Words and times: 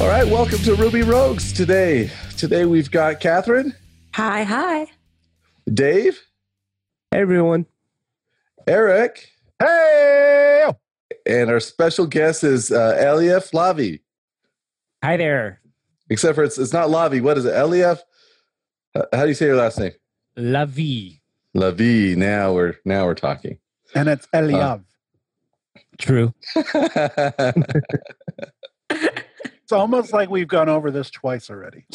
All 0.00 0.08
right, 0.08 0.26
welcome 0.26 0.58
to 0.58 0.74
Ruby 0.74 1.02
Rogues 1.02 1.52
today. 1.52 2.10
Today 2.36 2.64
we've 2.64 2.90
got 2.90 3.20
Catherine, 3.20 3.74
Hi, 4.14 4.42
hi. 4.42 4.86
Dave, 5.72 6.20
Hey 7.10 7.20
everyone. 7.20 7.66
Eric, 8.66 9.30
Hey! 9.60 10.68
and 11.26 11.48
our 11.50 11.60
special 11.60 12.06
guest 12.06 12.42
is 12.44 12.70
uh, 12.72 12.96
Elief 12.98 13.52
Lavi. 13.52 14.00
Hi 15.02 15.16
there. 15.16 15.60
Except 16.10 16.34
for 16.34 16.42
it's, 16.44 16.58
it's 16.58 16.72
not 16.72 16.88
Lavi. 16.88 17.22
What 17.22 17.38
is 17.38 17.44
it? 17.44 17.54
Elief? 17.54 17.98
Uh, 18.94 19.02
How 19.12 19.22
do 19.22 19.28
you 19.28 19.34
say 19.34 19.46
your 19.46 19.56
last 19.56 19.78
name? 19.78 19.92
La 20.36 20.64
vie. 20.66 21.20
Lavi. 21.56 22.16
Now 22.16 22.52
we're 22.52 22.74
now 22.84 23.04
we're 23.06 23.14
talking. 23.14 23.58
and 23.94 24.08
it's 24.08 24.26
Eliav. 24.34 24.82
True. 25.98 26.34
it's 29.64 29.72
almost 29.72 30.12
like 30.12 30.28
we've 30.28 30.46
gone 30.46 30.68
over 30.68 30.90
this 30.90 31.10
twice 31.10 31.48
already. 31.48 31.86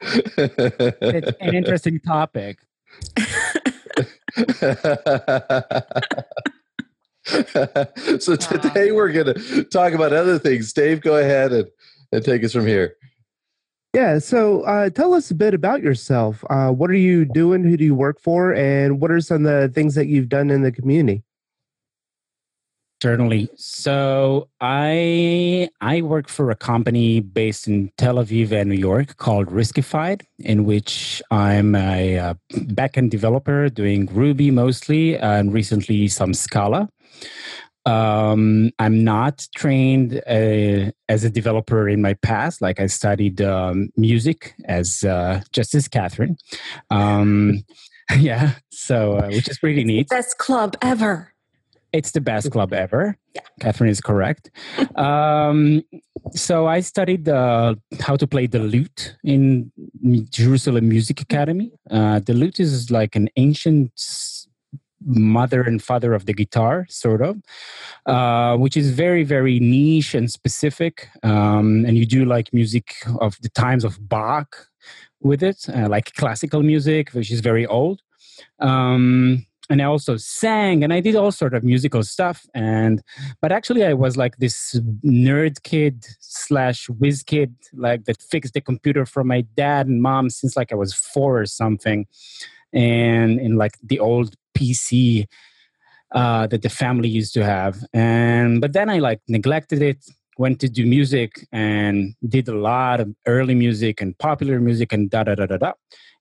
It's 0.00 1.36
an 1.40 1.54
interesting 1.54 2.00
topic. 2.00 2.58
so 8.18 8.34
today 8.36 8.92
we're 8.92 9.12
going 9.12 9.34
to 9.34 9.64
talk 9.64 9.92
about 9.92 10.14
other 10.14 10.38
things. 10.38 10.72
Dave, 10.72 11.02
go 11.02 11.18
ahead 11.18 11.52
and, 11.52 11.68
and 12.12 12.24
take 12.24 12.42
us 12.42 12.54
from 12.54 12.66
here. 12.66 12.96
Yeah, 13.92 14.18
so 14.18 14.62
uh, 14.62 14.88
tell 14.88 15.12
us 15.12 15.30
a 15.30 15.34
bit 15.34 15.52
about 15.52 15.82
yourself. 15.82 16.42
Uh, 16.48 16.70
what 16.70 16.88
are 16.88 16.94
you 16.94 17.26
doing? 17.26 17.62
Who 17.62 17.76
do 17.76 17.84
you 17.84 17.94
work 17.94 18.20
for? 18.22 18.54
And 18.54 19.02
what 19.02 19.10
are 19.10 19.20
some 19.20 19.44
of 19.44 19.52
the 19.52 19.68
things 19.68 19.94
that 19.96 20.06
you've 20.06 20.30
done 20.30 20.48
in 20.48 20.62
the 20.62 20.72
community? 20.72 21.24
Certainly. 23.02 23.50
So 23.56 24.48
I 24.60 25.68
I 25.82 26.00
work 26.00 26.28
for 26.28 26.50
a 26.50 26.56
company 26.56 27.20
based 27.20 27.68
in 27.68 27.90
Tel 27.98 28.14
Aviv 28.16 28.52
and 28.52 28.70
New 28.70 28.76
York 28.76 29.18
called 29.18 29.48
Riskified, 29.48 30.22
in 30.38 30.64
which 30.64 31.22
I'm 31.30 31.74
a 31.74 32.18
uh, 32.18 32.34
backend 32.52 33.10
developer 33.10 33.68
doing 33.68 34.06
Ruby 34.06 34.50
mostly, 34.50 35.18
and 35.18 35.52
recently 35.52 36.08
some 36.08 36.32
Scala. 36.32 36.88
Um, 37.84 38.72
I'm 38.80 39.04
not 39.04 39.46
trained 39.54 40.20
uh, 40.26 40.90
as 41.08 41.22
a 41.22 41.30
developer 41.30 41.88
in 41.88 42.02
my 42.02 42.14
past. 42.14 42.60
Like 42.60 42.80
I 42.80 42.86
studied 42.86 43.40
um, 43.42 43.90
music 43.96 44.54
as 44.64 45.04
uh, 45.04 45.42
just 45.52 45.74
as 45.74 45.86
Catherine. 45.86 46.36
Um, 46.90 47.62
yeah, 48.18 48.54
so 48.70 49.18
uh, 49.18 49.28
which 49.28 49.48
is 49.48 49.58
pretty 49.58 49.84
neat. 49.84 50.08
Best 50.08 50.38
club 50.38 50.76
ever. 50.80 51.35
It's 51.92 52.12
the 52.12 52.20
best 52.20 52.50
club 52.50 52.72
ever. 52.72 53.16
Yeah. 53.34 53.42
Catherine 53.60 53.90
is 53.90 54.00
correct. 54.00 54.50
um, 54.96 55.82
so 56.32 56.66
I 56.66 56.80
studied 56.80 57.28
uh, 57.28 57.74
how 58.00 58.16
to 58.16 58.26
play 58.26 58.46
the 58.46 58.58
lute 58.58 59.16
in 59.24 59.70
Jerusalem 60.30 60.88
Music 60.88 61.20
Academy. 61.20 61.72
Uh, 61.90 62.20
the 62.20 62.34
lute 62.34 62.60
is 62.60 62.90
like 62.90 63.16
an 63.16 63.28
ancient 63.36 63.92
mother 65.04 65.62
and 65.62 65.82
father 65.82 66.14
of 66.14 66.26
the 66.26 66.32
guitar, 66.32 66.86
sort 66.88 67.22
of, 67.22 67.40
uh, 68.06 68.56
which 68.56 68.76
is 68.76 68.90
very, 68.90 69.22
very 69.22 69.60
niche 69.60 70.14
and 70.14 70.30
specific. 70.30 71.08
Um, 71.22 71.84
and 71.86 71.96
you 71.96 72.06
do 72.06 72.24
like 72.24 72.52
music 72.52 72.94
of 73.20 73.38
the 73.42 73.48
times 73.50 73.84
of 73.84 74.08
Bach 74.08 74.68
with 75.20 75.42
it, 75.42 75.66
uh, 75.68 75.88
like 75.88 76.14
classical 76.14 76.62
music, 76.62 77.10
which 77.10 77.30
is 77.30 77.40
very 77.40 77.66
old. 77.66 78.02
Um, 78.58 79.46
and 79.68 79.82
I 79.82 79.84
also 79.84 80.16
sang 80.16 80.84
and 80.84 80.92
I 80.92 81.00
did 81.00 81.16
all 81.16 81.32
sort 81.32 81.54
of 81.54 81.64
musical 81.64 82.02
stuff. 82.02 82.46
And 82.54 83.02
but 83.40 83.52
actually, 83.52 83.84
I 83.84 83.94
was 83.94 84.16
like 84.16 84.36
this 84.36 84.78
nerd 85.04 85.62
kid 85.62 86.06
slash 86.20 86.88
whiz 86.88 87.22
kid, 87.22 87.54
like 87.74 88.04
that 88.04 88.22
fixed 88.22 88.54
the 88.54 88.60
computer 88.60 89.06
for 89.06 89.24
my 89.24 89.42
dad 89.56 89.86
and 89.86 90.02
mom 90.02 90.30
since 90.30 90.56
like 90.56 90.72
I 90.72 90.76
was 90.76 90.94
four 90.94 91.40
or 91.40 91.46
something, 91.46 92.06
and 92.72 93.40
in 93.40 93.56
like 93.56 93.72
the 93.82 93.98
old 93.98 94.34
PC 94.56 95.26
uh, 96.14 96.46
that 96.46 96.62
the 96.62 96.68
family 96.68 97.08
used 97.08 97.34
to 97.34 97.44
have. 97.44 97.78
And 97.92 98.60
but 98.60 98.72
then 98.72 98.88
I 98.88 98.98
like 98.98 99.20
neglected 99.28 99.82
it. 99.82 99.98
Went 100.38 100.60
to 100.60 100.68
do 100.68 100.84
music 100.84 101.48
and 101.50 102.14
did 102.28 102.46
a 102.46 102.54
lot 102.54 103.00
of 103.00 103.08
early 103.26 103.54
music 103.54 104.02
and 104.02 104.16
popular 104.18 104.60
music 104.60 104.92
and 104.92 105.08
da 105.08 105.24
da 105.24 105.34
da 105.34 105.46
da 105.46 105.56
da. 105.56 105.72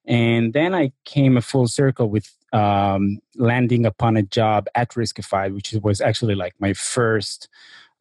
And 0.08 0.54
then 0.54 0.74
I 0.76 0.92
came 1.06 1.38
a 1.38 1.42
full 1.42 1.68
circle 1.68 2.10
with 2.10 2.32
um, 2.54 3.20
landing 3.36 3.86
upon 3.86 4.18
a 4.18 4.22
job 4.22 4.68
at 4.76 4.92
Riskified, 4.92 5.54
which 5.54 5.74
was 5.82 6.00
actually 6.02 6.36
like 6.36 6.54
my 6.60 6.74
first 6.74 7.50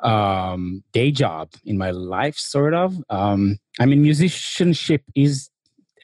um, 0.00 0.82
day 0.92 1.10
job 1.10 1.50
in 1.64 1.78
my 1.78 1.90
life, 1.90 2.36
sort 2.36 2.74
of. 2.74 2.96
Um, 3.10 3.58
I 3.80 3.86
mean, 3.86 4.02
musicianship 4.02 5.02
is 5.14 5.50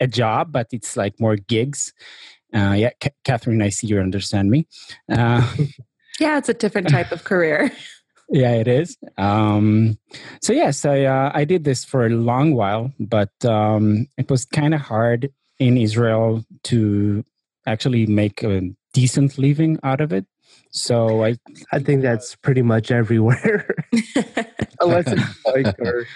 a 0.01 0.07
job, 0.07 0.53
but 0.53 0.69
it's 0.73 0.97
like 0.97 1.21
more 1.21 1.37
gigs. 1.37 1.93
Uh, 2.55 2.73
yeah, 2.77 2.91
C- 3.03 3.11
Catherine, 3.25 3.63
I 3.63 3.69
see 3.69 3.87
you 3.87 4.01
understand 4.01 4.51
me. 4.51 4.67
Uh, 5.11 5.55
Yeah, 6.19 6.37
it's 6.37 6.51
a 6.51 6.55
different 6.55 6.89
type 6.91 7.13
of 7.13 7.25
career. 7.25 7.73
yeah, 8.29 8.53
it 8.53 8.69
is. 8.69 8.99
Um, 9.17 9.99
so 10.43 10.53
yes, 10.53 10.85
I 10.85 11.05
uh, 11.05 11.31
I 11.35 11.45
did 11.47 11.65
this 11.65 11.83
for 11.83 12.05
a 12.05 12.11
long 12.11 12.55
while, 12.55 12.93
but 13.01 13.33
um, 13.45 14.07
it 14.19 14.31
was 14.31 14.45
kind 14.45 14.75
of 14.75 14.83
hard 14.83 15.33
in 15.61 15.77
Israel 15.79 16.45
to 16.65 17.25
actually 17.67 18.07
make 18.07 18.43
a 18.43 18.63
decent 18.95 19.39
living 19.39 19.79
out 19.85 20.01
of 20.01 20.13
it. 20.13 20.27
So 20.73 21.23
I 21.25 21.37
I 21.73 21.79
think 21.79 22.03
that's 22.03 22.35
pretty 22.37 22.63
much 22.63 22.91
everywhere, 22.91 23.69
unless 24.81 25.07
it's 25.07 25.45
like 25.47 25.79
or 25.81 26.07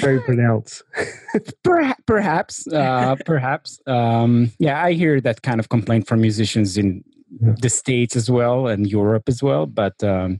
very 0.00 0.20
pronounced. 0.20 0.82
perha- 1.64 1.96
perhaps 2.06 2.66
uh, 2.68 3.16
perhaps 3.24 3.78
um, 3.86 4.50
yeah, 4.58 4.82
I 4.84 4.92
hear 4.92 5.20
that 5.20 5.42
kind 5.42 5.60
of 5.60 5.68
complaint 5.68 6.06
from 6.08 6.20
musicians 6.20 6.76
in 6.76 7.02
Yeah. 7.42 7.56
the 7.60 7.68
states 7.68 8.14
as 8.16 8.30
well 8.30 8.68
and 8.72 8.86
Europe 8.86 9.26
as 9.28 9.42
well. 9.42 9.66
But 9.66 9.96
um, 10.04 10.38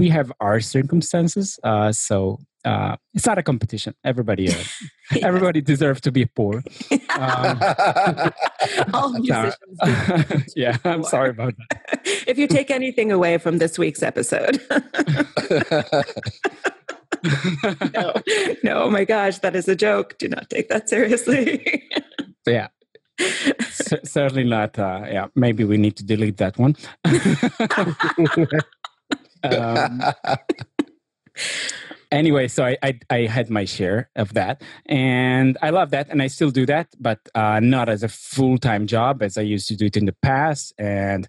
we 0.00 0.10
have 0.10 0.32
our 0.40 0.58
circumstances, 0.60 1.58
uh, 1.62 1.92
so 1.92 2.38
uh, 2.64 2.96
it's 3.14 3.26
not 3.26 3.38
a 3.38 3.42
competition. 3.42 3.94
Everybody. 4.04 4.48
Uh, 4.50 4.54
everybody 5.22 5.60
deserves 5.60 6.00
to 6.02 6.12
be 6.12 6.26
poor. 6.26 6.62
Um, 7.18 7.58
All 8.94 9.12
musicians. 9.18 9.56
do. 9.84 10.42
yeah, 10.56 10.76
I'm 10.84 11.02
sorry 11.04 11.30
about 11.30 11.54
that. 11.56 12.00
if 12.26 12.38
you 12.38 12.46
take 12.46 12.70
anything 12.70 13.10
away 13.12 13.38
from 13.38 13.58
this 13.58 13.78
week's 13.78 14.02
episode, 14.02 14.60
no, 17.94 18.12
no, 18.62 18.82
oh 18.84 18.90
my 18.90 19.04
gosh, 19.04 19.38
that 19.38 19.54
is 19.56 19.68
a 19.68 19.76
joke. 19.76 20.16
Do 20.18 20.28
not 20.28 20.48
take 20.50 20.68
that 20.68 20.88
seriously. 20.88 21.88
yeah, 22.46 22.68
C- 23.20 23.98
certainly 24.04 24.44
not. 24.44 24.78
Uh, 24.78 25.02
yeah, 25.06 25.26
maybe 25.34 25.64
we 25.64 25.76
need 25.78 25.96
to 25.96 26.04
delete 26.04 26.36
that 26.38 26.58
one. 26.58 26.76
um, 29.44 30.02
anyway, 32.12 32.46
so 32.48 32.64
I, 32.64 32.76
I 32.82 33.00
I 33.10 33.18
had 33.26 33.50
my 33.50 33.64
share 33.64 34.10
of 34.14 34.34
that, 34.34 34.62
and 34.86 35.58
I 35.62 35.70
love 35.70 35.90
that, 35.90 36.08
and 36.10 36.22
I 36.22 36.28
still 36.28 36.50
do 36.50 36.66
that, 36.66 36.88
but 37.00 37.18
uh, 37.34 37.58
not 37.60 37.88
as 37.88 38.02
a 38.02 38.08
full 38.08 38.58
time 38.58 38.86
job 38.86 39.22
as 39.22 39.36
I 39.36 39.42
used 39.42 39.66
to 39.68 39.76
do 39.76 39.86
it 39.86 39.96
in 39.96 40.06
the 40.06 40.16
past. 40.22 40.72
And 40.78 41.26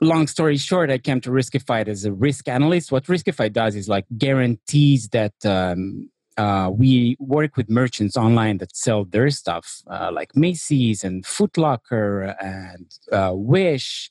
long 0.00 0.26
story 0.26 0.56
short, 0.56 0.90
I 0.90 0.98
came 0.98 1.20
to 1.22 1.30
Riskify 1.30 1.88
as 1.88 2.04
a 2.04 2.12
risk 2.12 2.48
analyst. 2.48 2.92
What 2.92 3.04
Riskify 3.04 3.52
does 3.52 3.74
is 3.74 3.88
like 3.88 4.06
guarantees 4.16 5.08
that 5.08 5.34
um, 5.44 6.10
uh, 6.36 6.70
we 6.72 7.16
work 7.18 7.56
with 7.56 7.68
merchants 7.68 8.16
online 8.16 8.58
that 8.58 8.76
sell 8.76 9.04
their 9.04 9.30
stuff, 9.30 9.82
uh, 9.90 10.10
like 10.12 10.36
Macy's 10.36 11.02
and 11.02 11.24
Footlocker 11.24 12.36
and 12.40 12.86
uh, 13.12 13.32
Wish, 13.34 14.10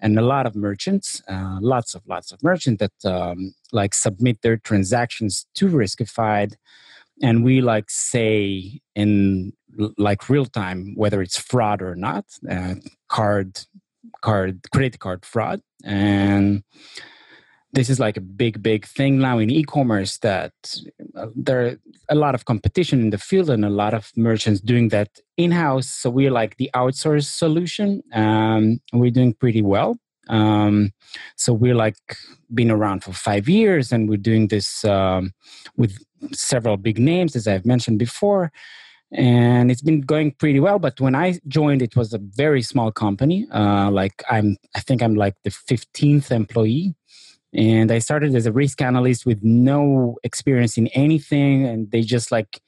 and 0.00 0.18
a 0.18 0.22
lot 0.22 0.46
of 0.46 0.56
merchants, 0.56 1.22
uh, 1.28 1.58
lots 1.60 1.94
of 1.94 2.02
lots 2.06 2.32
of 2.32 2.42
merchants 2.42 2.80
that 2.80 3.10
um, 3.10 3.54
like 3.72 3.94
submit 3.94 4.42
their 4.42 4.56
transactions 4.56 5.46
to 5.54 5.68
Riskified, 5.68 6.54
and 7.22 7.44
we 7.44 7.60
like 7.60 7.90
say 7.90 8.80
in 8.94 9.52
like 9.98 10.28
real 10.28 10.46
time 10.46 10.94
whether 10.96 11.22
it's 11.22 11.38
fraud 11.38 11.82
or 11.82 11.94
not, 11.94 12.24
uh, 12.50 12.74
card, 13.08 13.60
card, 14.22 14.60
credit 14.72 14.98
card 14.98 15.24
fraud, 15.24 15.60
and 15.84 16.62
this 17.72 17.88
is 17.88 18.00
like 18.00 18.16
a 18.16 18.20
big 18.20 18.62
big 18.62 18.84
thing 18.84 19.18
now 19.18 19.38
in 19.38 19.50
e-commerce 19.50 20.18
that 20.18 20.52
uh, 21.16 21.26
there 21.36 21.66
are 21.66 21.76
a 22.08 22.14
lot 22.14 22.34
of 22.34 22.44
competition 22.44 23.00
in 23.00 23.10
the 23.10 23.18
field 23.18 23.48
and 23.50 23.64
a 23.64 23.70
lot 23.70 23.94
of 23.94 24.10
merchants 24.16 24.60
doing 24.60 24.88
that 24.88 25.08
in-house. 25.36 25.88
So 25.88 26.10
we're 26.10 26.32
like 26.32 26.56
the 26.56 26.70
outsourced 26.74 27.36
solution 27.36 28.02
um, 28.12 28.80
we're 28.92 29.10
doing 29.10 29.34
pretty 29.34 29.62
well. 29.62 29.96
Um, 30.28 30.92
so 31.36 31.52
we're 31.52 31.74
like 31.74 31.96
been 32.52 32.70
around 32.70 33.02
for 33.04 33.12
five 33.12 33.48
years 33.48 33.92
and 33.92 34.08
we're 34.08 34.16
doing 34.16 34.48
this 34.48 34.84
um, 34.84 35.32
with 35.76 35.98
several 36.32 36.76
big 36.76 36.98
names 36.98 37.34
as 37.34 37.46
i've 37.46 37.64
mentioned 37.64 37.98
before. 37.98 38.52
And 39.12 39.72
it's 39.72 39.82
been 39.82 40.02
going 40.02 40.32
pretty 40.32 40.60
well 40.60 40.78
but 40.78 41.00
when 41.00 41.14
i 41.14 41.40
joined 41.48 41.82
it 41.82 41.96
was 41.96 42.12
a 42.12 42.18
very 42.18 42.62
small 42.62 42.92
company. 42.92 43.46
Uh, 43.52 43.90
like 43.90 44.22
i'm 44.28 44.56
i 44.76 44.80
think 44.80 45.02
i'm 45.02 45.14
like 45.14 45.34
the 45.42 45.50
15th 45.50 46.30
employee 46.30 46.94
and 47.52 47.90
i 47.90 47.98
started 47.98 48.34
as 48.34 48.46
a 48.46 48.52
risk 48.52 48.80
analyst 48.80 49.26
with 49.26 49.42
no 49.42 50.16
experience 50.22 50.78
in 50.78 50.86
anything 50.88 51.66
and 51.66 51.90
they 51.90 52.02
just 52.02 52.30
like 52.30 52.60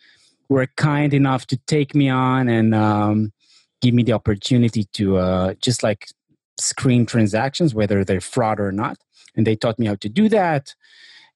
were 0.52 0.68
kind 0.76 1.14
enough 1.14 1.46
to 1.46 1.56
take 1.66 1.94
me 1.94 2.08
on 2.08 2.48
and 2.48 2.74
um, 2.74 3.32
give 3.80 3.94
me 3.94 4.02
the 4.02 4.12
opportunity 4.12 4.84
to 4.92 5.16
uh, 5.16 5.54
just 5.60 5.82
like 5.82 6.08
screen 6.58 7.06
transactions 7.06 7.74
whether 7.74 8.04
they're 8.04 8.20
fraud 8.20 8.60
or 8.60 8.70
not. 8.70 8.98
And 9.34 9.46
they 9.46 9.56
taught 9.56 9.78
me 9.78 9.86
how 9.86 9.96
to 9.96 10.08
do 10.08 10.28
that. 10.28 10.74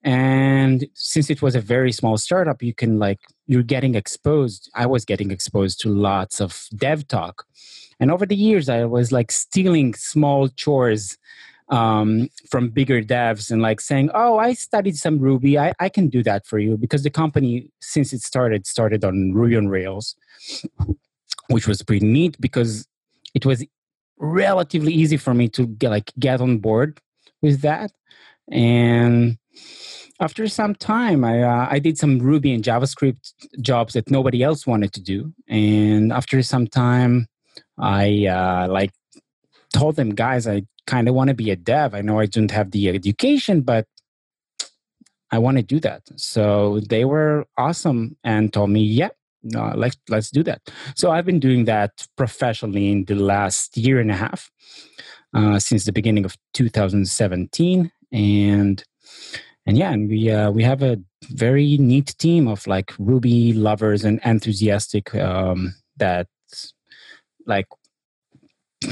And 0.02 0.86
since 0.94 1.30
it 1.30 1.42
was 1.42 1.56
a 1.56 1.60
very 1.60 1.90
small 1.90 2.16
startup 2.18 2.62
you 2.62 2.74
can 2.74 2.98
like 2.98 3.20
you're 3.48 3.62
getting 3.62 3.94
exposed. 3.94 4.70
I 4.74 4.86
was 4.86 5.04
getting 5.04 5.30
exposed 5.30 5.80
to 5.80 5.88
lots 5.88 6.40
of 6.40 6.68
dev 6.76 7.08
talk. 7.08 7.44
And 7.98 8.10
over 8.10 8.26
the 8.26 8.36
years 8.36 8.68
i 8.68 8.84
was 8.84 9.10
like 9.10 9.32
stealing 9.32 9.94
small 9.94 10.48
chores 10.48 11.16
um, 11.68 12.28
from 12.48 12.70
bigger 12.70 13.02
devs 13.02 13.50
and 13.50 13.62
like 13.62 13.80
saying, 13.80 14.10
"Oh, 14.14 14.38
I 14.38 14.52
studied 14.54 14.96
some 14.96 15.18
Ruby. 15.18 15.58
I, 15.58 15.72
I 15.80 15.88
can 15.88 16.08
do 16.08 16.22
that 16.22 16.46
for 16.46 16.58
you." 16.58 16.76
Because 16.76 17.02
the 17.02 17.10
company, 17.10 17.70
since 17.80 18.12
it 18.12 18.22
started, 18.22 18.66
started 18.66 19.04
on 19.04 19.32
Ruby 19.32 19.56
on 19.56 19.68
Rails, 19.68 20.16
which 21.48 21.66
was 21.66 21.82
pretty 21.82 22.06
neat 22.06 22.40
because 22.40 22.86
it 23.34 23.44
was 23.44 23.64
relatively 24.18 24.92
easy 24.92 25.16
for 25.16 25.34
me 25.34 25.48
to 25.48 25.66
get 25.66 25.90
like 25.90 26.12
get 26.18 26.40
on 26.40 26.58
board 26.58 27.00
with 27.42 27.60
that. 27.62 27.92
And 28.50 29.38
after 30.20 30.46
some 30.48 30.74
time, 30.74 31.24
I 31.24 31.42
uh, 31.42 31.68
I 31.70 31.78
did 31.78 31.98
some 31.98 32.18
Ruby 32.18 32.52
and 32.52 32.62
JavaScript 32.62 33.32
jobs 33.60 33.94
that 33.94 34.10
nobody 34.10 34.42
else 34.42 34.66
wanted 34.66 34.92
to 34.94 35.00
do. 35.00 35.32
And 35.48 36.12
after 36.12 36.42
some 36.42 36.66
time, 36.66 37.26
I 37.78 38.26
uh, 38.26 38.68
like 38.68 38.92
told 39.76 39.96
them, 39.96 40.10
guys, 40.14 40.46
I 40.46 40.62
kind 40.86 41.08
of 41.08 41.14
want 41.14 41.28
to 41.28 41.34
be 41.34 41.50
a 41.50 41.56
dev. 41.56 41.94
I 41.94 42.00
know 42.00 42.18
I 42.18 42.26
don't 42.26 42.50
have 42.50 42.70
the 42.70 42.88
education, 42.88 43.60
but 43.60 43.86
I 45.30 45.38
want 45.38 45.56
to 45.58 45.62
do 45.62 45.80
that. 45.80 46.02
So 46.16 46.80
they 46.88 47.04
were 47.04 47.44
awesome 47.58 48.16
and 48.24 48.52
told 48.52 48.70
me, 48.70 48.82
yeah, 48.82 49.10
no, 49.42 49.72
let's 49.76 49.96
let's 50.08 50.30
do 50.30 50.42
that. 50.44 50.60
So 50.94 51.10
I've 51.10 51.26
been 51.26 51.40
doing 51.40 51.66
that 51.66 52.06
professionally 52.16 52.90
in 52.90 53.04
the 53.04 53.16
last 53.16 53.76
year 53.76 54.00
and 54.00 54.10
a 54.10 54.14
half, 54.16 54.50
uh, 55.34 55.58
since 55.58 55.84
the 55.84 55.92
beginning 55.92 56.24
of 56.24 56.36
2017, 56.54 57.92
and 58.12 58.84
and 59.66 59.78
yeah, 59.78 59.92
and 59.92 60.08
we 60.08 60.30
uh, 60.30 60.50
we 60.50 60.62
have 60.62 60.82
a 60.82 60.96
very 61.28 61.76
neat 61.78 62.14
team 62.18 62.48
of 62.48 62.66
like 62.66 62.92
Ruby 62.98 63.52
lovers 63.52 64.04
and 64.04 64.20
enthusiastic 64.24 65.14
um, 65.14 65.74
that 65.96 66.28
like 67.46 67.66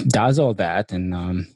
does 0.08 0.38
all 0.38 0.54
that 0.54 0.92
and 0.92 1.14
um, 1.14 1.46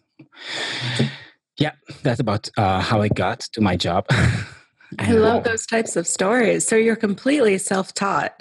yeah, 1.58 1.72
that's 2.02 2.20
about 2.20 2.48
uh, 2.56 2.80
how 2.80 3.02
I 3.02 3.08
got 3.08 3.40
to 3.40 3.60
my 3.60 3.76
job. 3.76 4.06
I 4.98 5.12
love 5.12 5.44
those 5.44 5.66
types 5.66 5.96
of 5.96 6.06
stories. 6.06 6.66
So 6.66 6.76
you're 6.76 6.96
completely 6.96 7.58
self 7.58 7.92
taught 7.92 8.40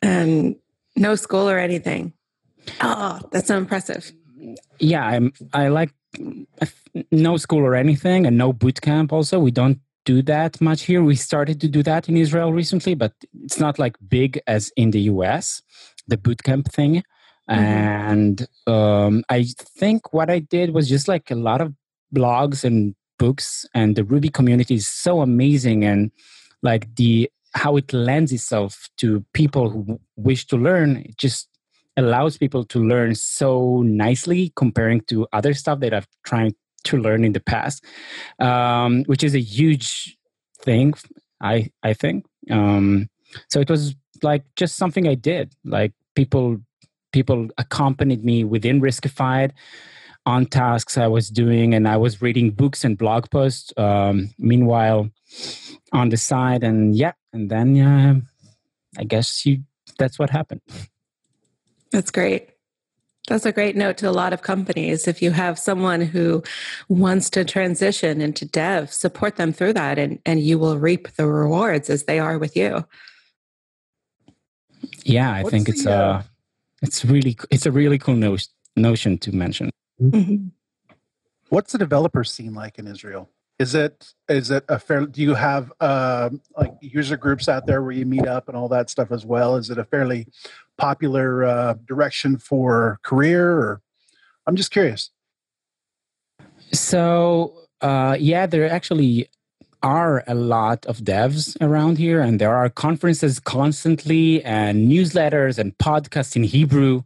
and 0.00 0.56
no 0.96 1.14
school 1.14 1.48
or 1.50 1.58
anything. 1.58 2.12
Oh, 2.80 3.20
that's 3.32 3.48
so 3.48 3.58
impressive. 3.58 4.12
Yeah, 4.78 5.04
I'm. 5.04 5.32
I 5.52 5.68
like 5.68 5.92
no 7.10 7.36
school 7.36 7.60
or 7.60 7.74
anything, 7.74 8.26
and 8.26 8.38
no 8.38 8.52
boot 8.52 8.80
camp. 8.80 9.12
Also, 9.12 9.38
we 9.38 9.50
don't 9.50 9.80
do 10.04 10.22
that 10.22 10.60
much 10.60 10.82
here. 10.82 11.02
We 11.02 11.16
started 11.16 11.60
to 11.60 11.68
do 11.68 11.82
that 11.82 12.08
in 12.08 12.16
Israel 12.16 12.52
recently, 12.52 12.94
but 12.94 13.12
it's 13.42 13.60
not 13.60 13.78
like 13.78 13.96
big 14.08 14.40
as 14.46 14.72
in 14.76 14.90
the 14.92 15.02
US. 15.02 15.62
The 16.08 16.16
boot 16.16 16.42
camp 16.42 16.72
thing. 16.72 17.02
Mm-hmm. 17.50 17.60
And 17.60 18.46
um, 18.66 19.24
I 19.28 19.44
think 19.44 20.12
what 20.12 20.30
I 20.30 20.38
did 20.38 20.74
was 20.74 20.88
just 20.88 21.08
like 21.08 21.30
a 21.30 21.34
lot 21.34 21.60
of 21.60 21.74
blogs 22.14 22.64
and 22.64 22.94
books, 23.18 23.66
and 23.74 23.96
the 23.96 24.04
Ruby 24.04 24.28
community 24.28 24.74
is 24.74 24.88
so 24.88 25.20
amazing, 25.20 25.84
and 25.84 26.10
like 26.62 26.94
the 26.96 27.30
how 27.54 27.76
it 27.76 27.92
lends 27.92 28.32
itself 28.32 28.88
to 28.98 29.24
people 29.34 29.70
who 29.70 30.00
wish 30.16 30.46
to 30.46 30.56
learn. 30.56 30.98
It 30.98 31.18
just 31.18 31.48
allows 31.96 32.38
people 32.38 32.64
to 32.64 32.82
learn 32.82 33.14
so 33.14 33.82
nicely 33.82 34.52
comparing 34.56 35.02
to 35.02 35.26
other 35.32 35.52
stuff 35.52 35.80
that 35.80 35.92
I've 35.92 36.08
tried 36.24 36.54
to 36.84 36.96
learn 36.96 37.24
in 37.24 37.32
the 37.32 37.40
past, 37.40 37.84
um, 38.38 39.04
which 39.04 39.22
is 39.22 39.34
a 39.34 39.40
huge 39.40 40.16
thing. 40.60 40.94
I 41.40 41.70
I 41.82 41.92
think. 41.92 42.24
Um, 42.50 43.08
so 43.48 43.60
it 43.60 43.70
was 43.70 43.94
like 44.22 44.44
just 44.56 44.76
something 44.76 45.08
I 45.08 45.14
did. 45.14 45.54
Like 45.64 45.92
people 46.14 46.58
people 47.12 47.48
accompanied 47.58 48.24
me 48.24 48.44
within 48.44 48.80
Riskified 48.80 49.52
on 50.24 50.46
tasks 50.46 50.96
I 50.96 51.06
was 51.08 51.28
doing, 51.28 51.74
and 51.74 51.88
I 51.88 51.96
was 51.96 52.22
reading 52.22 52.50
books 52.50 52.84
and 52.84 52.96
blog 52.96 53.30
posts. 53.30 53.72
Um, 53.76 54.30
meanwhile, 54.38 55.10
on 55.92 56.08
the 56.08 56.16
side, 56.16 56.62
and 56.62 56.94
yeah, 56.94 57.12
and 57.32 57.50
then 57.50 57.80
uh, 57.80 58.20
I 58.98 59.04
guess 59.04 59.44
you 59.44 59.64
that's 59.98 60.18
what 60.18 60.30
happened. 60.30 60.60
That's 61.90 62.10
great. 62.10 62.48
That's 63.28 63.46
a 63.46 63.52
great 63.52 63.76
note 63.76 63.98
to 63.98 64.08
a 64.08 64.10
lot 64.10 64.32
of 64.32 64.42
companies. 64.42 65.06
If 65.06 65.22
you 65.22 65.30
have 65.30 65.58
someone 65.58 66.00
who 66.00 66.42
wants 66.88 67.30
to 67.30 67.44
transition 67.44 68.20
into 68.20 68.44
dev, 68.44 68.92
support 68.92 69.36
them 69.36 69.52
through 69.52 69.74
that, 69.74 69.98
and, 69.98 70.18
and 70.26 70.40
you 70.40 70.58
will 70.58 70.78
reap 70.78 71.12
the 71.12 71.26
rewards 71.26 71.88
as 71.88 72.04
they 72.04 72.18
are 72.18 72.38
with 72.38 72.56
you. 72.56 72.84
Yeah, 75.04 75.32
I 75.32 75.42
What's 75.42 75.52
think 75.52 75.68
it's 75.68 75.84
the, 75.84 75.92
uh, 75.92 76.02
uh 76.02 76.22
it's 76.82 77.04
really 77.04 77.36
it's 77.50 77.66
a 77.66 77.70
really 77.70 77.98
cool 77.98 78.16
no- 78.16 78.36
notion 78.76 79.18
to 79.18 79.32
mention. 79.32 79.70
Mm-hmm. 80.00 80.48
What's 81.48 81.72
the 81.72 81.78
developer 81.78 82.24
scene 82.24 82.54
like 82.54 82.78
in 82.78 82.86
Israel? 82.86 83.30
Is 83.58 83.74
it 83.74 84.12
is 84.28 84.50
it 84.50 84.64
a 84.68 84.78
fair? 84.78 85.06
Do 85.06 85.22
you 85.22 85.34
have 85.34 85.72
uh, 85.80 86.30
like 86.56 86.72
user 86.80 87.16
groups 87.16 87.48
out 87.48 87.66
there 87.66 87.82
where 87.82 87.92
you 87.92 88.06
meet 88.06 88.26
up 88.26 88.48
and 88.48 88.56
all 88.56 88.68
that 88.68 88.90
stuff 88.90 89.12
as 89.12 89.24
well? 89.24 89.56
Is 89.56 89.70
it 89.70 89.78
a 89.78 89.84
fairly 89.84 90.26
popular 90.78 91.44
uh, 91.44 91.74
direction 91.86 92.38
for 92.38 92.98
career? 93.02 93.52
Or 93.52 93.82
I'm 94.46 94.56
just 94.56 94.72
curious. 94.72 95.10
So 96.72 97.54
uh, 97.80 98.16
yeah, 98.18 98.46
there 98.46 98.68
actually 98.68 99.28
are 99.82 100.24
a 100.26 100.34
lot 100.34 100.86
of 100.86 100.98
devs 100.98 101.56
around 101.60 101.98
here, 101.98 102.20
and 102.20 102.40
there 102.40 102.54
are 102.54 102.68
conferences 102.68 103.40
constantly, 103.40 104.42
and 104.44 104.90
newsletters 104.90 105.58
and 105.58 105.76
podcasts 105.78 106.36
in 106.36 106.44
Hebrew. 106.44 107.02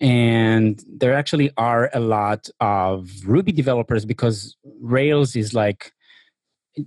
And 0.00 0.82
there 0.86 1.14
actually 1.14 1.50
are 1.56 1.90
a 1.94 2.00
lot 2.00 2.48
of 2.60 3.10
Ruby 3.24 3.52
developers 3.52 4.04
because 4.04 4.56
Rails 4.80 5.36
is 5.36 5.54
like, 5.54 5.92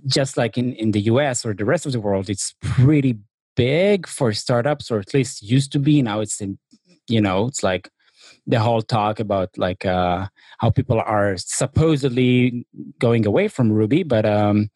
just 0.06 0.36
like 0.36 0.56
in, 0.56 0.74
in 0.74 0.92
the 0.92 1.00
US 1.02 1.44
or 1.44 1.52
the 1.52 1.64
rest 1.64 1.86
of 1.86 1.92
the 1.92 2.00
world, 2.00 2.30
it's 2.30 2.54
pretty 2.62 3.18
big 3.56 4.06
for 4.06 4.32
startups, 4.32 4.90
or 4.90 5.00
at 5.00 5.12
least 5.12 5.42
used 5.42 5.72
to 5.72 5.78
be. 5.78 6.02
Now 6.02 6.20
it's 6.20 6.40
in, 6.40 6.58
you 7.08 7.20
know, 7.20 7.48
it's 7.48 7.62
like 7.62 7.90
the 8.46 8.60
whole 8.60 8.82
talk 8.82 9.20
about 9.20 9.50
like 9.56 9.84
uh, 9.84 10.26
how 10.58 10.70
people 10.70 11.00
are 11.00 11.36
supposedly 11.36 12.66
going 12.98 13.26
away 13.26 13.48
from 13.48 13.72
Ruby, 13.72 14.02
but 14.02 14.26
um, 14.26 14.70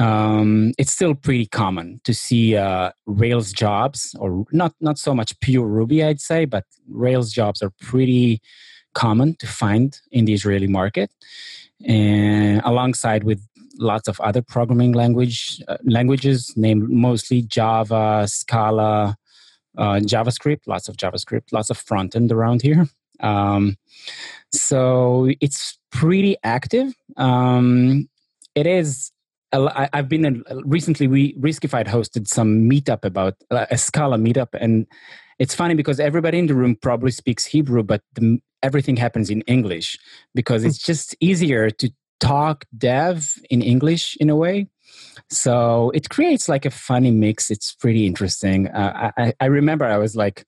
um, 0.00 0.72
it's 0.78 0.92
still 0.92 1.14
pretty 1.14 1.46
common 1.46 2.00
to 2.04 2.14
see 2.14 2.56
uh, 2.56 2.90
Rails 3.06 3.52
jobs, 3.52 4.14
or 4.18 4.44
not 4.52 4.74
not 4.80 4.98
so 4.98 5.14
much 5.14 5.38
pure 5.40 5.66
Ruby, 5.66 6.02
I'd 6.02 6.20
say, 6.20 6.44
but 6.44 6.64
Rails 6.88 7.32
jobs 7.32 7.62
are 7.62 7.72
pretty 7.80 8.40
common 8.94 9.36
to 9.36 9.46
find 9.46 10.00
in 10.12 10.24
the 10.24 10.32
Israeli 10.32 10.68
market, 10.68 11.10
and 11.86 12.62
alongside 12.64 13.24
with 13.24 13.40
lots 13.78 14.08
of 14.08 14.20
other 14.20 14.40
programming 14.40 14.92
language 14.92 15.60
uh, 15.68 15.76
languages, 15.84 16.52
named 16.56 16.88
mostly 16.88 17.42
Java, 17.42 18.26
Scala, 18.28 19.16
uh, 19.76 20.00
JavaScript. 20.00 20.66
Lots 20.66 20.88
of 20.88 20.96
JavaScript, 20.96 21.52
lots 21.52 21.70
of 21.70 21.78
front 21.78 22.16
end 22.16 22.32
around 22.32 22.62
here. 22.62 22.86
Um, 23.20 23.76
so 24.52 25.30
it's 25.40 25.78
pretty 25.90 26.36
active. 26.42 26.94
Um, 27.16 28.08
it 28.54 28.66
is. 28.66 29.10
I, 29.52 29.88
I've 29.92 30.08
been 30.08 30.24
in, 30.24 30.44
recently. 30.64 31.06
We 31.06 31.34
Riskified 31.34 31.86
hosted 31.86 32.26
some 32.26 32.68
meetup 32.68 33.04
about 33.04 33.34
uh, 33.50 33.66
a 33.70 33.78
Scala 33.78 34.16
meetup, 34.18 34.48
and 34.60 34.86
it's 35.38 35.54
funny 35.54 35.74
because 35.74 36.00
everybody 36.00 36.38
in 36.38 36.46
the 36.46 36.54
room 36.54 36.76
probably 36.76 37.12
speaks 37.12 37.44
Hebrew, 37.44 37.82
but 37.82 38.02
the, 38.14 38.40
everything 38.62 38.96
happens 38.96 39.30
in 39.30 39.42
English 39.42 39.96
because 40.34 40.64
it's 40.64 40.78
just 40.78 41.14
easier 41.20 41.70
to 41.70 41.90
talk 42.20 42.64
dev 42.76 43.34
in 43.50 43.62
English 43.62 44.16
in 44.18 44.30
a 44.30 44.36
way. 44.36 44.66
So 45.30 45.90
it 45.94 46.08
creates 46.08 46.48
like 46.48 46.64
a 46.64 46.70
funny 46.70 47.10
mix. 47.10 47.50
It's 47.50 47.74
pretty 47.74 48.06
interesting. 48.06 48.68
Uh, 48.68 49.10
I, 49.16 49.32
I 49.40 49.46
remember 49.46 49.84
I 49.84 49.98
was 49.98 50.16
like, 50.16 50.44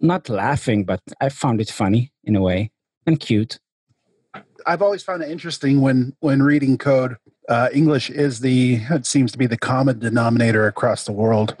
not 0.00 0.28
laughing, 0.28 0.84
but 0.84 1.00
I 1.20 1.28
found 1.28 1.60
it 1.60 1.70
funny 1.70 2.12
in 2.24 2.36
a 2.36 2.40
way 2.40 2.70
and 3.06 3.18
cute. 3.20 3.58
I've 4.66 4.82
always 4.82 5.02
found 5.02 5.22
it 5.22 5.30
interesting 5.30 5.80
when 5.80 6.14
when 6.20 6.42
reading 6.42 6.78
code. 6.78 7.16
Uh, 7.48 7.68
English 7.72 8.10
is 8.10 8.40
the 8.40 8.80
it 8.90 9.06
seems 9.06 9.32
to 9.32 9.38
be 9.38 9.46
the 9.46 9.58
common 9.58 9.98
denominator 9.98 10.66
across 10.66 11.04
the 11.04 11.12
world, 11.12 11.56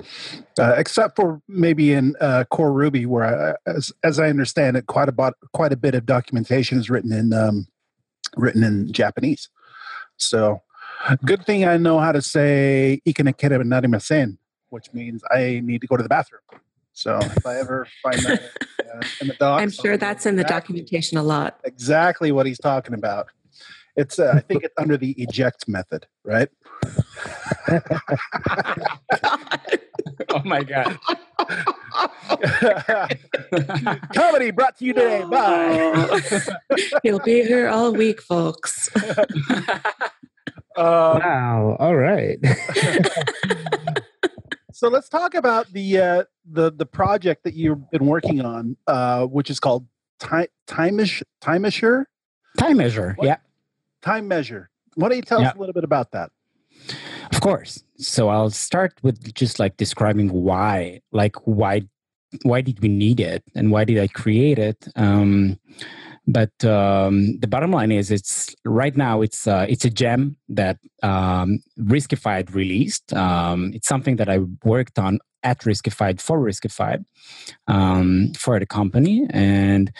uh, 0.58 0.74
except 0.76 1.16
for 1.16 1.40
maybe 1.48 1.92
in 1.92 2.14
uh, 2.20 2.44
core 2.50 2.72
Ruby, 2.72 3.06
where 3.06 3.56
I, 3.66 3.70
as 3.70 3.92
as 4.04 4.20
I 4.20 4.28
understand 4.28 4.76
it, 4.76 4.86
quite 4.86 5.08
a 5.08 5.12
bit 5.12 5.34
quite 5.52 5.72
a 5.72 5.76
bit 5.76 5.94
of 5.94 6.06
documentation 6.06 6.78
is 6.78 6.90
written 6.90 7.12
in 7.12 7.32
um, 7.32 7.66
written 8.36 8.62
in 8.62 8.92
Japanese. 8.92 9.48
So, 10.16 10.60
good 11.24 11.44
thing 11.44 11.64
I 11.64 11.76
know 11.76 11.98
how 11.98 12.12
to 12.12 12.22
say 12.22 13.00
"ikanekere 13.06 13.62
narimasen," 13.62 14.36
which 14.70 14.92
means 14.92 15.22
I 15.30 15.60
need 15.64 15.80
to 15.80 15.86
go 15.86 15.96
to 15.96 16.02
the 16.02 16.08
bathroom. 16.08 16.42
So 16.92 17.18
if 17.18 17.46
I 17.46 17.58
ever 17.58 17.86
find 18.02 18.18
that 18.20 18.42
uh, 18.80 19.00
in 19.20 19.28
the 19.28 19.34
docs, 19.34 19.62
I'm 19.62 19.70
sure 19.70 19.96
that's 19.96 20.26
in 20.26 20.36
the 20.36 20.44
documentation 20.44 21.18
a 21.18 21.22
lot. 21.22 21.60
Exactly 21.64 22.32
what 22.32 22.46
he's 22.46 22.58
talking 22.58 22.94
about. 22.94 23.28
It's 23.96 24.18
uh, 24.18 24.34
I 24.36 24.40
think 24.40 24.64
it's 24.64 24.74
under 24.78 24.96
the 24.96 25.12
eject 25.12 25.68
method, 25.68 26.06
right? 26.24 26.48
oh 30.30 30.42
my 30.44 30.62
god! 30.62 30.98
Comedy 34.14 34.50
brought 34.50 34.76
to 34.78 34.84
you 34.84 34.92
today 34.92 35.24
by. 35.30 36.20
He'll 37.02 37.18
be 37.20 37.44
here 37.44 37.68
all 37.68 37.92
week, 37.92 38.22
folks. 38.22 38.88
Uh, 40.80 41.20
wow! 41.22 41.76
All 41.78 41.94
right. 41.94 42.38
so 44.72 44.88
let's 44.88 45.08
talk 45.08 45.34
about 45.34 45.70
the 45.72 45.98
uh, 45.98 46.24
the 46.50 46.72
the 46.72 46.86
project 46.86 47.44
that 47.44 47.54
you've 47.54 47.90
been 47.90 48.06
working 48.06 48.40
on, 48.40 48.76
uh, 48.86 49.26
which 49.26 49.50
is 49.50 49.60
called 49.60 49.86
Time 50.18 50.46
Time 50.66 50.98
Time 51.40 51.62
Measure. 51.62 52.08
Time 52.56 52.78
Measure, 52.78 53.12
What? 53.16 53.26
yeah, 53.26 53.36
Time 54.02 54.26
Measure. 54.26 54.70
Why 54.94 55.08
don't 55.08 55.16
you 55.16 55.22
tell 55.22 55.40
Yeah. 55.42 55.50
us 55.50 55.56
a 55.56 55.58
little 55.58 55.72
bit 55.74 55.84
about 55.84 56.12
that? 56.12 56.30
of 57.32 57.40
course. 57.40 57.84
So 57.98 58.28
I'll 58.28 58.50
start 58.50 58.94
with 59.02 59.34
just 59.34 59.58
like 59.60 59.76
describing 59.76 60.30
why, 60.32 61.00
like 61.12 61.36
why, 61.46 61.82
why 62.42 62.60
did 62.62 62.80
we 62.80 62.88
need 62.88 63.20
it, 63.20 63.44
and 63.54 63.70
why 63.70 63.84
did 63.84 63.98
I 63.98 64.08
create 64.08 64.58
it. 64.58 64.88
Um, 64.96 65.58
but 66.32 66.64
um, 66.64 67.38
the 67.38 67.46
bottom 67.46 67.72
line 67.72 67.92
is, 67.92 68.10
it's 68.10 68.54
right 68.64 68.96
now 68.96 69.22
it's 69.22 69.46
uh, 69.46 69.66
it's 69.68 69.84
a 69.84 69.90
gem 69.90 70.36
that 70.48 70.78
um, 71.02 71.60
Riskified 71.78 72.54
released. 72.54 73.12
Um, 73.12 73.72
it's 73.74 73.88
something 73.88 74.16
that 74.16 74.28
I 74.28 74.40
worked 74.64 74.98
on 74.98 75.18
at 75.42 75.60
Riskified 75.60 76.20
for 76.20 76.38
Riskified 76.38 77.04
um, 77.66 78.32
for 78.38 78.58
the 78.58 78.66
company, 78.66 79.26
and 79.30 79.92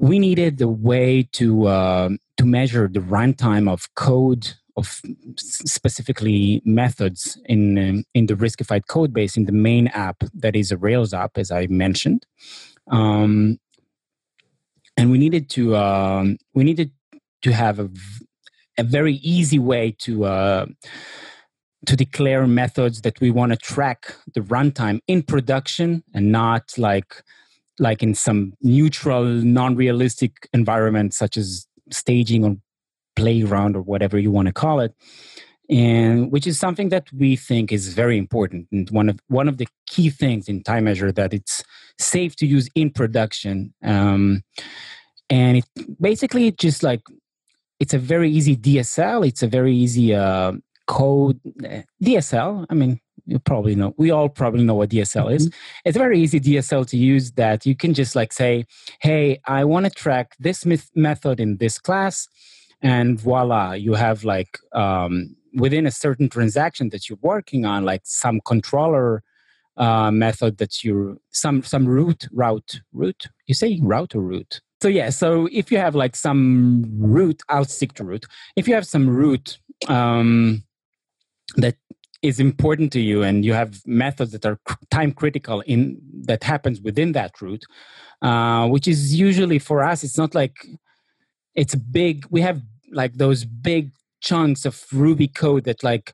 we 0.00 0.18
needed 0.18 0.60
a 0.60 0.68
way 0.68 1.28
to 1.32 1.66
uh, 1.66 2.08
to 2.36 2.44
measure 2.44 2.88
the 2.88 3.00
runtime 3.00 3.70
of 3.70 3.92
code 3.94 4.54
of 4.76 5.00
specifically 5.36 6.62
methods 6.64 7.38
in 7.46 8.04
in 8.14 8.26
the 8.26 8.34
Riskified 8.34 8.86
code 8.88 9.12
base 9.12 9.36
in 9.36 9.44
the 9.44 9.52
main 9.52 9.88
app 9.88 10.22
that 10.34 10.56
is 10.56 10.72
a 10.72 10.76
Rails 10.76 11.12
app, 11.12 11.36
as 11.36 11.50
I 11.50 11.66
mentioned. 11.66 12.26
Um, 12.90 13.58
and 14.98 15.12
we 15.12 15.16
needed 15.16 15.48
to 15.48 15.76
um, 15.76 16.36
we 16.54 16.64
needed 16.64 16.90
to 17.42 17.52
have 17.52 17.78
a 17.78 18.82
very 18.82 19.14
easy 19.14 19.58
way 19.58 19.94
to 20.00 20.24
uh, 20.24 20.66
to 21.86 21.96
declare 21.96 22.46
methods 22.46 23.00
that 23.02 23.18
we 23.20 23.30
want 23.30 23.52
to 23.52 23.56
track 23.56 24.14
the 24.34 24.40
runtime 24.40 24.98
in 25.06 25.22
production 25.22 26.02
and 26.12 26.32
not 26.32 26.76
like 26.76 27.22
like 27.78 28.02
in 28.02 28.14
some 28.14 28.52
neutral 28.60 29.24
non-realistic 29.24 30.48
environment 30.52 31.14
such 31.14 31.36
as 31.36 31.66
staging 31.90 32.44
or 32.44 32.56
playground 33.14 33.76
or 33.76 33.82
whatever 33.82 34.18
you 34.18 34.32
want 34.32 34.46
to 34.46 34.52
call 34.52 34.80
it 34.80 34.92
and 35.70 36.32
which 36.32 36.46
is 36.46 36.58
something 36.58 36.88
that 36.88 37.12
we 37.12 37.36
think 37.36 37.70
is 37.72 37.92
very 37.92 38.16
important 38.16 38.66
and 38.72 38.88
one 38.90 39.08
of 39.08 39.20
one 39.28 39.48
of 39.48 39.58
the 39.58 39.68
key 39.86 40.08
things 40.08 40.48
in 40.48 40.62
time 40.62 40.84
measure 40.84 41.12
that 41.12 41.34
it's 41.34 41.62
safe 41.98 42.34
to 42.36 42.46
use 42.46 42.68
in 42.74 42.90
production 42.90 43.72
um, 43.84 44.42
and 45.28 45.58
it 45.58 45.64
basically 46.00 46.50
just 46.52 46.82
like 46.82 47.02
it's 47.80 47.92
a 47.92 47.98
very 47.98 48.30
easy 48.30 48.56
dsl 48.56 49.26
it's 49.26 49.42
a 49.42 49.46
very 49.46 49.74
easy 49.74 50.14
uh, 50.14 50.52
code 50.86 51.38
uh, 51.64 51.82
dsl 52.02 52.64
i 52.70 52.74
mean 52.74 52.98
you 53.26 53.38
probably 53.38 53.74
know 53.74 53.94
we 53.98 54.10
all 54.10 54.28
probably 54.30 54.64
know 54.64 54.74
what 54.74 54.88
dsl 54.88 55.30
is. 55.30 55.50
It's 55.84 55.96
a 55.96 55.98
very 55.98 56.18
easy 56.18 56.40
dsl 56.40 56.86
to 56.86 56.96
use 56.96 57.32
that 57.32 57.66
you 57.66 57.76
can 57.76 57.92
just 57.92 58.16
like 58.16 58.32
say 58.32 58.64
hey 59.00 59.38
i 59.44 59.64
want 59.64 59.84
to 59.84 59.90
track 59.90 60.34
this 60.38 60.64
myth- 60.64 60.90
method 60.94 61.40
in 61.40 61.58
this 61.58 61.78
class 61.78 62.26
and 62.80 63.20
voila 63.20 63.72
you 63.72 63.92
have 63.94 64.24
like 64.24 64.58
um, 64.72 65.34
within 65.58 65.86
a 65.86 65.90
certain 65.90 66.28
transaction 66.28 66.88
that 66.90 67.08
you're 67.08 67.18
working 67.20 67.64
on 67.64 67.84
like 67.84 68.02
some 68.04 68.40
controller 68.40 69.22
uh, 69.76 70.10
method 70.10 70.58
that 70.58 70.82
you 70.82 71.20
some 71.30 71.62
some 71.62 71.86
route 71.86 72.26
route 72.32 72.80
route 72.92 73.26
you 73.46 73.54
say 73.54 73.78
route 73.82 74.14
or 74.14 74.22
route? 74.22 74.60
So 74.80 74.88
yeah 74.88 75.10
so 75.10 75.48
if 75.52 75.70
you 75.70 75.78
have 75.78 75.94
like 75.94 76.16
some 76.16 76.84
route 76.98 77.42
i'll 77.48 77.64
stick 77.64 77.92
to 77.94 78.04
route 78.04 78.26
if 78.56 78.66
you 78.68 78.74
have 78.74 78.86
some 78.86 79.08
route 79.08 79.58
um, 79.88 80.62
that 81.56 81.76
is 82.22 82.40
important 82.40 82.92
to 82.92 83.00
you 83.00 83.22
and 83.22 83.44
you 83.44 83.52
have 83.52 83.86
methods 83.86 84.32
that 84.32 84.44
are 84.44 84.58
time 84.90 85.12
critical 85.12 85.60
in 85.62 86.00
that 86.22 86.42
happens 86.42 86.80
within 86.80 87.12
that 87.12 87.40
route 87.40 87.64
uh, 88.22 88.66
which 88.66 88.88
is 88.88 89.14
usually 89.14 89.58
for 89.58 89.82
us 89.82 90.02
it's 90.02 90.18
not 90.18 90.34
like 90.34 90.56
it's 91.54 91.74
big 91.74 92.26
we 92.30 92.40
have 92.40 92.60
like 92.92 93.14
those 93.14 93.44
big 93.44 93.92
chunks 94.20 94.64
of 94.64 94.84
ruby 94.92 95.28
code 95.28 95.64
that 95.64 95.82
like 95.82 96.12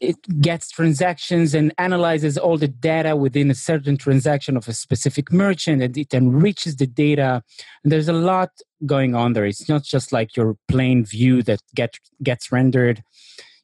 it 0.00 0.16
gets 0.40 0.70
transactions 0.70 1.54
and 1.54 1.72
analyzes 1.78 2.36
all 2.36 2.58
the 2.58 2.68
data 2.68 3.14
within 3.14 3.50
a 3.50 3.54
certain 3.54 3.96
transaction 3.96 4.56
of 4.56 4.68
a 4.68 4.72
specific 4.72 5.32
merchant 5.32 5.82
and 5.82 5.96
it 5.96 6.12
enriches 6.12 6.76
the 6.76 6.86
data. 6.86 7.42
And 7.82 7.92
there's 7.92 8.08
a 8.08 8.12
lot 8.12 8.50
going 8.84 9.14
on 9.14 9.32
there. 9.32 9.44
It's 9.44 9.68
not 9.68 9.84
just 9.84 10.12
like 10.12 10.36
your 10.36 10.56
plain 10.66 11.04
view 11.04 11.42
that 11.44 11.60
get 11.74 11.98
gets 12.22 12.50
rendered 12.50 13.02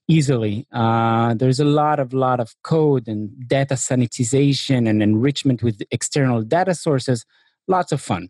easily. 0.07 0.67
Uh, 0.73 1.35
there's 1.35 1.61
a 1.61 1.65
lot 1.65 1.99
of 1.99 2.13
lot 2.13 2.41
of 2.41 2.55
code 2.63 3.09
and 3.09 3.31
data 3.49 3.75
sanitization 3.75 4.89
and 4.89 5.03
enrichment 5.03 5.63
with 5.63 5.83
external 5.91 6.43
data 6.43 6.75
sources 6.75 7.25
lots 7.71 7.93
of 7.93 8.01
fun. 8.01 8.29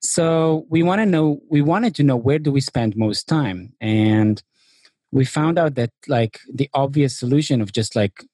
So 0.00 0.64
we 0.70 0.82
want 0.82 1.00
to 1.00 1.06
know 1.06 1.40
we 1.50 1.60
wanted 1.60 1.94
to 1.96 2.02
know 2.02 2.16
where 2.16 2.38
do 2.38 2.50
we 2.50 2.60
spend 2.60 2.96
most 2.96 3.28
time? 3.28 3.74
And 3.80 4.42
we 5.12 5.24
found 5.24 5.58
out 5.58 5.74
that 5.74 5.90
like 6.08 6.40
the 6.52 6.70
obvious 6.72 7.18
solution 7.18 7.60
of 7.60 7.72
just 7.72 7.94
like 7.94 8.24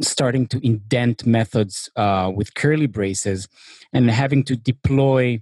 starting 0.00 0.46
to 0.46 0.66
indent 0.66 1.26
methods 1.26 1.90
uh, 1.96 2.32
with 2.34 2.54
curly 2.54 2.86
braces 2.86 3.48
and 3.92 4.10
having 4.10 4.42
to 4.44 4.56
deploy 4.56 5.40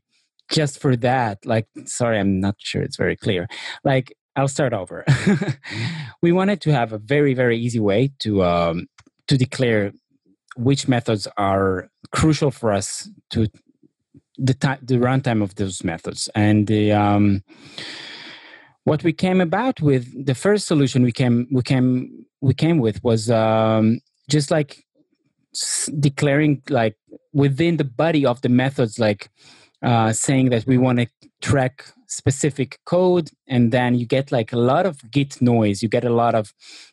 just 0.50 0.80
for 0.80 0.94
that 0.94 1.44
like 1.44 1.66
sorry 1.86 2.20
i'm 2.20 2.38
not 2.38 2.54
sure 2.58 2.82
it's 2.82 2.96
very 2.96 3.16
clear. 3.16 3.48
Like 3.84 4.14
i'll 4.36 4.48
start 4.48 4.72
over. 4.72 5.04
We 6.22 6.32
wanted 6.32 6.60
to 6.62 6.72
have 6.72 6.92
a 6.92 6.98
very 6.98 7.34
very 7.34 7.58
easy 7.58 7.80
way 7.80 8.10
to 8.20 8.42
um, 8.42 8.86
to 9.28 9.36
declare 9.36 9.92
which 10.56 10.88
methods 10.88 11.28
are 11.36 11.88
crucial 12.12 12.50
for 12.50 12.72
us 12.72 13.08
to 13.30 13.48
the 14.38 14.54
time 14.54 14.78
the 14.82 14.96
runtime 14.96 15.42
of 15.42 15.54
those 15.54 15.82
methods 15.84 16.28
and 16.34 16.66
the 16.66 16.92
um, 16.92 17.42
what 18.84 19.02
we 19.02 19.12
came 19.12 19.40
about 19.40 19.80
with 19.80 20.26
the 20.26 20.34
first 20.34 20.66
solution 20.66 21.02
we 21.02 21.12
came 21.12 21.46
we 21.50 21.62
came 21.62 22.26
we 22.40 22.54
came 22.54 22.78
with 22.78 23.02
was 23.02 23.30
um, 23.30 24.00
just 24.28 24.50
like 24.50 24.84
declaring 25.98 26.62
like 26.68 26.96
within 27.32 27.76
the 27.76 27.84
body 27.84 28.26
of 28.26 28.40
the 28.42 28.48
methods 28.48 28.98
like 28.98 29.30
uh, 29.82 30.12
saying 30.12 30.50
that 30.50 30.66
we 30.66 30.78
want 30.78 30.98
to 30.98 31.06
track 31.42 31.84
specific 32.06 32.78
code, 32.86 33.30
and 33.46 33.72
then 33.72 33.94
you 33.94 34.06
get 34.06 34.32
like 34.32 34.52
a 34.52 34.58
lot 34.58 34.86
of 34.86 35.10
Git 35.10 35.40
noise. 35.40 35.82
You 35.82 35.88
get 35.88 36.04
a 36.04 36.10
lot 36.10 36.34
of 36.34 36.52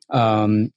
um, 0.09 0.71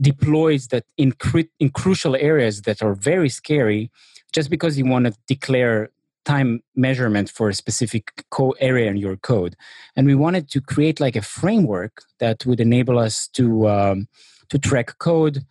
deploys 0.00 0.68
that 0.68 0.84
in, 0.96 1.14
in 1.60 1.70
crucial 1.70 2.16
areas 2.16 2.62
that 2.62 2.82
are 2.82 2.94
very 2.94 3.28
scary, 3.28 3.90
just 4.32 4.50
because 4.50 4.78
you 4.78 4.86
want 4.86 5.06
to 5.06 5.14
declare 5.26 5.90
time 6.26 6.60
measurement 6.74 7.30
for 7.30 7.48
a 7.48 7.54
specific 7.54 8.24
co- 8.30 8.56
area 8.60 8.90
in 8.90 8.96
your 8.96 9.16
code. 9.16 9.56
And 9.94 10.06
we 10.06 10.14
wanted 10.14 10.50
to 10.50 10.60
create 10.60 11.00
like 11.00 11.16
a 11.16 11.22
framework 11.22 12.02
that 12.18 12.44
would 12.44 12.60
enable 12.60 12.98
us 12.98 13.28
to 13.28 13.68
um, 13.68 14.08
to 14.50 14.58
track 14.58 14.98
code 14.98 15.44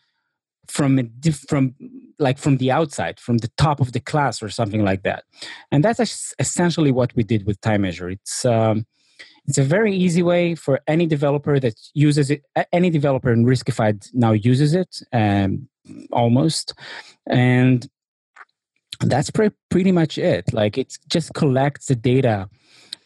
from 0.68 1.00
a 1.00 1.04
diff- 1.04 1.46
from 1.48 1.76
like 2.20 2.38
from 2.38 2.58
the 2.58 2.72
outside 2.72 3.20
from 3.20 3.40
the 3.40 3.52
top 3.58 3.80
of 3.80 3.92
the 3.92 4.00
class 4.00 4.44
or 4.44 4.50
something 4.50 4.84
like 4.84 5.04
that. 5.04 5.24
And 5.72 5.84
that's 5.84 6.34
essentially 6.40 6.92
what 6.92 7.16
we 7.16 7.24
did 7.24 7.46
with 7.46 7.60
time 7.62 7.82
measure. 7.82 8.10
It's 8.10 8.46
um, 8.46 8.86
it's 9.48 9.58
a 9.58 9.64
very 9.64 9.96
easy 9.96 10.24
way 10.24 10.56
for 10.56 10.82
any 10.88 11.06
developer 11.06 11.60
that 11.60 11.76
uses 11.94 12.32
it 12.32 12.44
any 12.72 12.90
developer 12.90 13.32
in 13.32 13.46
riskified 13.46 14.10
now 14.14 14.32
uses 14.32 14.74
it 14.74 15.02
um, 15.14 15.68
almost. 16.12 16.74
And 17.28 17.88
that's 19.00 19.30
pre- 19.30 19.52
pretty 19.70 19.92
much 19.92 20.18
it. 20.18 20.54
Like 20.54 20.78
it 20.78 20.98
just 21.08 21.34
collects 21.34 21.88
the 21.88 21.96
data 21.96 22.50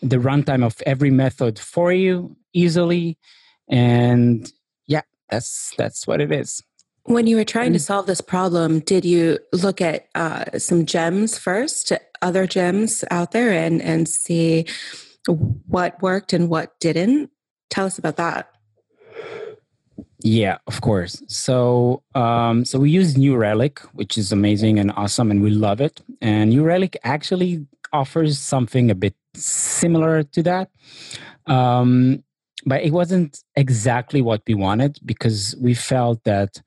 the 0.01 0.17
runtime 0.17 0.63
of 0.63 0.81
every 0.85 1.11
method 1.11 1.59
for 1.59 1.91
you 1.91 2.35
easily. 2.53 3.17
And 3.67 4.51
yeah 4.87 5.01
that's 5.29 5.73
that's 5.77 6.07
what 6.07 6.21
it 6.21 6.31
is. 6.31 6.63
When 7.03 7.27
you 7.27 7.37
were 7.37 7.45
trying 7.45 7.73
to 7.73 7.79
solve 7.79 8.05
this 8.05 8.21
problem 8.21 8.79
did 8.79 9.05
you 9.05 9.39
look 9.51 9.81
at 9.81 10.07
uh, 10.15 10.57
some 10.57 10.85
gems 10.85 11.37
first 11.37 11.91
other 12.21 12.45
gems 12.45 13.03
out 13.11 13.31
there 13.31 13.51
and 13.51 13.81
and 13.81 14.07
see 14.07 14.65
what 15.25 16.01
worked 16.01 16.33
and 16.33 16.49
what 16.49 16.79
didn't? 16.79 17.31
Tell 17.69 17.85
us 17.85 17.99
about 17.99 18.17
that 18.17 18.49
yeah, 20.21 20.57
of 20.67 20.81
course. 20.81 21.23
So, 21.27 22.03
um, 22.13 22.65
so 22.65 22.77
we 22.79 22.91
use 22.91 23.17
New 23.17 23.37
Relic, 23.37 23.79
which 23.93 24.17
is 24.17 24.31
amazing 24.31 24.77
and 24.77 24.91
awesome, 24.97 25.31
and 25.31 25.41
we 25.41 25.49
love 25.49 25.79
it. 25.79 26.01
And 26.21 26.49
New 26.49 26.63
Relic 26.63 26.97
actually 27.03 27.65
offers 27.93 28.37
something 28.37 28.91
a 28.91 28.95
bit 28.95 29.15
similar 29.33 30.23
to 30.23 30.43
that, 30.43 30.69
um, 31.47 32.23
but 32.65 32.83
it 32.83 32.91
wasn't 32.91 33.41
exactly 33.55 34.21
what 34.21 34.41
we 34.45 34.55
wanted 34.55 34.99
because 35.05 35.55
we 35.61 35.73
felt 35.73 36.21
that 36.25 36.61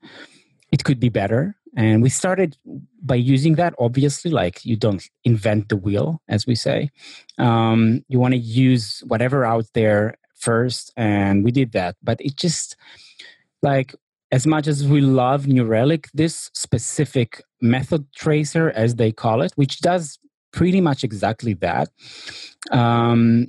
it 0.71 0.83
could 0.83 0.99
be 0.99 1.09
better. 1.09 1.55
And 1.75 2.01
we 2.01 2.09
started 2.09 2.57
by 3.03 3.15
using 3.15 3.55
that. 3.55 3.73
Obviously, 3.79 4.31
like 4.31 4.65
you 4.65 4.75
don't 4.75 5.03
invent 5.23 5.69
the 5.69 5.77
wheel, 5.77 6.21
as 6.27 6.47
we 6.47 6.55
say. 6.55 6.89
Um, 7.37 8.03
you 8.07 8.19
want 8.19 8.33
to 8.33 8.39
use 8.39 9.03
whatever 9.07 9.45
out 9.45 9.65
there 9.73 10.15
first, 10.35 10.91
and 10.97 11.43
we 11.43 11.51
did 11.51 11.71
that. 11.71 11.95
But 12.03 12.19
it 12.21 12.35
just 12.35 12.75
like 13.63 13.95
as 14.31 14.45
much 14.47 14.67
as 14.67 14.87
we 14.87 15.01
love 15.01 15.47
New 15.47 15.63
Relic, 15.63 16.09
this 16.13 16.49
specific 16.53 17.43
method 17.61 18.05
tracer, 18.15 18.71
as 18.71 18.95
they 18.95 19.11
call 19.11 19.41
it, 19.41 19.53
which 19.55 19.79
does 19.79 20.19
pretty 20.51 20.81
much 20.81 21.03
exactly 21.03 21.53
that, 21.53 21.89
um, 22.71 23.47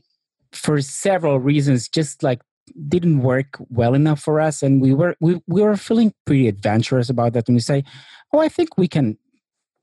for 0.53 0.81
several 0.81 1.41
reasons, 1.41 1.89
just 1.89 2.23
like 2.23 2.41
didn't 2.89 3.21
work 3.21 3.57
well 3.69 3.95
enough 3.95 4.21
for 4.21 4.41
us, 4.41 4.63
and 4.63 4.81
we 4.81 4.95
were 4.95 5.17
we, 5.21 5.41
we 5.47 5.63
were 5.63 5.77
feeling 5.77 6.13
pretty 6.27 6.49
adventurous 6.49 7.11
about 7.11 7.33
that. 7.33 7.49
And 7.49 7.57
we 7.57 7.61
say, 7.61 7.85
oh, 8.33 8.39
I 8.39 8.49
think 8.49 8.79
we 8.79 8.89
can 8.89 9.19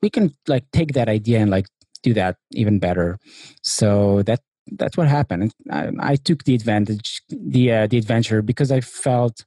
we 0.02 0.10
can 0.10 0.34
like 0.48 0.66
take 0.72 0.94
that 0.94 1.10
idea 1.10 1.40
and 1.40 1.52
like 1.52 1.68
do 2.04 2.14
that 2.14 2.38
even 2.52 2.80
better. 2.80 3.20
So 3.64 4.24
that 4.24 4.42
that's 4.74 4.98
what 4.98 5.08
happened. 5.08 5.54
I, 5.70 5.90
I 6.00 6.16
took 6.16 6.44
the 6.44 6.56
advantage 6.56 7.22
the 7.30 7.72
uh, 7.72 7.88
the 7.88 7.98
adventure 7.98 8.42
because 8.42 8.72
I 8.72 8.82
felt 8.82 9.46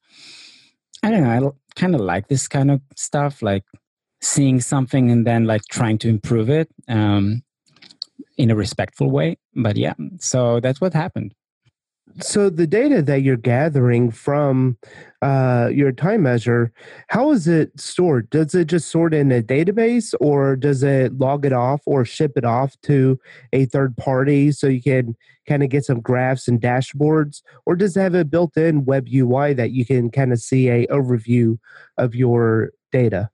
I 1.04 1.11
don't 1.11 1.23
know. 1.23 1.30
I 1.30 1.78
kind 1.78 1.94
of 1.94 2.00
like 2.00 2.28
this 2.28 2.48
kind 2.48 2.70
of 2.70 2.81
stuff, 2.96 3.42
like 3.42 3.64
seeing 4.22 4.62
something 4.62 5.11
and 5.11 5.26
then 5.26 5.44
like 5.44 5.61
trying 5.70 5.98
to 5.98 6.09
improve 6.09 6.48
it 6.48 6.70
um, 6.88 7.42
in 8.38 8.50
a 8.50 8.57
respectful 8.57 9.11
way. 9.11 9.37
But 9.55 9.76
yeah, 9.76 9.92
so 10.18 10.61
that's 10.61 10.81
what 10.81 10.94
happened. 10.94 11.35
So 12.20 12.48
the 12.48 12.66
data 12.66 13.02
that 13.02 13.22
you're 13.22 13.36
gathering 13.36 14.10
from 14.10 14.76
uh, 15.20 15.70
your 15.72 15.90
time 15.90 16.22
measure, 16.22 16.72
how 17.08 17.32
is 17.32 17.48
it 17.48 17.78
stored? 17.80 18.30
Does 18.30 18.54
it 18.54 18.68
just 18.68 18.88
sort 18.88 19.12
in 19.14 19.32
a 19.32 19.42
database, 19.42 20.14
or 20.20 20.54
does 20.54 20.82
it 20.82 21.18
log 21.18 21.44
it 21.44 21.52
off 21.52 21.80
or 21.86 22.04
ship 22.04 22.32
it 22.36 22.44
off 22.44 22.80
to 22.82 23.18
a 23.52 23.64
third 23.64 23.96
party 23.96 24.52
so 24.52 24.68
you 24.68 24.82
can 24.82 25.16
kind 25.48 25.62
of 25.62 25.70
get 25.70 25.84
some 25.84 26.00
graphs 26.00 26.46
and 26.46 26.60
dashboards, 26.60 27.42
or 27.66 27.74
does 27.74 27.96
it 27.96 28.00
have 28.00 28.14
a 28.14 28.24
built-in 28.24 28.84
web 28.84 29.08
UI 29.12 29.52
that 29.54 29.72
you 29.72 29.84
can 29.84 30.10
kind 30.10 30.32
of 30.32 30.38
see 30.38 30.68
a 30.68 30.86
overview 30.86 31.58
of 31.98 32.14
your 32.14 32.70
data? 32.92 33.30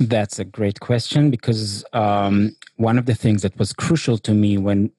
That's 0.00 0.38
a 0.38 0.44
great 0.44 0.80
question 0.80 1.30
because 1.30 1.84
um, 1.92 2.54
one 2.76 2.98
of 2.98 3.06
the 3.06 3.14
things 3.14 3.42
that 3.42 3.58
was 3.58 3.72
crucial 3.72 4.18
to 4.18 4.32
me 4.32 4.58
when 4.58 4.90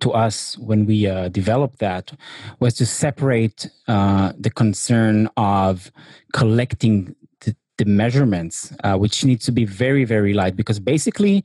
to 0.00 0.12
us 0.12 0.56
when 0.58 0.86
we 0.86 1.06
uh, 1.06 1.28
developed 1.28 1.78
that 1.78 2.12
was 2.60 2.74
to 2.74 2.86
separate 2.86 3.68
uh, 3.88 4.32
the 4.38 4.50
concern 4.50 5.28
of 5.36 5.90
collecting 6.32 7.14
the, 7.40 7.54
the 7.78 7.84
measurements, 7.84 8.72
uh, 8.84 8.96
which 8.96 9.24
needs 9.24 9.44
to 9.46 9.52
be 9.52 9.64
very, 9.64 10.04
very 10.04 10.32
light 10.34 10.56
because 10.56 10.78
basically 10.78 11.44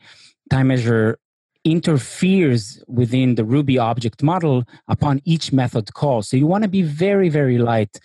time 0.49 0.67
measure 0.67 1.17
interferes 1.63 2.83
within 2.87 3.35
the 3.35 3.43
Ruby 3.43 3.77
object 3.77 4.23
model 4.23 4.63
upon 4.87 5.21
each 5.25 5.53
method 5.53 5.93
call. 5.93 6.21
So 6.21 6.37
you 6.37 6.47
want 6.47 6.63
to 6.63 6.69
be 6.69 6.81
very, 6.81 7.29
very 7.29 7.57
light. 7.57 7.99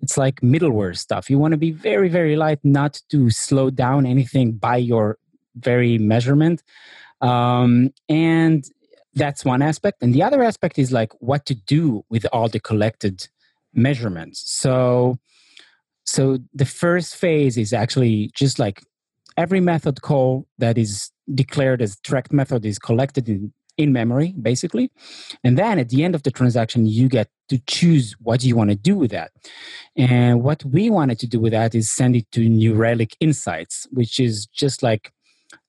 It's 0.00 0.16
like 0.16 0.40
middleware 0.40 0.96
stuff. 0.96 1.28
You 1.28 1.38
want 1.38 1.52
to 1.52 1.58
be 1.58 1.72
very, 1.72 2.08
very 2.08 2.36
light, 2.36 2.60
not 2.64 3.00
to 3.10 3.30
slow 3.30 3.70
down 3.70 4.06
anything 4.06 4.52
by 4.52 4.76
your 4.76 5.18
very 5.56 5.98
measurement. 5.98 6.62
Um, 7.20 7.92
and 8.08 8.64
that's 9.14 9.44
one 9.44 9.62
aspect. 9.62 10.02
And 10.02 10.14
the 10.14 10.22
other 10.22 10.42
aspect 10.42 10.78
is 10.78 10.92
like 10.92 11.12
what 11.20 11.46
to 11.46 11.54
do 11.54 12.04
with 12.10 12.26
all 12.32 12.48
the 12.48 12.60
collected 12.60 13.28
measurements. 13.74 14.42
So, 14.46 15.18
so 16.04 16.38
the 16.54 16.64
first 16.64 17.16
phase 17.16 17.56
is 17.56 17.72
actually 17.72 18.30
just 18.34 18.58
like 18.58 18.82
every 19.36 19.60
method 19.60 20.02
call 20.02 20.46
that 20.58 20.78
is 20.78 21.10
declared 21.34 21.82
as 21.82 21.98
tracked 22.00 22.32
method 22.32 22.64
is 22.64 22.78
collected 22.78 23.28
in, 23.28 23.52
in 23.76 23.92
memory, 23.92 24.34
basically. 24.40 24.90
And 25.44 25.56
then 25.56 25.78
at 25.78 25.88
the 25.88 26.04
end 26.04 26.14
of 26.14 26.22
the 26.22 26.30
transaction, 26.30 26.86
you 26.86 27.08
get 27.08 27.28
to 27.48 27.58
choose 27.66 28.14
what 28.20 28.44
you 28.44 28.54
want 28.56 28.70
to 28.70 28.76
do 28.76 28.96
with 28.96 29.10
that. 29.10 29.32
And 29.96 30.42
what 30.42 30.64
we 30.64 30.90
wanted 30.90 31.18
to 31.20 31.26
do 31.26 31.40
with 31.40 31.52
that 31.52 31.74
is 31.74 31.90
send 31.90 32.16
it 32.16 32.30
to 32.32 32.40
New 32.40 32.74
Relic 32.74 33.16
Insights, 33.20 33.86
which 33.90 34.20
is 34.20 34.46
just 34.46 34.82
like 34.82 35.12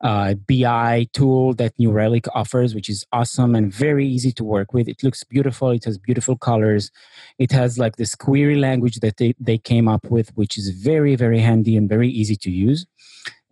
a 0.01 0.35
BI 0.35 1.07
tool 1.13 1.53
that 1.55 1.77
New 1.77 1.91
Relic 1.91 2.25
offers, 2.33 2.75
which 2.75 2.89
is 2.89 3.05
awesome 3.11 3.55
and 3.55 3.73
very 3.73 4.07
easy 4.07 4.31
to 4.33 4.43
work 4.43 4.73
with. 4.73 4.87
It 4.87 5.03
looks 5.03 5.23
beautiful. 5.23 5.69
It 5.71 5.85
has 5.85 5.97
beautiful 5.97 6.37
colors. 6.37 6.91
It 7.37 7.51
has 7.51 7.77
like 7.77 7.95
this 7.95 8.15
query 8.15 8.55
language 8.55 8.99
that 8.99 9.17
they, 9.17 9.33
they 9.39 9.57
came 9.57 9.87
up 9.87 10.05
with, 10.05 10.35
which 10.35 10.57
is 10.57 10.69
very, 10.69 11.15
very 11.15 11.39
handy 11.39 11.75
and 11.77 11.89
very 11.89 12.09
easy 12.09 12.35
to 12.37 12.51
use 12.51 12.85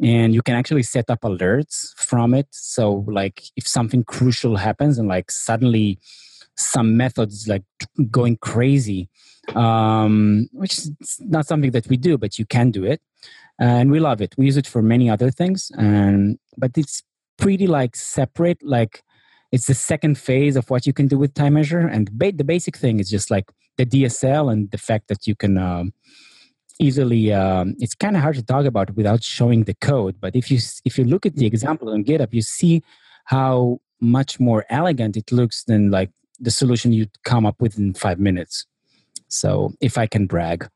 and 0.02 0.34
you 0.34 0.42
can 0.42 0.56
actually 0.56 0.84
set 0.84 1.10
up 1.10 1.22
alerts 1.22 1.94
from 1.96 2.34
it 2.34 2.48
so 2.52 3.04
like 3.08 3.44
if 3.56 3.68
something 3.68 4.04
crucial 4.04 4.56
happens 4.56 4.98
and 4.98 5.08
like 5.08 5.30
suddenly 5.30 6.00
some 6.56 6.98
methods 6.98 7.48
like 7.48 7.64
going 8.10 8.38
crazy 8.38 9.10
um, 9.56 10.48
which 10.52 10.78
is 10.78 10.92
not 11.20 11.46
something 11.46 11.72
that 11.72 11.88
we 11.88 11.98
do 11.98 12.18
but 12.18 12.40
you 12.40 12.46
can 12.46 12.72
do 12.72 12.84
it 12.84 13.02
and 13.60 13.92
we 13.92 14.00
love 14.00 14.22
it. 14.22 14.34
We 14.38 14.46
use 14.46 14.58
it 14.58 14.66
for 14.66 14.82
many 14.82 15.10
other 15.10 15.30
things. 15.30 15.72
And 15.78 16.40
but 16.58 16.72
it's 16.78 17.04
pretty 17.38 17.68
like 17.68 17.96
separate 17.96 18.64
like 18.64 19.04
it's 19.52 19.68
the 19.68 19.74
second 19.74 20.18
phase 20.18 20.56
of 20.56 20.70
what 20.70 20.88
you 20.88 20.94
can 20.94 21.08
do 21.08 21.18
with 21.18 21.34
time 21.34 21.56
measure. 21.56 21.80
And 21.80 22.10
ba- 22.18 22.32
the 22.32 22.44
basic 22.44 22.78
thing 22.78 23.00
is 23.00 23.10
just 23.10 23.30
like 23.30 23.52
the 23.78 23.86
dsl 23.86 24.52
and 24.52 24.70
the 24.72 24.78
fact 24.78 25.08
that 25.08 25.26
you 25.26 25.36
can 25.36 25.58
um, 25.58 25.94
easily 26.80 27.32
um, 27.34 27.76
it's 27.80 27.96
kind 27.96 28.16
of 28.16 28.22
hard 28.22 28.36
to 28.36 28.44
talk 28.44 28.66
about 28.66 28.96
without 28.96 29.24
showing 29.24 29.66
the 29.66 29.74
code. 29.76 30.16
But 30.20 30.36
if 30.36 30.50
you 30.50 30.60
if 30.86 30.98
you 30.98 31.04
look 31.04 31.26
at 31.26 31.36
the 31.36 31.46
example 31.46 31.90
on 31.90 32.04
github 32.04 32.34
you 32.34 32.42
see 32.42 32.82
how 33.26 33.80
much 34.02 34.40
more 34.40 34.66
elegant 34.70 35.18
it 35.18 35.32
looks 35.32 35.66
than 35.66 35.92
like 35.92 36.12
the 36.40 36.52
solution 36.52 36.94
you'd 36.94 37.12
come 37.24 37.46
up 37.46 37.62
with 37.62 37.78
in 37.78 37.94
five 37.94 38.20
minutes. 38.20 38.66
So 39.28 39.74
if 39.82 39.98
i 39.98 40.08
can 40.08 40.26
brag 40.26 40.70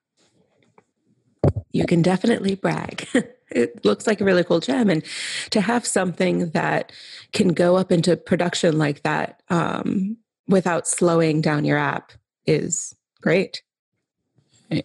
you 1.72 1.86
can 1.86 2.02
definitely 2.02 2.56
brag 2.56 3.08
it 3.52 3.84
looks 3.86 4.08
like 4.08 4.22
a 4.22 4.26
really 4.26 4.44
cool 4.44 4.60
gem 4.60 4.90
and 4.90 5.04
to 5.50 5.62
have 5.62 5.86
something 5.86 6.50
that 6.52 6.92
can 7.34 7.50
go 7.50 7.76
up 7.76 7.92
into 7.92 8.16
production 8.18 8.78
like 8.78 9.04
that 9.04 9.42
um, 9.50 10.18
without 10.48 10.88
slowing 10.88 11.42
down 11.42 11.66
your 11.66 11.78
app 11.78 12.12
is 12.46 12.96
great 13.22 13.62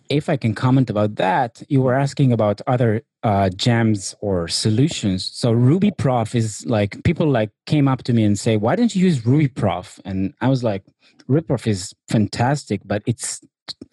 if 0.09 0.29
I 0.29 0.37
can 0.37 0.55
comment 0.55 0.91
about 0.91 1.17
that, 1.17 1.63
you 1.69 1.83
were 1.83 1.95
asking 1.95 2.33
about 2.33 2.61
other 2.67 3.03
uh, 3.23 3.49
gems 3.51 4.15
or 4.21 4.49
solutions. 4.49 5.31
So 5.33 5.53
Ruby 5.53 5.91
Prof 5.91 6.35
is 6.35 6.65
like 6.67 7.03
people 7.05 7.29
like 7.29 7.51
came 7.67 7.89
up 7.89 8.03
to 8.05 8.13
me 8.13 8.25
and 8.25 8.39
say, 8.39 8.57
"Why 8.57 8.77
don't 8.77 8.95
you 8.95 9.05
use 9.05 9.25
Ruby 9.25 9.49
Prof?" 9.49 10.01
And 10.05 10.35
I 10.41 10.49
was 10.49 10.63
like, 10.63 10.85
"Ruby 11.27 11.47
Prof 11.47 11.67
is 11.67 11.95
fantastic, 12.09 12.83
but 12.85 13.03
it's 13.07 13.41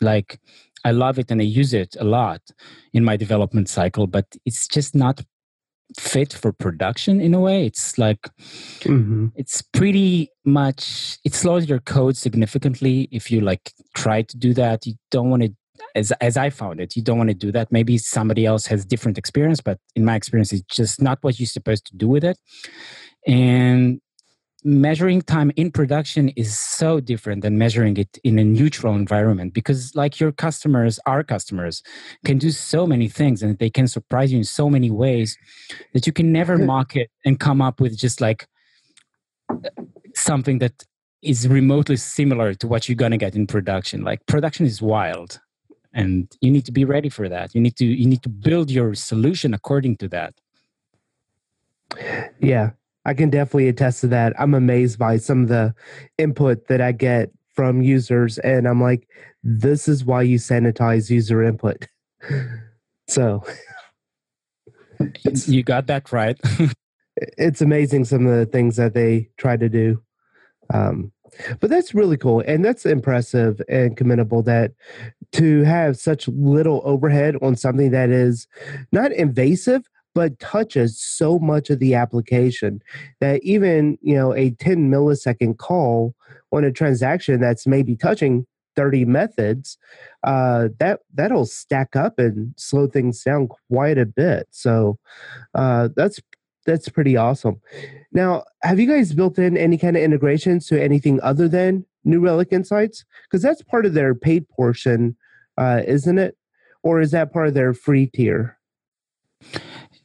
like 0.01 0.39
I 0.85 0.91
love 0.91 1.19
it 1.19 1.31
and 1.31 1.41
I 1.41 1.45
use 1.45 1.73
it 1.73 1.95
a 1.99 2.05
lot 2.05 2.41
in 2.93 3.03
my 3.03 3.17
development 3.17 3.67
cycle, 3.67 4.07
but 4.07 4.27
it's 4.45 4.67
just 4.67 4.95
not 4.95 5.21
fit 5.99 6.31
for 6.33 6.51
production 6.51 7.19
in 7.19 7.33
a 7.33 7.39
way. 7.39 7.65
It's 7.65 7.97
like 7.97 8.29
Mhm. 8.81 9.31
it's 9.35 9.61
pretty 9.61 10.29
much 10.45 11.17
it 11.25 11.33
slows 11.33 11.67
your 11.67 11.79
code 11.79 12.15
significantly 12.17 13.07
if 13.11 13.31
you 13.31 13.41
like 13.41 13.71
try 13.95 14.21
to 14.23 14.37
do 14.37 14.53
that. 14.53 14.85
You 14.87 14.93
don't 15.11 15.29
want 15.29 15.43
to 15.43 15.49
as 15.93 16.11
as 16.21 16.37
I 16.37 16.49
found 16.49 16.79
it, 16.79 16.95
you 16.95 17.03
don't 17.03 17.17
want 17.17 17.29
to 17.29 17.35
do 17.45 17.51
that. 17.51 17.71
Maybe 17.71 17.97
somebody 17.97 18.45
else 18.45 18.65
has 18.67 18.85
different 18.85 19.17
experience, 19.17 19.61
but 19.61 19.77
in 19.95 20.05
my 20.05 20.15
experience, 20.15 20.53
it's 20.53 20.75
just 20.75 21.01
not 21.01 21.17
what 21.21 21.39
you're 21.39 21.47
supposed 21.47 21.85
to 21.87 21.95
do 21.95 22.07
with 22.07 22.23
it. 22.23 22.37
And 23.27 23.99
measuring 24.65 25.21
time 25.21 25.51
in 25.55 25.71
production 25.71 26.29
is 26.29 26.57
so 26.57 26.99
different 26.99 27.43
than 27.43 27.55
measuring 27.55 27.97
it 27.97 28.17
in 28.23 28.39
a 28.39 28.43
neutral 28.43 28.95
environment 28.95 29.53
because 29.53 29.95
like 29.95 30.19
your 30.19 30.31
customers 30.31 30.99
our 31.05 31.23
customers 31.23 31.83
can 32.25 32.39
do 32.39 32.49
so 32.49 32.87
many 32.87 33.07
things 33.07 33.43
and 33.43 33.59
they 33.59 33.69
can 33.69 33.87
surprise 33.87 34.31
you 34.31 34.39
in 34.39 34.43
so 34.43 34.67
many 34.67 34.89
ways 34.89 35.37
that 35.93 36.07
you 36.07 36.11
can 36.11 36.31
never 36.31 36.57
mock 36.57 36.95
it 36.95 37.11
and 37.25 37.39
come 37.39 37.61
up 37.61 37.79
with 37.79 37.95
just 37.95 38.19
like 38.19 38.47
something 40.15 40.57
that 40.57 40.83
is 41.21 41.47
remotely 41.47 41.97
similar 41.97 42.55
to 42.55 42.67
what 42.67 42.89
you're 42.89 42.95
going 42.95 43.11
to 43.11 43.17
get 43.17 43.35
in 43.35 43.45
production. 43.47 44.03
Like 44.03 44.25
production 44.25 44.65
is 44.65 44.81
wild 44.81 45.39
and 45.93 46.31
you 46.41 46.51
need 46.51 46.65
to 46.65 46.71
be 46.71 46.85
ready 46.85 47.09
for 47.09 47.29
that. 47.29 47.53
You 47.53 47.61
need 47.61 47.75
to 47.77 47.85
you 47.85 48.07
need 48.07 48.23
to 48.23 48.29
build 48.29 48.71
your 48.71 48.95
solution 48.95 49.53
according 49.53 49.97
to 49.97 50.07
that. 50.09 50.33
Yeah, 52.39 52.71
I 53.05 53.13
can 53.13 53.29
definitely 53.29 53.67
attest 53.67 54.01
to 54.01 54.07
that. 54.07 54.33
I'm 54.39 54.53
amazed 54.53 54.97
by 54.97 55.17
some 55.17 55.43
of 55.43 55.49
the 55.49 55.73
input 56.17 56.67
that 56.67 56.81
I 56.81 56.91
get 56.91 57.31
from 57.53 57.81
users, 57.81 58.37
and 58.39 58.67
I'm 58.67 58.81
like, 58.81 59.07
this 59.43 59.87
is 59.87 60.03
why 60.03 60.23
you 60.23 60.37
sanitize 60.37 61.09
user 61.09 61.43
input. 61.43 61.87
so 63.07 63.43
you 65.45 65.61
got 65.61 65.85
that 65.85 66.11
right 66.11 66.39
it's 67.17 67.61
amazing 67.61 68.05
some 68.05 68.25
of 68.25 68.37
the 68.37 68.45
things 68.45 68.75
that 68.75 68.93
they 68.93 69.29
try 69.37 69.57
to 69.57 69.69
do. 69.69 70.01
Um, 70.73 71.11
but 71.59 71.69
that's 71.69 71.93
really 71.93 72.17
cool, 72.17 72.41
and 72.47 72.63
that's 72.63 72.85
impressive 72.85 73.61
and 73.67 73.97
commendable 73.97 74.41
that 74.43 74.71
to 75.33 75.63
have 75.63 75.97
such 75.97 76.27
little 76.29 76.81
overhead 76.85 77.35
on 77.41 77.57
something 77.57 77.91
that 77.91 78.09
is 78.09 78.47
not 78.93 79.11
invasive 79.11 79.83
but 80.15 80.39
touches 80.39 80.99
so 80.99 81.37
much 81.37 81.69
of 81.69 81.77
the 81.77 81.93
application 81.93 82.81
that 83.19 83.43
even 83.43 83.99
you 84.01 84.15
know 84.15 84.33
a 84.33 84.49
10 84.51 84.89
millisecond 84.89 85.57
call 85.57 86.15
on 86.51 86.63
a 86.63 86.71
transaction 86.71 87.39
that's 87.39 87.67
maybe 87.67 87.95
touching 87.95 88.47
30 88.75 89.05
methods 89.05 89.77
uh, 90.23 90.69
that 90.79 91.01
that'll 91.13 91.45
stack 91.45 91.95
up 91.95 92.17
and 92.17 92.53
slow 92.57 92.87
things 92.87 93.23
down 93.23 93.47
quite 93.69 93.97
a 93.97 94.05
bit. 94.05 94.47
So 94.51 94.97
uh, 95.53 95.89
that's 95.95 96.19
that's 96.65 96.89
pretty 96.89 97.15
awesome. 97.15 97.61
Now 98.11 98.43
have 98.63 98.79
you 98.79 98.87
guys 98.87 99.13
built 99.13 99.37
in 99.37 99.55
any 99.55 99.77
kind 99.77 99.95
of 99.95 100.01
integrations 100.01 100.65
to 100.67 100.81
anything 100.81 101.21
other 101.21 101.47
than 101.47 101.85
new 102.03 102.19
relic 102.19 102.49
insights? 102.51 103.05
Because 103.23 103.43
that's 103.43 103.61
part 103.61 103.85
of 103.85 103.93
their 103.93 104.15
paid 104.15 104.49
portion 104.49 105.15
uh, 105.57 105.81
isn't 105.85 106.17
it? 106.17 106.35
Or 106.83 106.99
is 106.99 107.11
that 107.11 107.31
part 107.31 107.47
of 107.47 107.53
their 107.53 107.73
free 107.73 108.07
tier 108.07 108.57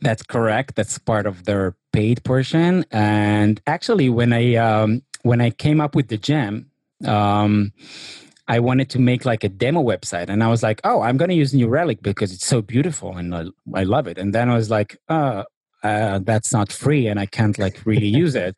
That's 0.01 0.23
correct. 0.23 0.77
That's 0.77 0.99
part 0.99 1.27
of 1.27 1.45
their 1.45 1.77
paid 1.93 2.25
portion. 2.25 2.85
And 2.91 3.61
actually, 3.67 4.09
when 4.09 4.33
I 4.33 4.55
um, 4.57 5.03
when 5.23 5.41
I 5.41 5.51
came 5.51 5.81
up 5.81 5.95
with 5.95 6.09
the 6.09 6.17
gem, 6.17 6.71
um, 7.05 7.73
I 8.49 8.61
wanted 8.61 8.91
to 8.91 8.99
make 8.99 9.25
like 9.25 9.45
a 9.45 9.49
demo 9.49 9.83
website, 9.83 10.29
and 10.29 10.43
I 10.43 10.49
was 10.49 10.63
like, 10.63 10.81
"Oh, 10.85 11.03
I'm 11.03 11.17
going 11.17 11.29
to 11.29 11.35
use 11.35 11.53
New 11.53 11.69
Relic 11.69 12.03
because 12.03 12.33
it's 12.33 12.47
so 12.47 12.63
beautiful 12.63 13.17
and 13.17 13.35
I, 13.35 13.45
I 13.75 13.85
love 13.85 14.07
it." 14.07 14.19
And 14.19 14.35
then 14.35 14.49
I 14.49 14.55
was 14.55 14.71
like, 14.71 14.99
uh, 15.09 15.45
uh, 15.83 16.21
"That's 16.23 16.53
not 16.53 16.73
free, 16.73 17.07
and 17.07 17.19
I 17.19 17.27
can't 17.27 17.59
like 17.59 17.85
really 17.85 18.07
use 18.25 18.35
it." 18.35 18.57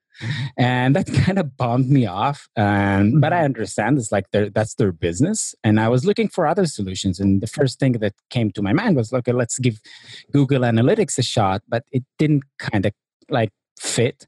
And 0.56 0.94
that 0.96 1.06
kind 1.24 1.38
of 1.38 1.56
bummed 1.56 1.90
me 1.90 2.06
off. 2.06 2.48
And 2.56 3.20
but 3.20 3.32
I 3.32 3.44
understand 3.44 3.98
it's 3.98 4.12
like 4.12 4.30
their, 4.30 4.50
that's 4.50 4.74
their 4.74 4.92
business. 4.92 5.54
And 5.64 5.80
I 5.80 5.88
was 5.88 6.04
looking 6.04 6.28
for 6.28 6.46
other 6.46 6.66
solutions, 6.66 7.20
and 7.20 7.40
the 7.40 7.46
first 7.46 7.78
thing 7.78 7.92
that 7.92 8.14
came 8.30 8.50
to 8.52 8.62
my 8.62 8.72
mind 8.72 8.96
was, 8.96 9.12
"Okay, 9.12 9.32
let's 9.32 9.58
give 9.58 9.80
Google 10.32 10.62
Analytics 10.62 11.18
a 11.18 11.22
shot," 11.22 11.62
but 11.68 11.84
it 11.92 12.04
didn't 12.18 12.44
kind 12.58 12.86
of 12.86 12.92
like 13.28 13.50
fit. 13.78 14.26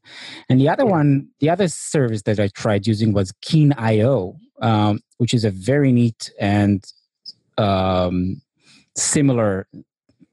And 0.48 0.60
the 0.60 0.68
other 0.68 0.84
one, 0.84 1.28
the 1.40 1.50
other 1.50 1.68
service 1.68 2.22
that 2.22 2.40
I 2.40 2.48
tried 2.48 2.86
using 2.86 3.12
was 3.12 3.32
Keen.io, 3.40 4.36
um, 4.60 5.00
which 5.18 5.32
is 5.32 5.44
a 5.44 5.50
very 5.50 5.92
neat 5.92 6.32
and 6.40 6.84
um, 7.56 8.42
similar 8.96 9.66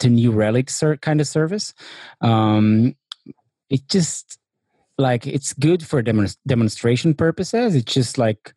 to 0.01 0.09
New 0.09 0.31
Relic 0.31 0.69
ser- 0.69 0.97
kind 0.97 1.21
of 1.21 1.27
service. 1.27 1.73
Um, 2.21 2.95
it 3.69 3.87
just 3.87 4.37
like 4.97 5.25
it's 5.25 5.53
good 5.53 5.85
for 5.85 6.01
demon- 6.01 6.37
demonstration 6.45 7.13
purposes. 7.13 7.75
It's 7.75 7.93
just 7.93 8.17
like 8.17 8.53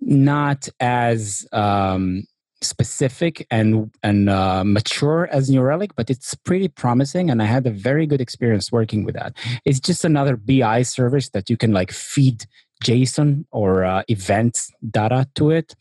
not 0.00 0.68
as 0.80 1.46
um, 1.52 2.24
specific 2.60 3.46
and 3.50 3.90
and 4.02 4.28
uh, 4.28 4.64
mature 4.64 5.28
as 5.30 5.50
New 5.50 5.62
Relic, 5.62 5.94
but 5.94 6.10
it's 6.10 6.34
pretty 6.34 6.68
promising, 6.68 7.30
and 7.30 7.42
I 7.42 7.46
had 7.46 7.66
a 7.66 7.70
very 7.70 8.06
good 8.06 8.20
experience 8.20 8.72
working 8.72 9.04
with 9.04 9.14
that. 9.14 9.36
It's 9.64 9.80
just 9.80 10.04
another 10.04 10.36
BI 10.36 10.82
service 10.82 11.30
that 11.30 11.48
you 11.48 11.56
can 11.56 11.72
like 11.72 11.92
feed 11.92 12.44
JSON 12.84 13.44
or 13.52 13.84
uh, 13.84 14.02
events 14.08 14.72
data 14.90 15.28
to 15.36 15.50
it, 15.50 15.74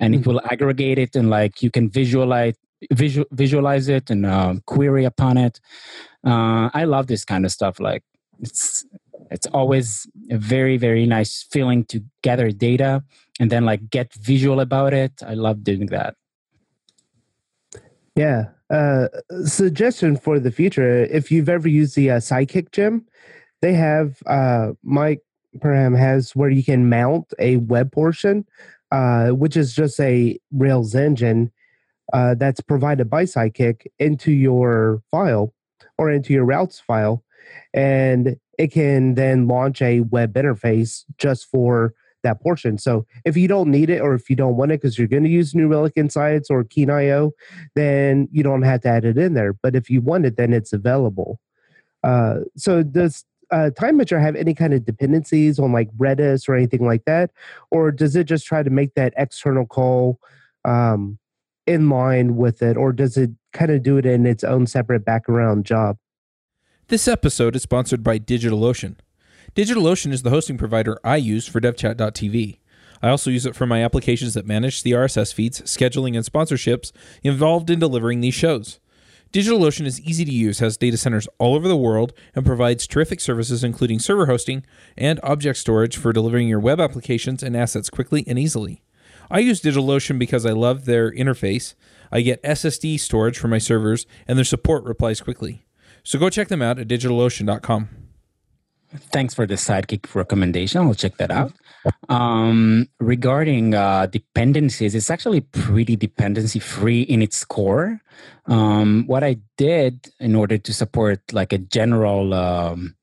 and 0.00 0.14
it 0.14 0.26
will 0.26 0.40
aggregate 0.50 0.98
it 0.98 1.16
and 1.16 1.28
like 1.28 1.62
you 1.62 1.70
can 1.70 1.90
visualize 1.90 2.54
visual, 2.92 3.26
visualize 3.32 3.88
it 3.88 4.10
and 4.10 4.26
uh, 4.26 4.54
query 4.66 5.04
upon 5.04 5.36
it. 5.36 5.60
Uh, 6.24 6.70
I 6.74 6.84
love 6.84 7.06
this 7.06 7.24
kind 7.24 7.44
of 7.44 7.52
stuff. 7.52 7.80
Like 7.80 8.02
it's 8.40 8.84
it's 9.30 9.46
always 9.48 10.06
a 10.30 10.38
very 10.38 10.76
very 10.76 11.06
nice 11.06 11.42
feeling 11.50 11.84
to 11.86 12.02
gather 12.22 12.50
data 12.50 13.02
and 13.40 13.50
then 13.50 13.64
like 13.64 13.90
get 13.90 14.12
visual 14.14 14.60
about 14.60 14.92
it. 14.92 15.12
I 15.26 15.34
love 15.34 15.64
doing 15.64 15.86
that. 15.86 16.16
Yeah. 18.14 18.46
Uh, 18.68 19.08
suggestion 19.44 20.16
for 20.16 20.40
the 20.40 20.50
future: 20.50 21.04
if 21.04 21.30
you've 21.30 21.48
ever 21.48 21.68
used 21.68 21.94
the 21.94 22.10
uh, 22.10 22.16
Sidekiq 22.16 22.72
gem, 22.72 23.06
they 23.62 23.72
have 23.74 24.20
uh, 24.26 24.72
Mike 24.82 25.20
Perham 25.58 25.96
has 25.96 26.34
where 26.34 26.50
you 26.50 26.64
can 26.64 26.88
mount 26.88 27.32
a 27.38 27.58
web 27.58 27.92
portion, 27.92 28.44
uh, 28.90 29.28
which 29.28 29.56
is 29.56 29.72
just 29.72 30.00
a 30.00 30.38
Rails 30.50 30.94
engine 30.94 31.52
uh, 32.12 32.34
that's 32.34 32.60
provided 32.60 33.10
by 33.10 33.24
Sidekiq 33.24 33.86
into 33.98 34.32
your 34.32 35.02
file 35.10 35.52
or 35.98 36.10
into 36.10 36.32
your 36.32 36.44
routes 36.44 36.80
file, 36.80 37.24
and 37.74 38.36
it 38.58 38.72
can 38.72 39.14
then 39.14 39.46
launch 39.48 39.82
a 39.82 40.00
web 40.00 40.34
interface 40.34 41.04
just 41.18 41.46
for 41.46 41.94
that 42.22 42.40
portion. 42.40 42.76
So 42.76 43.06
if 43.24 43.36
you 43.36 43.48
don't 43.48 43.70
need 43.70 43.88
it 43.88 44.00
or 44.00 44.14
if 44.14 44.28
you 44.28 44.36
don't 44.36 44.56
want 44.56 44.72
it 44.72 44.80
because 44.80 44.98
you're 44.98 45.08
going 45.08 45.22
to 45.24 45.30
use 45.30 45.54
New 45.54 45.68
Relic 45.68 45.92
Insights 45.96 46.50
or 46.50 46.64
Keen.io, 46.64 47.32
then 47.74 48.28
you 48.32 48.42
don't 48.42 48.62
have 48.62 48.80
to 48.82 48.88
add 48.88 49.04
it 49.04 49.16
in 49.16 49.34
there. 49.34 49.52
But 49.52 49.76
if 49.76 49.88
you 49.88 50.00
want 50.00 50.26
it, 50.26 50.36
then 50.36 50.52
it's 50.52 50.72
available. 50.72 51.40
Uh, 52.02 52.40
so 52.56 52.82
does 52.82 53.24
uh, 53.50 53.70
Time 53.70 53.96
Measure 53.96 54.18
have 54.18 54.36
any 54.36 54.54
kind 54.54 54.74
of 54.74 54.84
dependencies 54.84 55.58
on 55.58 55.72
like 55.72 55.90
Redis 55.96 56.48
or 56.48 56.54
anything 56.54 56.84
like 56.84 57.04
that, 57.04 57.30
or 57.70 57.92
does 57.92 58.16
it 58.16 58.24
just 58.24 58.44
try 58.44 58.62
to 58.62 58.70
make 58.70 58.94
that 58.94 59.14
external 59.16 59.66
call 59.66 60.18
um, 60.64 61.18
in 61.66 61.88
line 61.88 62.36
with 62.36 62.62
it, 62.62 62.76
or 62.76 62.92
does 62.92 63.16
it 63.16 63.30
kind 63.52 63.70
of 63.70 63.82
do 63.82 63.96
it 63.96 64.06
in 64.06 64.26
its 64.26 64.44
own 64.44 64.66
separate 64.66 65.04
background 65.04 65.64
job? 65.64 65.96
This 66.88 67.08
episode 67.08 67.56
is 67.56 67.62
sponsored 67.62 68.04
by 68.04 68.18
DigitalOcean. 68.18 68.96
DigitalOcean 69.54 70.12
is 70.12 70.22
the 70.22 70.30
hosting 70.30 70.58
provider 70.58 70.98
I 71.02 71.16
use 71.16 71.48
for 71.48 71.60
devchat.tv. 71.60 72.58
I 73.02 73.08
also 73.08 73.30
use 73.30 73.46
it 73.46 73.56
for 73.56 73.66
my 73.66 73.84
applications 73.84 74.34
that 74.34 74.46
manage 74.46 74.82
the 74.82 74.92
RSS 74.92 75.34
feeds, 75.34 75.60
scheduling, 75.62 76.16
and 76.16 76.24
sponsorships 76.24 76.92
involved 77.22 77.70
in 77.70 77.78
delivering 77.78 78.20
these 78.20 78.34
shows. 78.34 78.80
DigitalOcean 79.32 79.86
is 79.86 80.00
easy 80.00 80.24
to 80.24 80.32
use, 80.32 80.60
has 80.60 80.76
data 80.76 80.96
centers 80.96 81.28
all 81.38 81.54
over 81.54 81.68
the 81.68 81.76
world, 81.76 82.12
and 82.34 82.46
provides 82.46 82.86
terrific 82.86 83.20
services 83.20 83.64
including 83.64 83.98
server 83.98 84.26
hosting 84.26 84.64
and 84.96 85.20
object 85.22 85.58
storage 85.58 85.96
for 85.96 86.12
delivering 86.12 86.48
your 86.48 86.60
web 86.60 86.80
applications 86.80 87.42
and 87.42 87.56
assets 87.56 87.90
quickly 87.90 88.24
and 88.26 88.38
easily. 88.38 88.82
I 89.30 89.40
use 89.40 89.60
DigitalOcean 89.60 90.18
because 90.18 90.46
I 90.46 90.50
love 90.52 90.84
their 90.84 91.10
interface. 91.10 91.74
I 92.12 92.20
get 92.20 92.42
SSD 92.42 93.00
storage 93.00 93.38
for 93.38 93.48
my 93.48 93.58
servers, 93.58 94.06
and 94.28 94.38
their 94.38 94.44
support 94.44 94.84
replies 94.84 95.20
quickly. 95.20 95.66
So 96.02 96.18
go 96.18 96.30
check 96.30 96.48
them 96.48 96.62
out 96.62 96.78
at 96.78 96.88
digitalocean.com. 96.88 97.88
Thanks 99.12 99.34
for 99.34 99.46
the 99.46 99.54
Sidekiq 99.54 100.14
recommendation. 100.14 100.80
I'll 100.80 100.94
check 100.94 101.16
that 101.16 101.30
out. 101.30 101.52
Um, 102.08 102.88
regarding 103.00 103.74
uh, 103.74 104.06
dependencies, 104.06 104.94
it's 104.94 105.10
actually 105.10 105.40
pretty 105.40 105.96
dependency 105.96 106.58
free 106.58 107.02
in 107.02 107.22
its 107.22 107.44
core. 107.44 108.00
Um, 108.46 109.04
what 109.06 109.24
I 109.24 109.38
did 109.56 110.08
in 110.20 110.34
order 110.34 110.58
to 110.58 110.72
support 110.72 111.20
like 111.32 111.52
a 111.52 111.58
general, 111.58 112.32
um, 112.32 112.94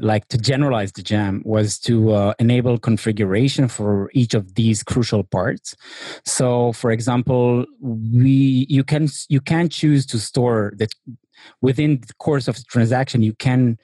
like 0.00 0.28
to 0.28 0.38
generalize 0.38 0.92
the 0.92 1.02
gem, 1.02 1.42
was 1.44 1.78
to 1.80 2.12
uh, 2.12 2.34
enable 2.38 2.78
configuration 2.78 3.68
for 3.68 4.10
each 4.14 4.34
of 4.34 4.54
these 4.54 4.82
crucial 4.82 5.24
parts. 5.24 5.76
So, 6.24 6.72
for 6.72 6.90
example, 6.90 7.66
we 7.80 8.66
you 8.68 8.84
can 8.84 9.08
you 9.28 9.40
can 9.40 9.68
choose 9.68 10.06
to 10.06 10.18
store 10.18 10.72
that 10.76 10.94
within 11.60 12.00
the 12.06 12.14
course 12.14 12.48
of 12.48 12.56
the 12.56 12.64
transaction. 12.64 13.22
You 13.22 13.34
can 13.34 13.78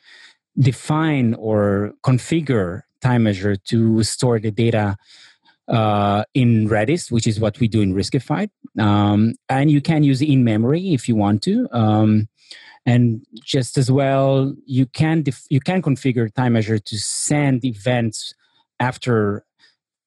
define 0.58 1.34
or 1.34 1.92
configure 2.04 2.82
time 3.00 3.22
measure 3.24 3.56
to 3.56 4.02
store 4.02 4.38
the 4.38 4.50
data 4.50 4.96
uh, 5.68 6.24
in 6.34 6.68
Redis, 6.68 7.10
which 7.10 7.26
is 7.26 7.40
what 7.40 7.58
we 7.60 7.68
do 7.68 7.80
in 7.80 7.94
Riskified. 7.94 8.50
Um, 8.78 9.34
and 9.48 9.70
you 9.70 9.80
can 9.80 10.02
use 10.02 10.20
in 10.20 10.44
memory 10.44 10.92
if 10.92 11.08
you 11.08 11.16
want 11.16 11.42
to. 11.44 11.68
Um, 11.72 12.28
and 12.86 13.24
just 13.42 13.76
as 13.76 13.90
well, 13.90 14.54
you 14.64 14.86
can 14.86 15.22
def- 15.22 15.46
you 15.50 15.60
can 15.60 15.82
configure 15.82 16.32
time 16.32 16.54
measure 16.54 16.78
to 16.78 16.98
send 16.98 17.64
events 17.64 18.34
after 18.78 19.44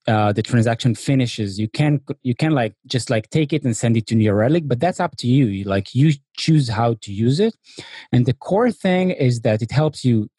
uh, 0.07 0.33
the 0.33 0.41
transaction 0.41 0.95
finishes. 0.95 1.59
You 1.59 1.69
can 1.69 2.01
you 2.23 2.35
can 2.35 2.51
like 2.51 2.73
just 2.87 3.09
like 3.09 3.29
take 3.29 3.53
it 3.53 3.63
and 3.63 3.77
send 3.77 3.95
it 3.95 4.07
to 4.07 4.15
New 4.15 4.33
Relic, 4.33 4.63
but 4.67 4.79
that's 4.79 4.99
up 4.99 5.15
to 5.17 5.27
you. 5.27 5.63
Like 5.63 5.93
you 5.93 6.13
choose 6.35 6.69
how 6.69 6.95
to 7.01 7.13
use 7.13 7.39
it. 7.39 7.55
And 8.11 8.25
the 8.25 8.33
core 8.33 8.71
thing 8.71 9.11
is 9.11 9.41
that 9.41 9.61
it 9.61 9.71
helps 9.71 10.03
you 10.03 10.29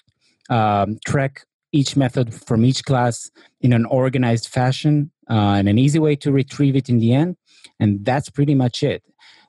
um, 0.51 0.99
track 1.07 1.47
each 1.73 1.97
method 1.97 2.33
from 2.33 2.65
each 2.65 2.85
class 2.85 3.31
in 3.61 3.73
an 3.73 3.85
organized 3.87 4.49
fashion 4.49 5.11
uh, 5.31 5.55
and 5.59 5.69
an 5.69 5.79
easy 5.79 5.99
way 5.99 6.15
to 6.17 6.31
retrieve 6.31 6.77
it 6.77 6.89
in 6.89 6.99
the 6.99 7.13
end 7.13 7.37
and 7.81 8.05
that's 8.05 8.29
pretty 8.31 8.55
much 8.55 8.83
it 8.83 9.03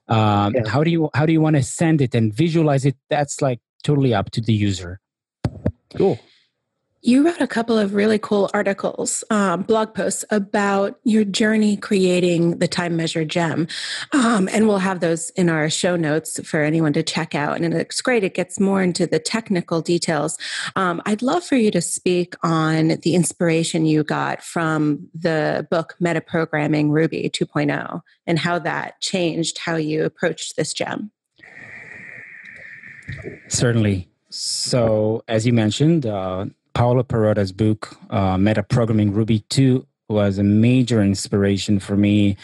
um, 0.07 0.53
yeah. 0.53 0.67
how 0.67 0.83
do 0.83 0.91
you 0.91 1.09
how 1.13 1.25
do 1.25 1.33
you 1.33 1.41
want 1.41 1.55
to 1.55 1.63
send 1.63 2.01
it 2.01 2.15
and 2.15 2.33
visualize 2.33 2.85
it? 2.85 2.95
That's 3.09 3.41
like 3.41 3.59
totally 3.83 4.13
up 4.13 4.31
to 4.31 4.41
the 4.41 4.53
user. 4.53 4.99
Cool 5.95 6.19
you 7.05 7.23
wrote 7.23 7.39
a 7.39 7.47
couple 7.47 7.77
of 7.77 7.93
really 7.93 8.17
cool 8.17 8.49
articles, 8.51 9.23
um, 9.29 9.61
blog 9.61 9.93
posts 9.93 10.25
about 10.31 10.99
your 11.03 11.23
journey 11.23 11.77
creating 11.77 12.57
the 12.57 12.67
time 12.67 12.95
measure 12.95 13.23
gem. 13.23 13.67
Um, 14.11 14.49
and 14.51 14.67
we'll 14.67 14.79
have 14.79 15.01
those 15.01 15.29
in 15.31 15.47
our 15.47 15.69
show 15.69 15.95
notes 15.95 16.39
for 16.47 16.61
anyone 16.61 16.93
to 16.93 17.03
check 17.03 17.35
out. 17.35 17.61
And 17.61 17.75
it's 17.75 18.01
great, 18.01 18.23
it 18.23 18.33
gets 18.33 18.59
more 18.59 18.81
into 18.81 19.05
the 19.05 19.19
technical 19.19 19.81
details. 19.81 20.39
Um, 20.75 20.99
I'd 21.05 21.21
love 21.21 21.43
for 21.43 21.55
you 21.55 21.69
to 21.71 21.81
speak 21.81 22.33
on 22.41 22.97
the 23.03 23.13
inspiration 23.13 23.85
you 23.85 24.03
got 24.03 24.41
from 24.41 25.07
the 25.13 25.67
book 25.69 25.95
Metaprogramming 26.01 26.89
Ruby 26.89 27.29
2.0 27.29 28.01
and 28.25 28.39
how 28.39 28.57
that 28.57 28.99
changed 28.99 29.59
how 29.59 29.75
you 29.75 30.05
approached 30.05 30.55
this 30.55 30.73
gem. 30.73 31.11
Certainly. 33.47 34.09
So, 34.31 35.23
as 35.27 35.45
you 35.45 35.53
mentioned, 35.53 36.07
uh, 36.07 36.47
Paolo 36.75 37.03
Perrotta's 37.03 37.53
book, 37.53 37.97
uh, 38.09 38.35
Metaprogramming 38.35 39.15
Ruby 39.15 39.39
2, 39.49 39.87
was 40.09 40.37
a 40.37 40.43
major 40.43 41.01
inspiration 41.01 41.79
for 41.79 41.95
me 41.95 42.37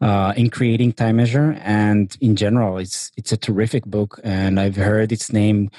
uh, 0.00 0.34
in 0.36 0.50
creating 0.50 0.92
Time 0.92 1.16
Measure. 1.16 1.56
And 1.62 2.14
in 2.20 2.36
general, 2.36 2.78
it's, 2.78 3.12
it's 3.16 3.32
a 3.32 3.36
terrific 3.36 3.86
book. 3.86 4.20
And 4.22 4.60
I've 4.60 4.76
heard 4.76 5.12
its 5.12 5.32
name 5.32 5.70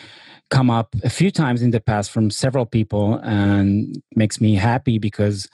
come 0.49 0.69
up 0.69 0.95
a 1.03 1.09
few 1.09 1.29
times 1.29 1.61
in 1.61 1.71
the 1.71 1.81
past 1.81 2.09
from 2.09 2.31
several 2.31 2.65
people 2.65 3.15
and 3.15 4.01
makes 4.15 4.39
me 4.39 4.55
happy 4.55 4.97
because 4.97 5.47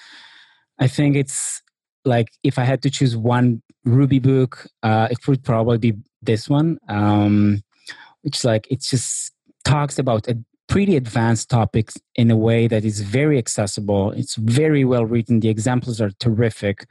I 0.79 0.87
think 0.87 1.15
it's 1.15 1.61
like 2.05 2.27
if 2.43 2.59
I 2.59 2.63
had 2.63 2.83
to 2.83 2.91
choose 2.91 3.17
one 3.17 3.63
Ruby 3.83 4.19
book, 4.19 4.67
uh, 4.83 5.07
it 5.09 5.27
would 5.27 5.43
probably 5.43 5.79
be 5.79 5.93
this 6.21 6.47
one. 6.47 6.77
Um, 6.87 7.63
which 8.21 8.45
like 8.45 8.67
it 8.71 8.81
just 8.81 9.33
talks 9.65 9.99
about 9.99 10.27
a 10.27 10.37
pretty 10.67 10.95
advanced 10.95 11.49
topics 11.49 11.97
in 12.15 12.31
a 12.31 12.35
way 12.35 12.67
that 12.67 12.83
is 12.83 13.01
very 13.01 13.37
accessible. 13.37 14.11
It's 14.11 14.35
very 14.35 14.85
well 14.85 15.05
written. 15.05 15.39
The 15.39 15.49
examples 15.49 16.01
are 16.01 16.11
terrific, 16.19 16.85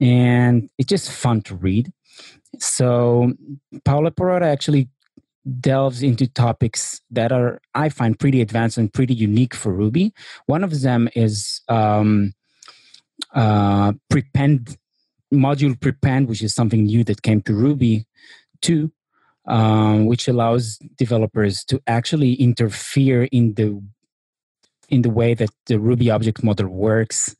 and 0.00 0.68
it's 0.78 0.88
just 0.88 1.10
fun 1.10 1.42
to 1.42 1.54
read. 1.54 1.92
So, 2.58 3.32
Paolo 3.84 4.10
Perrotta 4.10 4.46
actually 4.46 4.88
delves 5.60 6.02
into 6.02 6.26
topics 6.26 7.00
that 7.10 7.32
are, 7.32 7.60
I 7.74 7.88
find, 7.88 8.18
pretty 8.18 8.40
advanced 8.40 8.78
and 8.78 8.92
pretty 8.92 9.14
unique 9.14 9.54
for 9.54 9.72
Ruby. 9.72 10.12
One 10.46 10.64
of 10.64 10.80
them 10.80 11.08
is 11.14 11.60
um, 11.68 12.32
uh, 13.34 13.92
prepend 14.10 14.76
module 15.32 15.78
prepend, 15.80 16.28
which 16.28 16.42
is 16.42 16.54
something 16.54 16.84
new 16.84 17.04
that 17.04 17.22
came 17.22 17.42
to 17.42 17.54
Ruby 17.54 18.06
2 18.62 18.90
um, 19.46 20.06
which 20.06 20.28
allows 20.28 20.78
developers 20.96 21.64
to 21.64 21.80
actually 21.86 22.34
interfere 22.34 23.24
in 23.24 23.54
the 23.54 23.82
in 24.88 25.02
the 25.02 25.10
way 25.10 25.34
that 25.34 25.50
the 25.66 25.78
Ruby 25.80 26.10
object 26.10 26.44
model 26.44 26.68
works. 26.68 27.34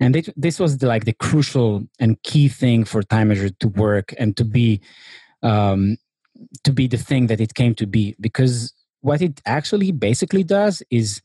And 0.00 0.16
it, 0.16 0.28
this 0.36 0.60
was 0.60 0.78
the, 0.78 0.86
like 0.86 1.06
the 1.06 1.14
crucial 1.14 1.86
and 1.98 2.22
key 2.22 2.48
thing 2.48 2.84
for 2.84 3.02
Time 3.02 3.28
Measure 3.28 3.48
to 3.48 3.68
work 3.68 4.14
and 4.18 4.36
to 4.36 4.44
be 4.44 4.80
um, 5.42 5.96
to 6.64 6.72
be 6.72 6.86
the 6.86 6.98
thing 6.98 7.26
that 7.28 7.40
it 7.40 7.54
came 7.54 7.74
to 7.76 7.86
be. 7.86 8.16
Because 8.20 8.72
what 9.00 9.22
it 9.22 9.40
actually 9.46 9.92
basically 9.92 10.44
does 10.44 10.82
is 10.90 11.22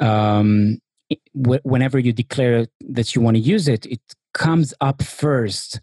um, 0.00 0.80
it, 1.08 1.20
whenever 1.34 1.98
you 1.98 2.12
declare 2.12 2.66
that 2.80 3.14
you 3.14 3.20
want 3.20 3.36
to 3.36 3.40
use 3.40 3.68
it, 3.68 3.86
it 3.86 4.00
comes 4.34 4.74
up 4.80 5.02
first 5.02 5.80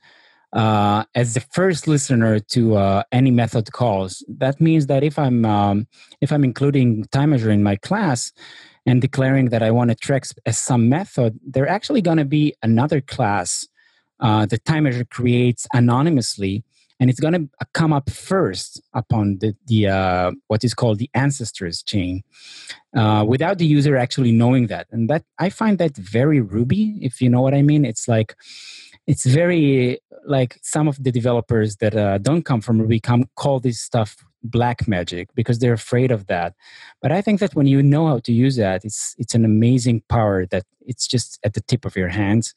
uh, 0.54 1.04
as 1.16 1.34
the 1.34 1.40
first 1.40 1.88
listener 1.88 2.40
to 2.40 2.76
uh, 2.76 3.04
any 3.12 3.32
method 3.32 3.72
calls. 3.72 4.24
That 4.28 4.62
means 4.62 4.88
that 4.88 5.04
if 5.04 5.18
I'm 5.18 5.46
um, 5.46 5.88
if 6.22 6.32
I'm 6.32 6.44
including 6.44 7.06
time 7.12 7.32
measure 7.32 7.52
in 7.52 7.64
my 7.64 7.76
class 7.76 8.32
and 8.86 9.02
declaring 9.02 9.50
that 9.50 9.64
I 9.64 9.72
want 9.72 9.90
to 9.90 9.96
track 9.96 10.26
as 10.46 10.58
some 10.60 10.90
method, 10.90 11.40
there 11.46 11.68
actually 11.68 12.02
going 12.02 12.18
to 12.18 12.26
be 12.26 12.54
another 12.62 13.02
class 13.02 13.68
uh, 14.20 14.46
the 14.46 14.58
time 14.58 14.84
measure 14.84 15.06
creates 15.06 15.68
anonymously, 15.74 16.64
and 17.00 17.10
it's 17.10 17.20
going 17.20 17.34
to 17.34 17.50
come 17.74 17.92
up 17.92 18.10
first 18.10 18.82
upon 18.94 19.40
the 19.40 19.56
the 19.66 19.88
uh, 19.88 20.32
what 20.48 20.64
is 20.64 20.74
called 20.74 21.00
the 21.00 21.10
ancestors 21.14 21.84
chain, 21.84 22.24
uh, 22.96 23.26
without 23.28 23.58
the 23.58 23.66
user 23.66 23.98
actually 23.98 24.32
knowing 24.32 24.68
that. 24.68 24.88
And 24.92 25.10
that 25.10 25.24
I 25.40 25.50
find 25.50 25.78
that 25.80 25.98
very 25.98 26.40
Ruby, 26.40 26.98
if 27.02 27.22
you 27.22 27.30
know 27.30 27.42
what 27.42 27.54
I 27.54 27.62
mean. 27.64 27.86
It's 27.86 28.08
like 28.08 28.36
it's 29.08 29.26
very 29.26 30.00
like 30.26 30.60
some 30.62 30.88
of 30.88 31.04
the 31.04 31.12
developers 31.12 31.78
that 31.78 31.96
uh, 31.96 32.18
don't 32.18 32.44
come 32.44 32.62
from 32.62 32.80
Ruby 32.80 33.00
come 33.00 33.26
call 33.36 33.60
this 33.60 33.80
stuff 33.80 34.18
black 34.44 34.88
magic 34.88 35.30
because 35.36 35.60
they're 35.60 35.74
afraid 35.74 36.12
of 36.12 36.28
that. 36.28 36.54
But 37.02 37.12
I 37.12 37.22
think 37.22 37.40
that 37.40 37.56
when 37.56 37.68
you 37.68 37.82
know 37.82 38.08
how 38.08 38.20
to 38.20 38.34
use 38.34 38.56
that, 38.58 38.86
it's 38.86 39.16
it's 39.18 39.36
an 39.36 39.46
amazing 39.46 40.04
power 40.10 40.46
that 40.48 40.64
it's 40.82 41.08
just 41.08 41.40
at 41.44 41.54
the 41.54 41.62
tip 41.62 41.86
of 41.86 41.96
your 41.96 42.10
hands. 42.10 42.54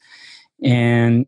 And 0.62 1.26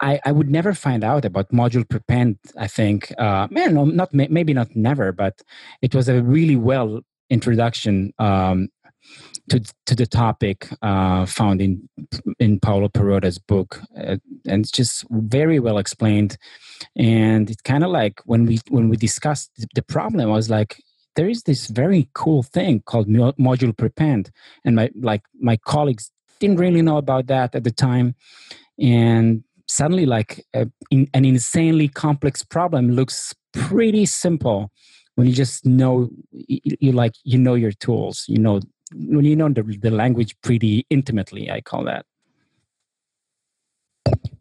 I, 0.00 0.20
I 0.24 0.32
would 0.32 0.50
never 0.50 0.74
find 0.74 1.02
out 1.02 1.24
about 1.24 1.50
module 1.50 1.88
prepend. 1.88 2.38
I 2.58 2.66
think, 2.66 3.12
uh, 3.18 3.48
man, 3.50 3.74
no, 3.74 3.84
not 3.84 4.12
maybe 4.12 4.52
not 4.52 4.74
never, 4.76 5.12
but 5.12 5.40
it 5.80 5.94
was 5.94 6.08
a 6.08 6.22
really 6.22 6.56
well 6.56 7.00
introduction 7.30 8.12
um, 8.18 8.68
to 9.50 9.60
to 9.86 9.94
the 9.94 10.06
topic 10.06 10.68
uh, 10.82 11.26
found 11.26 11.60
in 11.60 11.88
in 12.38 12.60
Paolo 12.60 12.88
Perrotta's 12.88 13.38
book, 13.38 13.80
uh, 13.96 14.16
and 14.46 14.62
it's 14.62 14.70
just 14.70 15.04
very 15.10 15.60
well 15.60 15.78
explained. 15.78 16.36
And 16.96 17.50
it's 17.50 17.62
kind 17.62 17.84
of 17.84 17.90
like 17.90 18.20
when 18.24 18.46
we 18.46 18.60
when 18.68 18.88
we 18.88 18.96
discussed 18.96 19.50
the 19.74 19.82
problem, 19.82 20.30
I 20.30 20.34
was 20.34 20.50
like, 20.50 20.80
there 21.16 21.28
is 21.28 21.42
this 21.42 21.68
very 21.68 22.08
cool 22.14 22.42
thing 22.42 22.82
called 22.86 23.08
module 23.08 23.76
prepend, 23.76 24.30
and 24.64 24.76
my 24.76 24.90
like 25.00 25.22
my 25.40 25.56
colleagues 25.56 26.10
didn't 26.40 26.58
really 26.58 26.82
know 26.82 26.96
about 26.96 27.26
that 27.26 27.54
at 27.54 27.64
the 27.64 27.70
time, 27.70 28.14
and 28.78 29.44
suddenly 29.66 30.06
like 30.06 30.44
a, 30.54 30.66
in, 30.90 31.08
an 31.14 31.24
insanely 31.24 31.88
complex 31.88 32.42
problem 32.42 32.90
looks 32.90 33.34
pretty 33.52 34.04
simple 34.04 34.70
when 35.14 35.26
you 35.26 35.32
just 35.32 35.64
know 35.64 36.10
you, 36.32 36.92
like 36.92 37.12
you 37.24 37.38
know 37.38 37.54
your 37.54 37.72
tools 37.72 38.24
you 38.28 38.38
know 38.38 38.60
you 38.92 39.36
know 39.36 39.48
the, 39.48 39.62
the 39.62 39.90
language 39.90 40.36
pretty 40.42 40.86
intimately 40.90 41.50
i 41.50 41.60
call 41.60 41.84
that. 41.84 42.04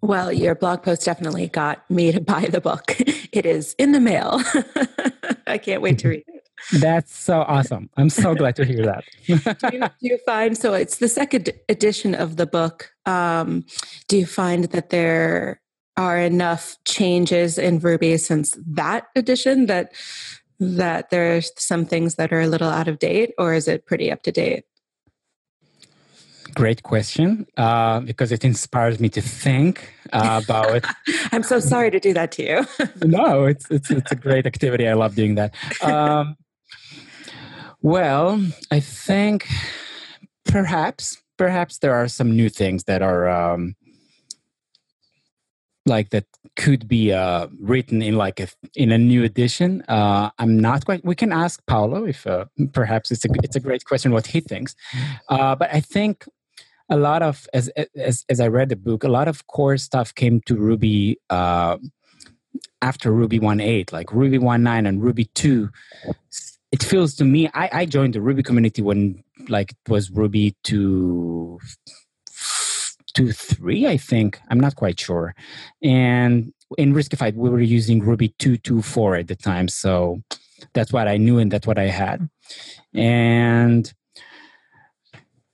Well 0.01 0.33
your 0.33 0.55
blog 0.55 0.83
post 0.83 1.05
definitely 1.05 1.47
got 1.47 1.89
me 1.89 2.11
to 2.11 2.21
buy 2.33 2.45
the 2.45 2.61
book. 2.61 2.95
It 3.31 3.45
is 3.45 3.75
in 3.77 3.93
the 3.93 3.99
mail. 3.99 4.41
I 5.47 5.57
can't 5.57 5.81
wait 5.81 5.99
to 5.99 6.09
read 6.09 6.23
it. 6.27 6.43
That's 6.79 7.15
so 7.15 7.41
awesome. 7.41 7.89
I'm 7.97 8.09
so 8.09 8.35
glad 8.35 8.55
to 8.57 8.65
hear 8.65 8.85
that. 8.85 9.03
Do, 9.27 9.33
you, 9.71 9.79
do, 9.79 9.89
you, 10.01 10.17
find 10.25 10.57
so 10.57 10.73
it's 10.73 10.97
the 10.97 11.07
second 11.07 11.51
edition 11.67 12.15
of 12.15 12.37
the 12.37 12.45
book 12.45 12.91
um, 13.05 13.65
do 14.07 14.17
you 14.17 14.25
find 14.25 14.65
that 14.65 14.89
there 14.89 15.61
are 15.97 16.17
enough 16.17 16.77
changes 16.85 17.57
in 17.57 17.79
ruby 17.79 18.17
since 18.17 18.57
that 18.65 19.07
edition 19.15 19.67
that 19.67 19.93
that 20.77 21.09
there 21.09 21.35
are 21.35 21.41
some 21.41 21.85
things 21.85 22.15
that 22.15 22.31
are 22.33 22.41
a 22.41 22.47
little 22.47 22.69
out 22.69 22.87
of 22.87 22.99
date, 22.99 23.33
or 23.37 23.53
is 23.53 23.67
it 23.67 23.85
pretty 23.85 24.11
up 24.11 24.23
to 24.23 24.31
date? 24.31 24.63
Great 26.55 26.83
question, 26.83 27.47
uh, 27.57 27.99
because 28.01 28.31
it 28.31 28.43
inspires 28.45 28.99
me 28.99 29.09
to 29.09 29.21
think 29.21 29.93
uh, 30.11 30.41
about. 30.43 30.85
I'm 31.31 31.43
so 31.43 31.59
sorry 31.59 31.89
to 31.89 31.99
do 31.99 32.13
that 32.13 32.31
to 32.33 32.43
you. 32.43 32.87
no, 33.07 33.45
it's, 33.45 33.69
it's 33.71 33.89
it's 33.89 34.11
a 34.11 34.15
great 34.15 34.45
activity. 34.45 34.87
I 34.87 34.93
love 34.93 35.15
doing 35.15 35.35
that. 35.35 35.55
Um, 35.81 36.35
well, 37.81 38.45
I 38.71 38.79
think 38.79 39.47
perhaps 40.45 41.17
perhaps 41.37 41.79
there 41.79 41.93
are 41.93 42.07
some 42.07 42.35
new 42.35 42.49
things 42.49 42.83
that 42.83 43.01
are 43.01 43.27
um, 43.27 43.75
like 45.85 46.11
that 46.11 46.25
could 46.55 46.87
be 46.87 47.11
uh, 47.11 47.47
written 47.59 48.01
in 48.01 48.15
like 48.15 48.39
a 48.39 48.47
in 48.75 48.91
a 48.91 48.97
new 48.97 49.23
edition. 49.23 49.81
Uh, 49.87 50.29
I'm 50.39 50.57
not 50.57 50.85
quite. 50.85 51.03
We 51.03 51.15
can 51.15 51.31
ask 51.31 51.65
Paolo 51.65 52.05
if 52.05 52.25
uh, 52.25 52.45
perhaps 52.71 53.11
it's 53.11 53.25
a 53.25 53.29
it's 53.43 53.55
a 53.55 53.59
great 53.59 53.85
question 53.85 54.11
what 54.11 54.27
he 54.27 54.39
thinks. 54.39 54.75
Uh, 55.29 55.55
but 55.55 55.73
I 55.73 55.81
think 55.81 56.25
a 56.89 56.97
lot 56.97 57.21
of 57.21 57.47
as 57.53 57.69
as 57.95 58.25
as 58.29 58.39
I 58.39 58.47
read 58.47 58.69
the 58.69 58.75
book, 58.75 59.03
a 59.03 59.09
lot 59.09 59.27
of 59.27 59.47
core 59.47 59.77
stuff 59.77 60.13
came 60.15 60.41
to 60.41 60.55
Ruby 60.55 61.19
uh, 61.29 61.77
after 62.81 63.11
Ruby 63.11 63.39
1.8, 63.39 63.91
like 63.91 64.11
Ruby 64.11 64.37
1.9 64.37 64.87
and 64.87 65.01
Ruby 65.01 65.25
2. 65.25 65.69
It 66.71 66.83
feels 66.83 67.15
to 67.15 67.23
me. 67.23 67.49
I, 67.53 67.69
I 67.71 67.85
joined 67.85 68.13
the 68.13 68.21
Ruby 68.21 68.43
community 68.43 68.81
when 68.81 69.23
like 69.47 69.71
it 69.71 69.89
was 69.89 70.11
Ruby 70.11 70.55
2 70.63 71.59
two 73.13 73.31
three, 73.31 73.87
I 73.87 73.97
think. 73.97 74.39
I'm 74.49 74.59
not 74.59 74.75
quite 74.75 74.99
sure. 74.99 75.35
And 75.81 76.53
in 76.77 76.93
Riskified, 76.93 77.35
we 77.35 77.49
were 77.49 77.61
using 77.61 77.99
Ruby 78.01 78.29
two 78.39 78.57
two 78.57 78.81
four 78.81 79.15
at 79.15 79.27
the 79.27 79.35
time, 79.35 79.67
so 79.67 80.21
that's 80.73 80.93
what 80.93 81.07
I 81.07 81.17
knew 81.17 81.39
and 81.39 81.51
that's 81.51 81.67
what 81.67 81.77
I 81.77 81.87
had. 81.87 82.29
And 82.93 83.91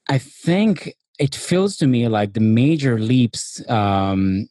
I 0.07 0.17
think 0.17 0.95
it 1.19 1.35
feels 1.35 1.77
to 1.77 1.87
me 1.87 2.07
like 2.07 2.33
the 2.33 2.39
major 2.39 2.97
leaps 2.99 3.61
um, 3.69 4.47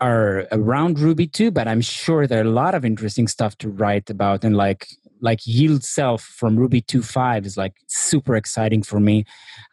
are 0.00 0.48
around 0.50 0.98
Ruby 0.98 1.26
2, 1.26 1.50
but 1.50 1.68
I'm 1.68 1.82
sure 1.82 2.26
there 2.26 2.38
are 2.40 2.48
a 2.48 2.50
lot 2.50 2.74
of 2.74 2.84
interesting 2.84 3.28
stuff 3.28 3.56
to 3.58 3.68
write 3.68 4.08
about 4.08 4.44
and 4.44 4.56
like 4.56 4.88
like 5.20 5.40
yield 5.46 5.84
self 5.84 6.22
from 6.22 6.56
ruby 6.56 6.82
2.5 6.82 7.46
is 7.46 7.56
like 7.56 7.74
super 7.86 8.36
exciting 8.36 8.82
for 8.82 9.00
me. 9.00 9.24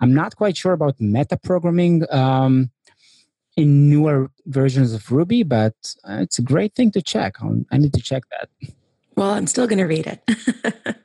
I'm 0.01 0.13
not 0.13 0.35
quite 0.35 0.57
sure 0.57 0.73
about 0.73 0.99
meta 0.99 1.37
programming 1.37 2.05
um, 2.13 2.71
in 3.55 3.89
newer 3.89 4.29
versions 4.45 4.93
of 4.93 5.11
ruby 5.11 5.43
but 5.43 5.75
uh, 6.07 6.19
it's 6.21 6.39
a 6.39 6.41
great 6.41 6.75
thing 6.75 6.91
to 6.91 7.01
check 7.01 7.35
i 7.71 7.77
need 7.77 7.93
to 7.93 8.01
check 8.01 8.23
that. 8.31 8.49
Well 9.15 9.31
i'm 9.31 9.47
still 9.47 9.67
going 9.67 9.79
to 9.79 9.85
read 9.85 10.07
it. 10.07 10.97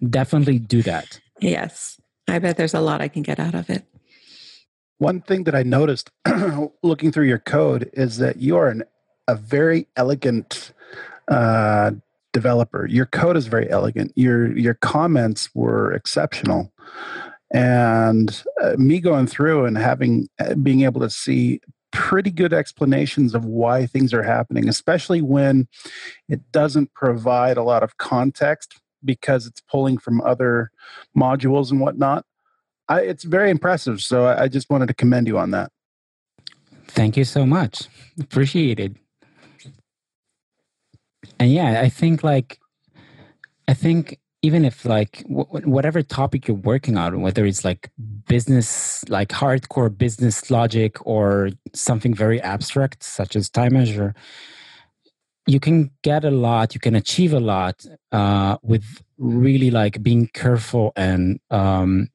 Definitely 0.10 0.58
do 0.60 0.82
that. 0.82 1.20
Yes. 1.40 2.00
I 2.28 2.38
bet 2.38 2.56
there's 2.56 2.74
a 2.74 2.80
lot 2.80 3.00
i 3.00 3.08
can 3.08 3.22
get 3.22 3.40
out 3.40 3.54
of 3.54 3.68
it. 3.70 3.84
One 4.98 5.20
thing 5.20 5.44
that 5.44 5.54
i 5.54 5.62
noticed 5.62 6.10
looking 6.82 7.12
through 7.12 7.26
your 7.26 7.38
code 7.38 7.90
is 7.92 8.18
that 8.18 8.36
you 8.36 8.56
are 8.56 8.68
an, 8.68 8.84
a 9.28 9.34
very 9.34 9.86
elegant 9.96 10.72
uh, 11.28 11.92
developer. 12.32 12.86
Your 12.86 13.06
code 13.06 13.36
is 13.36 13.46
very 13.46 13.70
elegant. 13.70 14.12
Your 14.16 14.56
your 14.56 14.74
comments 14.74 15.50
were 15.54 15.92
exceptional, 15.92 16.72
and 17.52 18.42
uh, 18.62 18.74
me 18.76 19.00
going 19.00 19.26
through 19.26 19.66
and 19.66 19.78
having 19.78 20.28
uh, 20.38 20.54
being 20.54 20.82
able 20.82 21.00
to 21.00 21.10
see 21.10 21.60
pretty 21.90 22.30
good 22.30 22.52
explanations 22.52 23.34
of 23.34 23.44
why 23.44 23.86
things 23.86 24.12
are 24.12 24.22
happening, 24.22 24.68
especially 24.68 25.22
when 25.22 25.66
it 26.28 26.40
doesn't 26.52 26.92
provide 26.92 27.56
a 27.56 27.62
lot 27.62 27.82
of 27.82 27.96
context 27.96 28.78
because 29.04 29.46
it's 29.46 29.60
pulling 29.60 29.96
from 29.96 30.20
other 30.20 30.70
modules 31.16 31.70
and 31.70 31.80
whatnot. 31.80 32.24
I, 32.88 33.00
it's 33.00 33.24
very 33.24 33.50
impressive. 33.50 34.00
So 34.00 34.26
I, 34.26 34.44
I 34.44 34.48
just 34.48 34.68
wanted 34.70 34.88
to 34.88 34.94
commend 34.94 35.26
you 35.26 35.38
on 35.38 35.50
that. 35.52 35.70
Thank 36.88 37.16
you 37.16 37.24
so 37.24 37.46
much. 37.46 37.88
Appreciate 38.20 38.80
it 38.80 38.96
and 41.38 41.52
yeah 41.52 41.80
i 41.80 41.88
think 41.88 42.22
like 42.22 42.58
i 43.66 43.74
think 43.74 44.18
even 44.42 44.64
if 44.64 44.84
like 44.84 45.24
w- 45.28 45.68
whatever 45.68 46.02
topic 46.02 46.46
you're 46.46 46.56
working 46.56 46.96
on 46.96 47.20
whether 47.20 47.44
it's 47.44 47.64
like 47.64 47.90
business 48.28 49.04
like 49.08 49.28
hardcore 49.28 49.96
business 49.96 50.50
logic 50.50 50.96
or 51.06 51.50
something 51.74 52.14
very 52.14 52.40
abstract 52.42 53.02
such 53.02 53.36
as 53.36 53.48
time 53.48 53.74
measure 53.74 54.14
you 55.46 55.58
can 55.58 55.90
get 56.02 56.24
a 56.24 56.30
lot 56.30 56.74
you 56.74 56.80
can 56.80 56.94
achieve 56.94 57.32
a 57.32 57.40
lot 57.40 57.84
uh, 58.12 58.56
with 58.62 59.02
really 59.16 59.70
like 59.70 60.02
being 60.02 60.28
careful 60.28 60.92
and 60.94 61.40
um, 61.50 62.08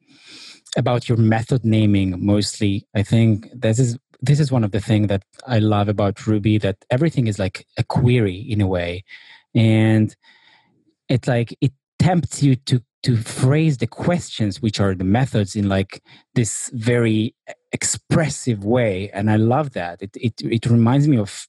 about 0.78 1.08
your 1.08 1.18
method 1.18 1.64
naming 1.64 2.26
mostly. 2.26 2.86
I 2.96 3.04
think 3.04 3.50
this 3.54 3.80
is 3.80 3.98
this 4.24 4.40
is 4.40 4.52
one 4.52 4.64
of 4.64 4.72
the 4.72 4.80
things 4.80 5.10
that 5.10 5.24
I 5.46 5.60
love 5.60 5.90
about 5.90 6.26
Ruby 6.26 6.58
that 6.60 6.78
everything 6.90 7.28
is 7.28 7.38
like 7.38 7.68
a 7.78 7.84
query 7.84 8.38
in 8.38 8.62
a 8.62 8.68
way. 8.68 9.04
And 9.54 10.16
it's 11.10 11.28
like 11.28 11.56
it 11.60 11.74
tempts 12.00 12.42
you 12.42 12.56
to 12.56 12.82
to 13.04 13.18
phrase 13.18 13.80
the 13.80 13.88
questions 13.88 14.62
which 14.62 14.80
are 14.80 14.96
the 14.96 15.04
methods 15.04 15.58
in 15.58 15.68
like 15.68 16.02
this 16.36 16.72
very 16.74 17.36
expressive 17.74 18.64
way. 18.64 19.12
And 19.12 19.30
i 19.30 19.36
love 19.36 19.74
that. 19.74 20.02
It 20.02 20.16
it, 20.16 20.42
it 20.42 20.66
reminds 20.68 21.08
me 21.08 21.18
of 21.18 21.46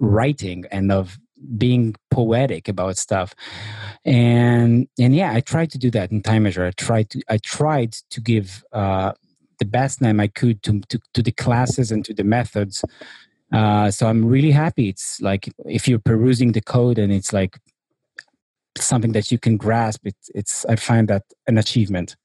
writing 0.00 0.64
and 0.72 0.90
of 0.90 1.16
being 1.56 1.94
poetic 2.10 2.68
about 2.68 2.96
stuff. 2.96 3.36
And 4.04 4.88
and 4.98 5.14
yeah 5.14 5.32
i 5.32 5.40
tried 5.40 5.70
to 5.70 5.78
do 5.78 5.92
that 5.92 6.10
in 6.10 6.22
time 6.22 6.42
measure. 6.42 6.66
I 6.66 6.72
tried 6.72 7.10
to 7.10 7.22
i 7.28 7.38
tried 7.38 7.92
to 8.10 8.20
give 8.20 8.64
uh 8.72 9.12
the 9.60 9.64
best 9.66 10.00
name 10.00 10.18
I 10.18 10.26
could 10.26 10.62
to, 10.64 10.80
to, 10.88 10.98
to 11.14 11.22
the 11.22 11.30
classes 11.30 11.92
and 11.92 12.04
to 12.06 12.12
the 12.12 12.24
methods. 12.24 12.84
Uh, 13.52 13.90
so 13.90 14.08
I'm 14.08 14.24
really 14.24 14.50
happy. 14.50 14.88
It's 14.88 15.20
like 15.20 15.48
if 15.66 15.86
you're 15.86 16.00
perusing 16.00 16.52
the 16.52 16.60
code 16.60 16.98
and 16.98 17.12
it's 17.12 17.32
like 17.32 17.58
something 18.76 19.12
that 19.12 19.30
you 19.30 19.38
can 19.38 19.56
grasp, 19.56 20.06
it's, 20.06 20.30
it's 20.34 20.64
I 20.66 20.76
find 20.76 21.06
that 21.08 21.24
an 21.46 21.58
achievement. 21.58 22.16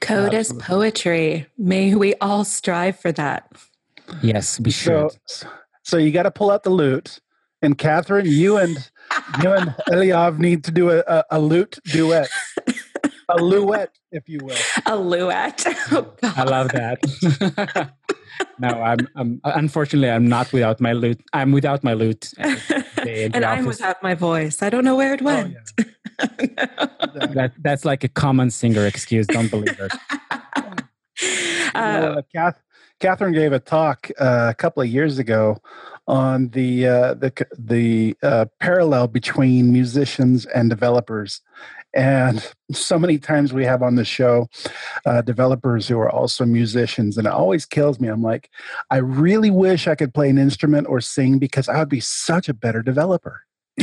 Code 0.00 0.34
is 0.34 0.52
poetry. 0.52 1.46
May 1.58 1.94
we 1.94 2.14
all 2.20 2.44
strive 2.44 2.98
for 2.98 3.12
that. 3.12 3.50
Yes, 4.22 4.60
we 4.60 4.70
should. 4.70 5.10
So, 5.26 5.48
so 5.82 5.96
you 5.96 6.12
got 6.12 6.24
to 6.24 6.30
pull 6.30 6.50
out 6.50 6.62
the 6.62 6.70
lute. 6.70 7.20
And 7.62 7.78
Catherine, 7.78 8.26
you 8.26 8.58
and 8.58 8.76
you 9.42 9.50
and 9.52 9.74
Eliav 9.88 10.38
need 10.38 10.62
to 10.64 10.70
do 10.70 10.90
a, 10.90 10.98
a, 11.08 11.24
a 11.32 11.40
lute 11.40 11.78
duet. 11.86 12.28
a 13.28 13.36
luet, 13.36 13.88
if 14.12 14.28
you 14.28 14.38
will. 14.42 14.56
A 14.86 14.92
luet. 14.92 15.64
Oh, 15.92 16.14
I 16.22 16.42
love 16.44 16.68
that. 16.72 17.92
no, 18.58 18.68
I'm, 18.68 19.08
I'm 19.14 19.40
unfortunately 19.44 20.10
I'm 20.10 20.28
not 20.28 20.52
without 20.52 20.80
my 20.80 20.92
lute. 20.92 21.20
I'm 21.32 21.52
without 21.52 21.84
my 21.84 21.94
lute. 21.94 22.32
and 22.98 23.36
I'm 23.44 23.66
without 23.66 24.02
my 24.02 24.14
voice. 24.14 24.62
I 24.62 24.70
don't 24.70 24.84
know 24.84 24.96
where 24.96 25.14
it 25.14 25.22
oh, 25.22 25.26
went. 25.26 25.56
Oh, 25.78 25.84
yeah. 26.40 27.26
that 27.34 27.52
that's 27.58 27.84
like 27.84 28.04
a 28.04 28.08
common 28.08 28.50
singer 28.50 28.86
excuse. 28.86 29.26
Don't 29.26 29.50
believe 29.50 29.78
it. 29.78 29.92
Uh, 31.74 32.22
Kath, 32.34 32.60
Catherine 33.00 33.32
gave 33.32 33.52
a 33.52 33.60
talk 33.60 34.10
uh, 34.18 34.48
a 34.50 34.54
couple 34.54 34.82
of 34.82 34.88
years 34.88 35.18
ago 35.18 35.58
on 36.08 36.48
the 36.50 36.86
uh, 36.86 37.14
the 37.14 37.46
the 37.58 38.16
uh, 38.22 38.46
parallel 38.60 39.08
between 39.08 39.72
musicians 39.72 40.46
and 40.46 40.70
developers, 40.70 41.40
and 41.96 42.46
so 42.70 42.98
many 42.98 43.18
times 43.18 43.52
we 43.52 43.64
have 43.64 43.82
on 43.82 43.94
the 43.94 44.04
show 44.04 44.48
uh, 45.06 45.22
developers 45.22 45.88
who 45.88 45.98
are 45.98 46.10
also 46.10 46.44
musicians, 46.44 47.16
and 47.16 47.26
it 47.26 47.32
always 47.32 47.64
kills 47.64 47.98
me. 47.98 48.08
I'm 48.08 48.22
like, 48.22 48.50
I 48.90 48.98
really 48.98 49.50
wish 49.50 49.88
I 49.88 49.94
could 49.94 50.12
play 50.12 50.28
an 50.28 50.38
instrument 50.38 50.86
or 50.88 51.00
sing 51.00 51.38
because 51.38 51.68
I 51.68 51.78
would 51.78 51.88
be 51.88 52.00
such 52.00 52.48
a 52.48 52.54
better 52.54 52.82
developer. 52.82 53.42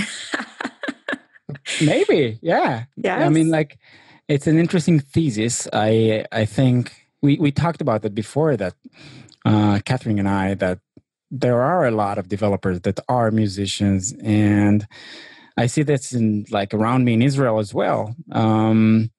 Maybe, 1.82 2.40
yeah. 2.42 2.86
Yeah. 2.96 3.26
I 3.26 3.30
mean, 3.30 3.50
like, 3.50 3.80
it's 4.28 4.48
an 4.48 4.60
interesting 4.60 5.00
thesis. 5.00 5.68
I 5.74 6.26
I 6.32 6.46
think 6.46 6.94
we 7.22 7.38
we 7.38 7.52
talked 7.52 7.82
about 7.82 8.04
that 8.04 8.14
before. 8.14 8.56
That 8.56 8.76
uh, 9.44 9.80
Catherine 9.86 10.20
and 10.20 10.30
I 10.30 10.54
that 10.56 10.80
there 11.32 11.62
are 11.62 11.88
a 11.88 11.92
lot 11.92 12.20
of 12.20 12.30
developers 12.30 12.82
that 12.82 13.00
are 13.10 13.32
musicians 13.32 14.14
and 14.24 14.88
I 15.58 15.68
see 15.68 15.84
this 15.84 16.14
in 16.14 16.46
like 16.50 16.74
around 16.74 17.06
me 17.06 17.14
in 17.14 17.22
Israel 17.22 17.60
as 17.60 17.74
well. 17.74 18.16
Um, 18.32 19.12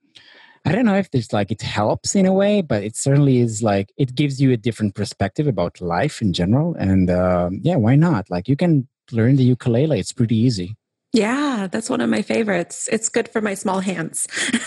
I 0.67 0.73
don't 0.73 0.87
know 0.87 0.97
if 0.97 1.11
there's 1.11 1.33
like 1.33 1.51
it 1.51 1.63
helps 1.63 2.15
in 2.15 2.27
a 2.27 2.33
way, 2.33 2.63
but 2.63 2.83
it 2.83 2.97
certainly 2.97 3.39
is 3.39 3.63
like 3.63 3.93
it 3.97 4.15
gives 4.15 4.41
you 4.41 4.51
a 4.53 4.57
different 4.57 4.95
perspective 4.95 5.47
about 5.47 5.81
life 5.81 6.23
in 6.23 6.33
general. 6.33 6.75
And 6.79 7.11
uh, 7.11 7.51
yeah, 7.61 7.77
why 7.77 7.97
not? 7.97 8.31
Like 8.31 8.49
you 8.49 8.57
can 8.57 8.89
learn 9.13 9.37
the 9.37 9.45
ukulele; 9.45 10.01
it's 10.01 10.13
pretty 10.13 10.37
easy. 10.37 10.77
Yeah, 11.13 11.69
that's 11.71 11.91
one 11.91 12.01
of 12.01 12.11
my 12.11 12.23
favorites. 12.23 12.89
It's 12.91 13.09
good 13.09 13.29
for 13.29 13.41
my 13.41 13.55
small 13.55 13.81
hands. 13.81 14.27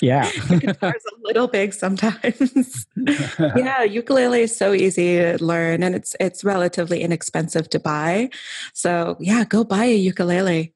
Yeah. 0.00 0.30
guitar's 0.48 1.02
a 1.04 1.16
little 1.22 1.48
big 1.48 1.72
sometimes. 1.74 2.86
yeah, 3.56 3.82
ukulele 3.82 4.42
is 4.42 4.56
so 4.56 4.72
easy 4.72 5.16
to 5.16 5.44
learn 5.44 5.82
and 5.82 5.94
it's 5.94 6.14
it's 6.20 6.44
relatively 6.44 7.02
inexpensive 7.02 7.68
to 7.70 7.80
buy. 7.80 8.30
So 8.72 9.16
yeah, 9.18 9.44
go 9.44 9.64
buy 9.64 9.84
a 9.86 9.96
ukulele. 9.96 10.73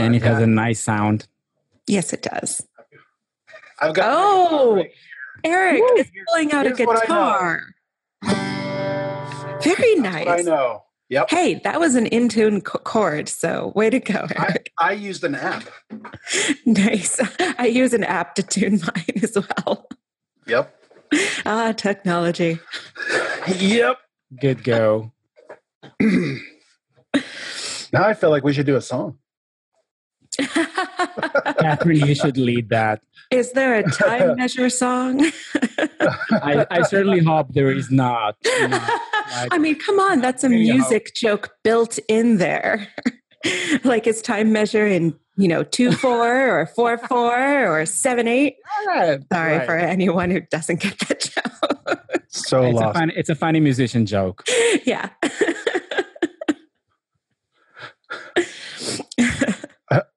And 0.00 0.16
it 0.16 0.22
has 0.22 0.42
a 0.42 0.46
nice 0.46 0.80
sound. 0.80 1.26
Yes, 1.86 2.12
it 2.12 2.22
does. 2.22 2.66
I've 3.80 3.94
got. 3.94 4.06
Oh, 4.10 4.84
Eric 5.44 5.80
Woo! 5.80 5.96
is 5.96 6.10
pulling 6.28 6.52
out 6.52 6.66
a 6.66 6.70
Here's 6.70 6.86
what 6.86 7.00
guitar. 7.00 7.62
Very 9.62 10.00
That's 10.00 10.26
what 10.26 10.38
I 10.38 10.42
know. 10.42 10.84
Yep. 11.08 11.30
Hey, 11.30 11.54
that 11.64 11.80
was 11.80 11.96
an 11.96 12.06
in 12.06 12.28
tune 12.28 12.60
chord. 12.60 13.28
So, 13.28 13.72
way 13.74 13.90
to 13.90 13.98
go, 13.98 14.26
I, 14.36 14.44
Eric. 14.44 14.72
I 14.78 14.92
used 14.92 15.24
an 15.24 15.34
app. 15.34 15.64
nice. 16.66 17.20
I 17.58 17.66
use 17.66 17.92
an 17.92 18.04
app 18.04 18.36
to 18.36 18.44
tune 18.44 18.80
mine 18.80 19.22
as 19.22 19.36
well. 19.36 19.88
Yep. 20.46 20.76
Ah, 21.44 21.72
technology. 21.72 22.60
Yep. 23.48 23.98
Good 24.40 24.62
go. 24.62 25.12
Now 27.92 28.06
I 28.06 28.14
feel 28.14 28.30
like 28.30 28.44
we 28.44 28.52
should 28.52 28.66
do 28.66 28.76
a 28.76 28.80
song. 28.80 29.18
Catherine, 31.58 31.98
you 32.06 32.14
should 32.14 32.36
lead 32.36 32.68
that. 32.70 33.02
Is 33.30 33.52
there 33.52 33.74
a 33.74 33.82
time 33.90 34.36
measure 34.36 34.68
song? 34.68 35.24
I, 36.42 36.66
I 36.70 36.82
certainly 36.82 37.20
hope 37.22 37.52
there 37.52 37.70
is 37.70 37.90
not. 37.90 38.36
not 38.60 38.70
like- 38.70 39.52
I 39.54 39.58
mean, 39.58 39.76
come 39.78 40.00
on, 40.00 40.20
that's 40.20 40.42
a 40.42 40.48
Anyhow. 40.48 40.74
music 40.74 41.14
joke 41.14 41.50
built 41.62 41.98
in 42.08 42.38
there. 42.38 42.88
like 43.84 44.06
it's 44.06 44.20
time 44.20 44.52
measure 44.52 44.86
in, 44.86 45.14
you 45.36 45.48
know, 45.48 45.62
two 45.62 45.92
four 45.92 46.60
or 46.60 46.66
four 46.66 46.98
four 46.98 47.66
or 47.80 47.86
seven 47.86 48.26
eight. 48.28 48.56
Right, 48.86 49.20
Sorry 49.32 49.56
right. 49.58 49.66
for 49.66 49.76
anyone 49.76 50.30
who 50.30 50.40
doesn't 50.50 50.80
get 50.80 50.98
that 51.08 51.20
joke. 51.20 52.00
So 52.28 52.62
It's 52.64 52.78
a, 52.78 52.82
lost. 52.82 52.98
funny, 52.98 53.12
it's 53.16 53.28
a 53.28 53.34
funny 53.34 53.60
musician 53.60 54.06
joke. 54.06 54.44
yeah. 54.84 55.08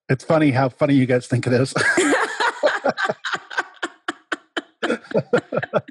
It's 0.09 0.23
funny 0.23 0.51
how 0.51 0.69
funny 0.69 0.95
you 0.95 1.05
guys 1.05 1.27
think 1.27 1.47
it 1.47 1.53
is. 1.53 1.73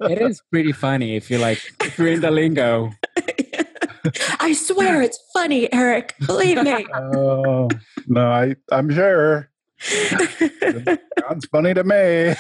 It 0.02 0.20
is 0.20 0.42
pretty 0.50 0.72
funny 0.72 1.16
if 1.16 1.30
you 1.30 1.38
like 1.38 1.60
if 1.82 1.98
you're 1.98 2.08
in 2.08 2.20
the 2.20 2.30
lingo. 2.30 2.90
I 4.40 4.52
swear 4.52 5.00
it's 5.00 5.18
funny, 5.32 5.72
Eric. 5.72 6.14
Believe 6.26 6.62
me. 6.62 6.86
oh 6.94 7.68
no, 8.06 8.30
I 8.30 8.56
I'm 8.70 8.90
sure. 8.90 9.48
Sounds 9.80 11.46
funny 11.50 11.74
to 11.74 11.84
me. 11.84 12.34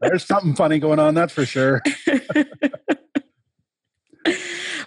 There's 0.00 0.24
something 0.24 0.54
funny 0.54 0.78
going 0.78 0.98
on, 0.98 1.14
that's 1.14 1.32
for 1.32 1.46
sure. 1.46 1.82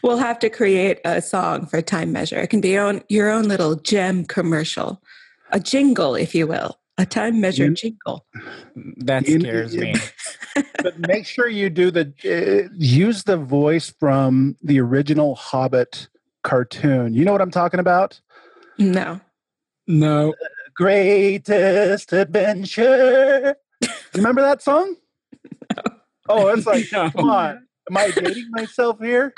we'll 0.04 0.18
have 0.18 0.40
to 0.40 0.50
create 0.50 1.00
a 1.06 1.22
song 1.22 1.66
for 1.66 1.82
time 1.82 2.12
measure. 2.12 2.40
It 2.40 2.48
can 2.48 2.62
be 2.62 2.70
your 2.70 2.86
own 2.86 3.04
your 3.10 3.30
own 3.30 3.44
little 3.44 3.76
gem 3.76 4.26
commercial, 4.26 5.02
a 5.52 5.60
jingle, 5.60 6.16
if 6.16 6.34
you 6.36 6.48
will, 6.48 6.80
a 6.98 7.06
time 7.06 7.40
measure 7.42 7.66
You- 7.66 7.74
jingle. 7.74 8.26
That 8.98 9.28
You- 9.28 9.40
scares 9.40 9.74
you- 9.76 9.82
me. 9.82 9.96
But 10.84 11.00
make 11.00 11.26
sure 11.26 11.48
you 11.48 11.70
do 11.70 11.92
the 11.92 12.12
uh, 12.26 12.74
use 12.78 13.24
the 13.24 13.38
voice 13.38 13.90
from 14.00 14.58
the 14.64 14.80
original 14.82 15.36
Hobbit 15.36 16.10
cartoon. 16.44 17.14
You 17.14 17.24
know 17.24 17.32
what 17.32 17.42
I'm 17.42 17.52
talking 17.52 17.80
about? 17.80 18.20
No. 18.78 19.22
No. 19.88 20.34
Greatest 20.76 22.12
adventure. 22.14 23.56
You 23.82 23.90
remember 24.16 24.42
that 24.42 24.62
song? 24.62 24.96
Oh, 26.30 26.48
it's 26.50 26.66
like 26.68 26.86
No. 26.92 27.10
Come 27.12 27.30
on. 27.30 27.68
Am 27.90 27.98
I 27.98 28.12
dating 28.12 28.50
myself 28.52 29.00
here? 29.00 29.34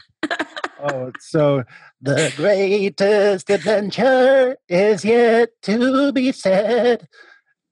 Oh, 0.83 1.11
so 1.19 1.63
the 2.01 2.31
greatest 2.35 3.49
adventure 3.49 4.57
is 4.67 5.05
yet 5.05 5.49
to 5.63 6.11
be 6.11 6.31
said. 6.33 7.07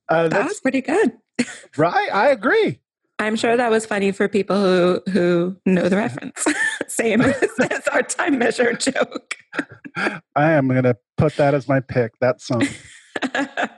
Uh, 0.08 0.30
That 0.30 0.44
was 0.44 0.48
that's 0.48 0.60
pretty 0.62 0.82
good. 0.82 1.14
right. 1.78 2.10
I 2.14 2.30
agree. 2.30 2.80
I'm 3.20 3.36
sure 3.36 3.56
that 3.58 3.70
was 3.70 3.86
funny 3.86 4.12
for 4.12 4.28
people 4.28 4.56
who 4.56 5.02
who 5.12 5.58
know 5.66 5.90
the 5.90 5.98
reference. 5.98 6.44
Same 6.88 7.22
as, 7.22 7.50
as 7.70 7.88
our 7.90 8.02
time 8.02 8.40
measure 8.40 8.74
joke. 8.74 9.36
I 10.36 10.52
am 10.54 10.68
going 10.70 10.84
to 10.84 10.96
put 11.18 11.36
that 11.36 11.54
as 11.54 11.68
my 11.68 11.80
pick. 11.82 12.18
That 12.20 12.42
song. 12.42 12.64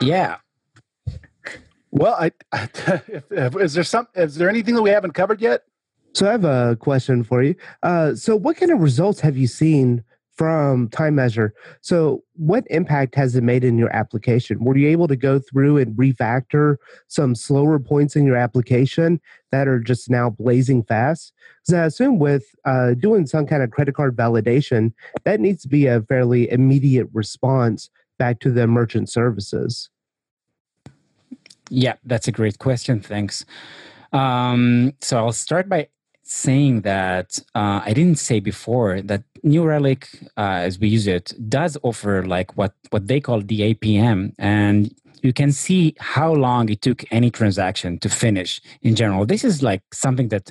Yeah. 0.00 0.38
Well, 1.92 2.14
I, 2.18 2.32
if, 2.52 3.22
if, 3.30 3.56
is 3.56 3.74
there 3.74 3.84
some? 3.84 4.08
Is 4.16 4.34
there 4.34 4.48
anything 4.48 4.74
that 4.74 4.82
we 4.82 4.90
haven't 4.90 5.12
covered 5.12 5.40
yet? 5.40 5.62
So 6.14 6.28
I 6.28 6.32
have 6.32 6.44
a 6.44 6.76
question 6.76 7.24
for 7.24 7.42
you. 7.42 7.54
Uh, 7.82 8.14
so 8.14 8.36
what 8.36 8.56
kind 8.56 8.70
of 8.70 8.80
results 8.80 9.20
have 9.20 9.36
you 9.36 9.46
seen 9.46 10.04
from 10.34 10.88
Time 10.88 11.14
Measure? 11.14 11.54
So 11.80 12.22
what 12.34 12.64
impact 12.70 13.14
has 13.14 13.36
it 13.36 13.42
made 13.42 13.64
in 13.64 13.78
your 13.78 13.94
application? 13.94 14.64
Were 14.64 14.76
you 14.76 14.88
able 14.88 15.08
to 15.08 15.16
go 15.16 15.38
through 15.38 15.78
and 15.78 15.96
refactor 15.96 16.76
some 17.08 17.34
slower 17.34 17.78
points 17.78 18.16
in 18.16 18.24
your 18.26 18.36
application 18.36 19.20
that 19.50 19.68
are 19.68 19.78
just 19.78 20.10
now 20.10 20.30
blazing 20.30 20.82
fast? 20.84 21.32
Because 21.60 21.74
I 21.74 21.84
assume 21.84 22.18
with 22.18 22.44
uh, 22.64 22.94
doing 22.94 23.26
some 23.26 23.46
kind 23.46 23.62
of 23.62 23.70
credit 23.70 23.94
card 23.94 24.16
validation, 24.16 24.92
that 25.24 25.40
needs 25.40 25.62
to 25.62 25.68
be 25.68 25.86
a 25.86 26.02
fairly 26.02 26.50
immediate 26.50 27.08
response 27.12 27.90
back 28.18 28.40
to 28.40 28.50
the 28.50 28.66
merchant 28.66 29.08
services. 29.10 29.90
Yeah, 31.70 31.94
that's 32.04 32.28
a 32.28 32.32
great 32.32 32.58
question. 32.58 33.00
Thanks. 33.00 33.44
Um, 34.12 34.92
so 35.00 35.16
I'll 35.18 35.32
start 35.32 35.68
by 35.68 35.88
saying 36.32 36.80
that 36.82 37.38
uh, 37.54 37.80
I 37.84 37.92
didn't 37.92 38.18
say 38.18 38.40
before 38.40 39.02
that 39.02 39.22
New 39.42 39.64
Relic, 39.64 40.08
uh, 40.36 40.60
as 40.68 40.78
we 40.78 40.88
use 40.88 41.06
it, 41.06 41.34
does 41.48 41.76
offer 41.82 42.24
like 42.24 42.56
what 42.56 42.72
what 42.90 43.06
they 43.08 43.20
call 43.20 43.40
the 43.42 43.74
APM, 43.74 44.32
and 44.38 44.94
you 45.22 45.32
can 45.32 45.52
see 45.52 45.94
how 46.00 46.32
long 46.32 46.68
it 46.68 46.80
took 46.80 47.04
any 47.10 47.30
transaction 47.30 47.98
to 47.98 48.08
finish. 48.08 48.60
In 48.82 48.94
general, 48.94 49.26
this 49.26 49.44
is 49.44 49.62
like 49.62 49.82
something 49.92 50.28
that 50.28 50.50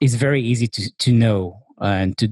is 0.00 0.14
very 0.14 0.40
easy 0.42 0.66
to 0.68 0.90
to 0.98 1.12
know 1.12 1.60
uh, 1.80 1.84
and 2.02 2.16
to 2.18 2.28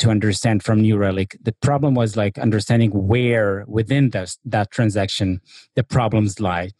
to 0.00 0.10
understand 0.10 0.62
from 0.64 0.80
New 0.80 0.96
Relic. 0.96 1.36
The 1.42 1.52
problem 1.52 1.94
was 1.94 2.16
like 2.16 2.38
understanding 2.38 2.90
where 2.90 3.64
within 3.68 4.10
that 4.10 4.36
that 4.44 4.70
transaction 4.70 5.40
the 5.76 5.84
problems 5.84 6.40
lie 6.40 6.70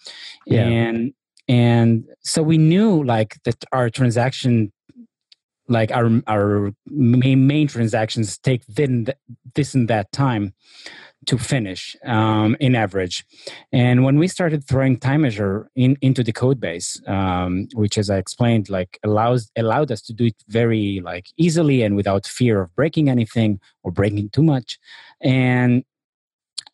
Yeah. 0.46 0.66
and 0.66 1.12
and 1.48 2.04
so 2.22 2.42
we 2.42 2.58
knew 2.58 3.04
like 3.04 3.36
that 3.44 3.64
our 3.72 3.88
transaction 3.90 4.72
like 5.68 5.90
our 5.92 6.10
our 6.26 6.72
main, 6.86 7.46
main 7.46 7.68
transactions 7.68 8.38
take 8.38 8.64
then 8.66 9.06
this 9.54 9.74
and 9.74 9.88
that 9.88 10.10
time 10.12 10.54
to 11.26 11.36
finish 11.36 11.96
um, 12.04 12.56
in 12.60 12.74
average. 12.74 13.24
And 13.72 14.04
when 14.04 14.18
we 14.18 14.28
started 14.28 14.66
throwing 14.66 14.98
time 14.98 15.22
measure 15.22 15.68
in, 15.76 15.96
into 16.00 16.22
the 16.22 16.32
code 16.32 16.60
base 16.60 17.00
um, 17.06 17.68
which 17.74 17.98
as 17.98 18.08
i 18.08 18.16
explained 18.16 18.70
like 18.70 18.98
allows 19.04 19.50
allowed 19.56 19.90
us 19.90 20.00
to 20.02 20.12
do 20.12 20.26
it 20.26 20.36
very 20.48 21.00
like 21.04 21.26
easily 21.36 21.82
and 21.82 21.96
without 21.96 22.26
fear 22.26 22.60
of 22.62 22.74
breaking 22.74 23.08
anything 23.08 23.60
or 23.82 23.90
breaking 23.90 24.30
too 24.30 24.42
much 24.42 24.78
and 25.20 25.84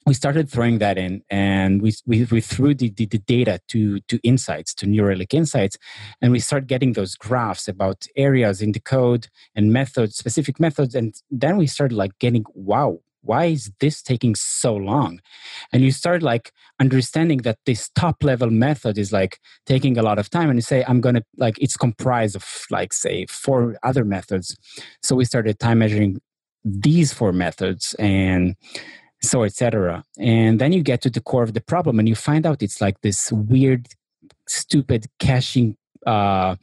we 0.07 0.15
started 0.15 0.51
throwing 0.51 0.79
that 0.79 0.99
in 0.99 1.23
and 1.31 1.81
we, 1.81 1.93
we, 2.07 2.25
we 2.25 2.41
threw 2.41 2.75
the, 2.75 2.91
the, 2.91 3.07
the 3.07 3.19
data 3.19 3.61
to, 3.69 4.01
to 4.01 4.19
insights 4.23 4.75
to 4.75 4.87
New 4.87 5.05
Relic 5.05 5.33
insights 5.33 5.79
and 6.21 6.33
we 6.33 6.41
start 6.41 6.67
getting 6.67 6.93
those 6.93 7.15
graphs 7.15 7.69
about 7.69 8.07
areas 8.17 8.61
in 8.61 8.73
the 8.73 8.81
code 8.81 9.29
and 9.55 9.73
methods 9.73 10.17
specific 10.17 10.61
methods 10.61 10.95
and 10.95 11.15
then 11.31 11.57
we 11.57 11.67
started 11.67 11.97
like 11.97 12.19
getting 12.19 12.45
wow 12.55 12.99
why 13.25 13.47
is 13.47 13.73
this 13.81 14.03
taking 14.03 14.35
so 14.35 14.75
long? 14.75 15.21
And 15.73 15.83
you 15.83 15.91
start 15.91 16.23
like 16.23 16.53
understanding 16.79 17.39
that 17.39 17.59
this 17.65 17.89
top 17.95 18.23
level 18.23 18.51
method 18.51 18.99
is 18.99 19.13
like 19.13 19.39
taking 19.65 19.97
a 19.97 20.03
lot 20.03 20.19
of 20.19 20.29
time 20.29 20.51
and 20.51 20.59
you 20.59 20.63
say 20.63 20.85
i'm 20.87 21.01
gonna 21.01 21.23
like 21.39 21.57
it's 21.59 21.77
comprised 21.77 22.37
of 22.37 22.47
like 22.71 22.93
say 22.93 23.27
four 23.27 23.77
other 23.83 24.05
methods. 24.05 24.57
So 25.03 25.17
we 25.17 25.25
started 25.25 25.59
time 25.59 25.79
measuring 25.79 26.21
these 26.65 27.13
four 27.13 27.33
methods 27.33 27.95
and 27.99 28.57
so 29.25 29.43
etc 29.43 30.05
and 30.19 30.61
then 30.61 30.73
you 30.73 30.83
get 30.83 31.01
to 31.03 31.11
the 31.11 31.21
core 31.21 31.43
of 31.43 31.55
the 31.55 31.61
problem 31.61 31.99
and 31.99 32.09
you 32.09 32.15
find 32.15 32.47
out 32.47 32.63
it's 32.63 32.81
like 32.81 33.01
this 33.01 33.33
weird 33.33 33.89
stupid 34.47 35.07
caching 35.19 35.77
uh, 36.07 36.55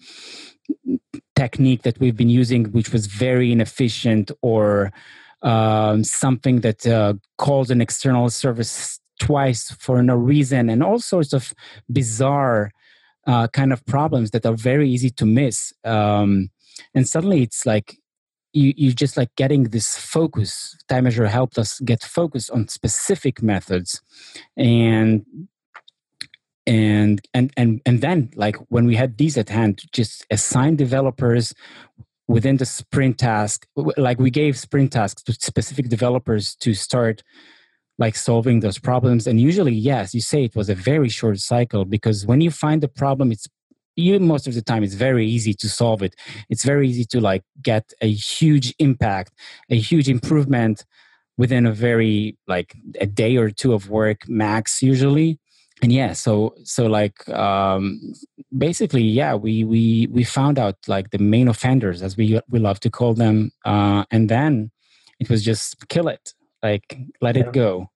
technique 1.36 1.82
that 1.82 2.00
we've 2.00 2.18
been 2.18 2.30
using 2.30 2.66
which 2.72 2.92
was 2.94 3.08
very 3.08 3.52
inefficient 3.52 4.32
or 4.42 4.92
um, 5.42 6.04
something 6.04 6.62
that 6.62 6.86
uh, 6.86 7.14
calls 7.38 7.72
an 7.72 7.82
external 7.82 8.30
service 8.30 9.00
twice 9.20 9.72
for 9.80 10.02
no 10.02 10.16
reason 10.16 10.70
and 10.70 10.84
all 10.84 11.00
sorts 11.00 11.34
of 11.34 11.54
bizarre 11.92 12.72
uh, 13.28 13.48
kind 13.48 13.72
of 13.72 13.86
problems 13.86 14.32
that 14.32 14.46
are 14.46 14.56
very 14.56 14.90
easy 14.90 15.10
to 15.12 15.26
miss. 15.26 15.74
Um, 15.84 16.50
and 16.96 17.08
suddenly 17.08 17.44
it's 17.44 17.66
like 17.66 17.98
you 18.54 18.74
you 18.76 18.94
just 18.94 19.18
like 19.18 19.34
getting 19.36 19.64
this 19.66 19.98
focus 19.98 20.78
time 20.88 21.06
measure 21.06 21.28
helped 21.28 21.58
us 21.58 21.80
get 21.82 22.02
focus 22.04 22.50
on 22.50 22.68
specific 22.68 23.42
methods 23.42 24.02
and 24.58 25.26
and 26.68 27.22
and 27.34 27.52
and 27.58 27.82
and 27.86 28.02
then 28.02 28.30
like 28.36 28.56
when 28.70 28.86
we 28.86 28.96
had 28.96 29.18
these 29.18 29.38
at 29.38 29.50
hand 29.50 29.82
just 29.92 30.26
assign 30.30 30.76
developers 30.76 31.54
within 32.28 32.58
the 32.58 32.66
sprint 32.66 33.18
task 33.18 33.68
like 33.98 34.20
we 34.20 34.30
gave 34.30 34.58
sprint 34.58 34.92
tasks 34.92 35.24
to 35.24 35.34
specific 35.34 35.90
developers 35.90 36.56
to 36.56 36.74
start 36.74 37.24
like 37.98 38.16
solving 38.16 38.62
those 38.62 38.80
problems. 38.80 39.28
And 39.28 39.40
usually 39.40 39.74
yes 39.74 40.14
you 40.14 40.22
say 40.22 40.44
it 40.44 40.56
was 40.56 40.70
a 40.70 40.76
very 40.76 41.10
short 41.10 41.40
cycle 41.40 41.86
because 41.86 42.26
when 42.26 42.42
you 42.42 42.52
find 42.52 42.82
the 42.82 42.88
problem 42.88 43.32
it's 43.32 43.48
you 43.96 44.20
most 44.20 44.48
of 44.48 44.54
the 44.54 44.62
time 44.62 44.84
it's 44.84 44.94
very 44.94 45.26
easy 45.26 45.54
to 45.54 45.70
solve 45.70 46.02
it. 46.02 46.16
It's 46.50 46.64
very 46.64 46.88
easy 46.88 47.06
to 47.06 47.22
like 47.22 47.44
get 47.62 47.92
a 48.02 48.12
huge 48.12 48.74
impact 48.80 49.34
a 49.70 49.78
huge 49.78 50.10
improvement 50.10 50.86
within 51.38 51.66
a 51.66 51.72
very 51.72 52.38
like 52.48 52.76
a 53.00 53.06
day 53.06 53.38
or 53.38 53.50
two 53.50 53.74
of 53.74 53.90
work 53.90 54.28
max 54.28 54.82
usually. 54.82 55.40
And 55.82 55.92
yeah 55.92 56.14
so 56.14 56.54
so 56.64 56.86
like 56.86 57.28
um 57.30 58.14
basically 58.58 59.04
yeah 59.04 59.34
we 59.34 59.64
we 59.64 60.08
we 60.12 60.24
found 60.24 60.60
out 60.60 60.78
like 60.88 61.10
the 61.10 61.18
main 61.18 61.48
offenders 61.48 62.02
as 62.02 62.16
we 62.16 62.40
we 62.50 62.60
love 62.60 62.80
to 62.82 62.90
call 62.90 63.14
them 63.16 63.52
uh 63.66 64.06
and 64.12 64.30
then 64.30 64.72
it 65.20 65.30
was 65.30 65.44
just 65.44 65.88
kill 65.88 66.08
it 66.08 66.34
like 66.62 67.00
let 67.22 67.36
yeah. 67.36 67.44
it 67.44 67.54
go 67.54 67.91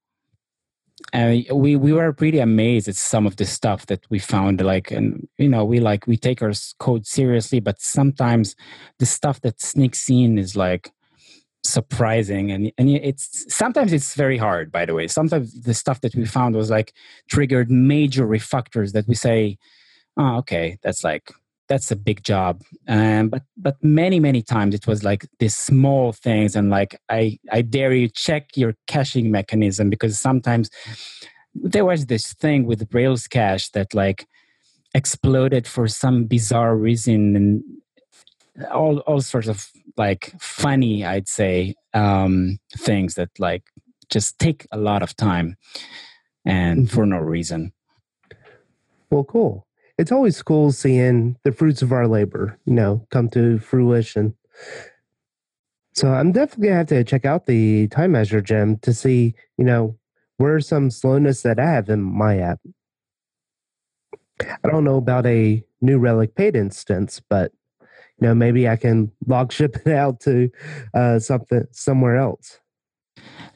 and 1.14 1.46
we 1.52 1.76
we 1.76 1.94
were 1.94 2.12
pretty 2.14 2.40
amazed 2.40 2.88
at 2.88 2.96
some 2.96 3.26
of 3.26 3.36
the 3.38 3.46
stuff 3.46 3.86
that 3.86 4.06
we 4.10 4.20
found 4.20 4.62
like 4.62 4.92
and 4.92 5.28
you 5.38 5.48
know 5.48 5.64
we 5.64 5.80
like 5.80 6.08
we 6.08 6.18
take 6.18 6.42
our 6.42 6.52
code 6.80 7.06
seriously 7.06 7.60
but 7.60 7.80
sometimes 7.80 8.56
the 9.00 9.06
stuff 9.06 9.40
that 9.42 9.62
sneaks 9.62 10.10
in 10.10 10.38
is 10.38 10.56
like 10.56 10.92
surprising 11.66 12.52
and 12.52 12.72
and 12.78 12.90
it's 12.90 13.46
sometimes 13.54 13.92
it's 13.92 14.16
very 14.16 14.38
hard 14.38 14.72
by 14.72 14.86
the 14.86 14.94
way. 14.94 15.08
Sometimes 15.08 15.62
the 15.62 15.74
stuff 15.74 16.02
that 16.02 16.16
we 16.16 16.26
found 16.26 16.56
was 16.56 16.70
like 16.70 16.94
triggered 17.30 17.72
major 17.72 18.28
refactors 18.28 18.94
that 18.94 19.08
we 19.08 19.16
say 19.16 19.58
oh 20.18 20.38
okay 20.38 20.78
that's 20.84 21.04
like 21.04 21.32
that's 21.68 21.92
a 21.92 21.96
big 21.96 22.24
job. 22.24 22.62
Um, 22.88 23.30
but 23.30 23.44
but 23.58 23.84
many 23.84 24.20
many 24.20 24.42
times 24.42 24.76
it 24.76 24.88
was 24.88 25.04
like 25.04 25.26
these 25.40 25.56
small 25.56 26.12
things 26.12 26.56
and 26.56 26.70
like 26.70 27.00
i 27.10 27.40
i 27.52 27.62
dare 27.62 27.94
you 27.94 28.10
check 28.10 28.50
your 28.56 28.76
caching 28.88 29.32
mechanism 29.32 29.90
because 29.90 30.20
sometimes 30.20 30.70
there 31.54 31.86
was 31.86 32.06
this 32.06 32.34
thing 32.34 32.66
with 32.66 32.94
rails 32.94 33.28
cache 33.28 33.70
that 33.72 33.94
like 33.94 34.28
exploded 34.94 35.68
for 35.68 35.88
some 35.88 36.26
bizarre 36.26 36.76
reason 36.76 37.36
and 37.36 37.64
all 38.72 39.00
all 39.00 39.22
sorts 39.22 39.48
of 39.48 39.70
like 39.98 40.32
funny 40.40 41.04
i'd 41.04 41.28
say 41.28 41.74
um 41.94 42.58
things 42.78 43.16
that 43.16 43.30
like 43.40 43.64
just 44.10 44.38
take 44.40 44.68
a 44.72 44.78
lot 44.78 45.02
of 45.02 45.16
time 45.16 45.58
and 46.46 46.86
mm-hmm. 46.86 46.96
for 46.96 47.06
no 47.06 47.18
reason. 47.18 47.74
Well 49.10 49.24
cool 49.24 49.65
it's 49.98 50.12
always 50.12 50.42
cool 50.42 50.72
seeing 50.72 51.38
the 51.44 51.52
fruits 51.52 51.82
of 51.82 51.92
our 51.92 52.08
labor 52.08 52.60
you 52.66 52.74
know 52.74 53.06
come 53.12 53.30
to 53.30 53.60
fruition. 53.60 54.36
So 55.94 56.10
i'm 56.14 56.32
definitely 56.32 56.68
gonna 56.68 56.78
have 56.80 56.88
to 56.88 57.04
check 57.04 57.26
out 57.26 57.46
the 57.46 57.88
time 57.88 58.12
measure 58.12 58.42
gem 58.42 58.78
to 58.80 58.94
see 58.94 59.34
you 59.58 59.66
know 59.66 59.98
where 60.38 60.60
some 60.60 60.92
slowness 60.92 61.42
that 61.44 61.60
i 61.60 61.66
have 61.66 61.90
in 61.90 62.02
my 62.02 62.40
app. 62.40 62.60
I 64.42 64.70
don't 64.70 64.84
know 64.84 64.98
about 64.98 65.26
a 65.26 65.64
new 65.82 65.98
relic 65.98 66.36
paid 66.36 66.56
instance 66.56 67.22
but 67.30 67.52
you 68.20 68.28
know 68.28 68.36
maybe 68.36 68.68
i 68.68 68.76
can 68.76 69.12
log 69.28 69.52
ship 69.52 69.78
it 69.86 69.94
out 69.94 70.20
to 70.22 70.50
uh, 70.94 71.20
something 71.20 71.66
somewhere 71.72 72.18
else. 72.18 72.60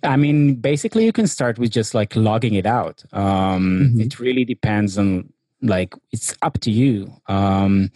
I 0.04 0.16
mean 0.16 0.56
basically 0.56 1.04
you 1.04 1.12
can 1.12 1.28
start 1.28 1.60
with 1.60 1.72
just 1.72 1.94
like 1.94 2.16
logging 2.16 2.54
it 2.54 2.66
out. 2.66 3.04
Um, 3.12 3.92
mm-hmm. 3.92 4.02
it 4.02 4.20
really 4.20 4.46
depends 4.46 4.98
on 4.98 5.34
like 5.62 5.93
it's 6.12 6.36
up 6.41 6.60
to 6.60 6.72
you 6.72 7.12
um, 7.28 7.91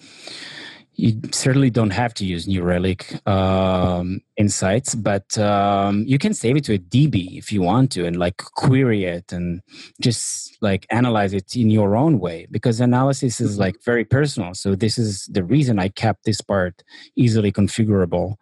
you 0.95 1.20
certainly 1.32 1.70
don't 1.72 1.89
have 1.89 2.14
to 2.16 2.26
use 2.26 2.47
New 2.47 2.61
Relic 2.61 3.20
um, 3.28 4.22
insights, 4.38 4.93
but 4.93 5.38
um, 5.39 6.03
you 6.05 6.20
can 6.20 6.34
save 6.36 6.55
it 6.55 6.64
to 6.66 6.74
a 6.74 6.78
DB 6.78 7.38
if 7.38 7.51
you 7.51 7.61
want 7.61 7.91
to, 7.93 8.05
and 8.05 8.18
like 8.18 8.38
query 8.38 9.05
it 9.05 9.32
and 9.32 9.61
just 9.99 10.55
like 10.61 10.86
analyze 10.91 11.34
it 11.34 11.55
in 11.55 11.72
your 11.72 11.95
own 11.95 12.20
way. 12.20 12.47
Because 12.51 12.80
analysis 12.80 13.41
is 13.41 13.57
like 13.57 13.76
very 13.84 14.05
personal. 14.05 14.53
So 14.53 14.76
this 14.76 14.99
is 14.99 15.26
the 15.32 15.43
reason 15.43 15.80
I 15.80 15.89
kept 15.89 16.26
this 16.26 16.41
part 16.41 16.84
easily 17.16 17.51
configurable. 17.51 18.36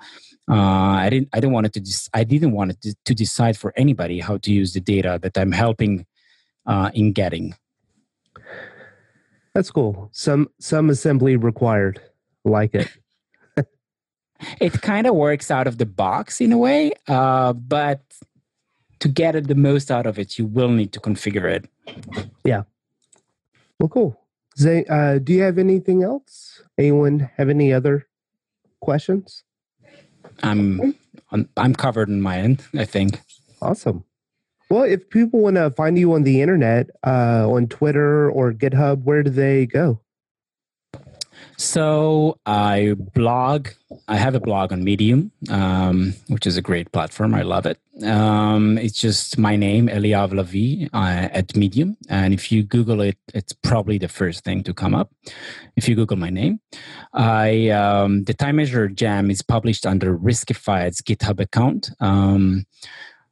Uh, 0.49 0.99
I 1.05 1.09
didn't. 1.09 1.29
I 1.31 1.39
didn't 1.39 1.53
want 1.53 1.67
it 1.67 1.73
to. 1.73 1.79
Dis- 1.79 2.09
I 2.13 2.25
didn't 2.25 2.51
want 2.51 2.71
it 2.71 2.81
to, 2.81 2.95
to, 3.05 3.15
decide 3.15 3.57
for 3.57 3.71
anybody 3.77 4.19
how 4.19 4.37
to 4.37 4.51
use 4.51 4.73
the 4.73 4.81
data 4.81 5.19
that 5.21 5.37
I'm 5.37 5.53
helping 5.53 6.05
uh, 6.65 6.91
in 6.93 7.13
getting. 7.13 7.55
That's 9.53 9.71
cool. 9.71 10.09
Some 10.11 10.49
some 10.59 10.89
assembly 10.89 11.35
required 11.35 12.01
like 12.45 12.73
it. 12.73 12.89
it 14.61 14.81
kind 14.81 15.07
of 15.07 15.15
works 15.15 15.51
out 15.51 15.67
of 15.67 15.77
the 15.77 15.85
box 15.85 16.39
in 16.39 16.51
a 16.51 16.57
way, 16.57 16.91
uh, 17.07 17.53
but 17.53 18.01
to 18.99 19.07
get 19.07 19.35
it 19.35 19.47
the 19.47 19.55
most 19.55 19.91
out 19.91 20.05
of 20.05 20.17
it, 20.17 20.37
you 20.37 20.45
will 20.45 20.69
need 20.69 20.93
to 20.93 20.99
configure 20.99 21.51
it. 21.51 21.67
Yeah. 22.45 22.63
Well, 23.79 23.89
cool. 23.89 24.21
Zay, 24.57 24.85
uh, 24.85 25.17
do 25.17 25.33
you 25.33 25.41
have 25.41 25.57
anything 25.57 26.03
else? 26.03 26.61
Anyone 26.77 27.29
have 27.37 27.49
any 27.49 27.73
other 27.73 28.07
questions? 28.79 29.43
I'm 30.43 30.95
I'm 31.57 31.75
covered 31.75 32.09
in 32.09 32.21
my 32.21 32.37
end. 32.37 32.63
I 32.73 32.85
think. 32.85 33.19
Awesome. 33.61 34.03
Well, 34.71 34.83
if 34.83 35.09
people 35.09 35.41
want 35.41 35.57
to 35.57 35.69
find 35.71 35.99
you 35.99 36.13
on 36.13 36.23
the 36.23 36.41
internet, 36.41 36.91
uh, 37.05 37.45
on 37.51 37.67
Twitter 37.67 38.31
or 38.31 38.53
GitHub, 38.53 39.03
where 39.03 39.21
do 39.21 39.29
they 39.29 39.65
go? 39.65 39.99
So 41.57 42.39
I 42.45 42.95
blog. 43.13 43.67
I 44.07 44.15
have 44.15 44.33
a 44.33 44.39
blog 44.39 44.71
on 44.71 44.85
Medium, 44.85 45.33
um, 45.49 46.13
which 46.27 46.47
is 46.47 46.55
a 46.55 46.61
great 46.61 46.93
platform. 46.93 47.35
I 47.35 47.41
love 47.41 47.65
it. 47.65 47.79
Um, 48.05 48.77
it's 48.77 48.97
just 48.97 49.37
my 49.37 49.57
name, 49.57 49.89
Eliav 49.89 50.31
Lavi, 50.31 50.89
uh, 50.93 51.27
at 51.33 51.53
Medium. 51.53 51.97
And 52.07 52.33
if 52.33 52.49
you 52.49 52.63
Google 52.63 53.01
it, 53.01 53.17
it's 53.33 53.51
probably 53.51 53.97
the 53.97 54.07
first 54.07 54.45
thing 54.45 54.63
to 54.63 54.73
come 54.73 54.95
up. 54.95 55.11
If 55.75 55.89
you 55.89 55.95
Google 55.95 56.17
my 56.17 56.29
name, 56.29 56.61
I 57.13 57.69
um, 57.69 58.23
the 58.23 58.33
Time 58.33 58.55
Measure 58.55 58.87
Gem 58.87 59.29
is 59.29 59.41
published 59.41 59.85
under 59.85 60.17
Riskified's 60.17 61.01
GitHub 61.01 61.41
account. 61.41 61.91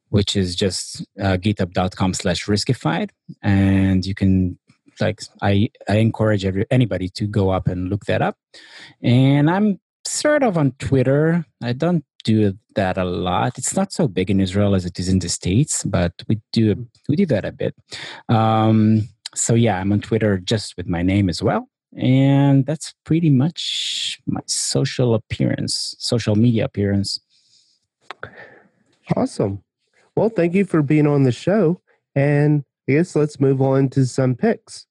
Which 0.10 0.36
is 0.36 0.56
just 0.56 1.02
uh, 1.20 1.38
github.com 1.38 2.14
slash 2.16 2.46
riskified 2.46 3.12
and 3.44 4.06
you 4.06 4.16
can 4.16 4.58
like 5.00 5.22
I, 5.42 5.70
I 5.88 5.98
encourage 5.98 6.46
every, 6.46 6.66
anybody 6.72 7.10
to 7.10 7.28
go 7.28 7.50
up 7.50 7.68
and 7.68 7.90
look 7.90 8.06
that 8.06 8.22
up. 8.22 8.38
And 9.02 9.50
I'm 9.50 9.80
sort 10.06 10.44
of 10.44 10.58
on 10.58 10.74
Twitter. 10.80 11.46
I 11.64 11.74
don't 11.74 12.04
do 12.24 12.58
that 12.76 12.98
a 12.98 13.06
lot. 13.06 13.58
It's 13.58 13.76
not 13.76 13.94
so 13.94 14.08
big 14.08 14.30
in 14.30 14.40
Israel 14.40 14.76
as 14.76 14.86
it 14.86 15.00
is 15.00 15.10
in 15.10 15.20
the 15.20 15.30
States, 15.30 15.84
but 15.84 16.14
we 16.28 16.42
do 16.52 16.88
we 17.08 17.16
do 17.16 17.26
that 17.28 17.46
a 17.46 17.52
bit. 17.52 17.76
Um, 18.28 19.08
so 19.36 19.54
yeah, 19.56 19.80
I'm 19.80 19.92
on 19.92 20.02
Twitter 20.02 20.38
just 20.38 20.76
with 20.78 20.88
my 20.88 21.02
name 21.02 21.30
as 21.30 21.42
well. 21.42 21.70
And 21.98 22.66
that's 22.66 22.94
pretty 23.04 23.30
much 23.30 24.20
my 24.28 24.42
social 24.46 25.16
appearance, 25.16 25.96
social 25.98 26.36
media 26.36 26.66
appearance. 26.66 27.20
Awesome. 29.16 29.64
Well, 30.16 30.30
thank 30.30 30.54
you 30.54 30.66
for 30.66 30.82
being 30.82 31.08
on 31.08 31.24
the 31.24 31.32
show. 31.32 31.82
And 32.16 32.64
I 32.88 32.94
guess 32.94 33.16
let's 33.16 33.40
move 33.40 33.62
on 33.62 33.90
to 33.90 34.06
some 34.06 34.36
picks. 34.36 34.86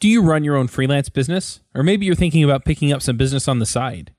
Do 0.00 0.08
you 0.08 0.22
run 0.22 0.42
your 0.42 0.56
own 0.56 0.66
freelance 0.66 1.08
business? 1.08 1.60
Or 1.74 1.82
maybe 1.82 2.04
you're 2.06 2.14
thinking 2.14 2.42
about 2.42 2.64
picking 2.64 2.92
up 2.92 3.02
some 3.02 3.16
business 3.16 3.46
on 3.46 3.60
the 3.60 3.66
side? 3.66 4.12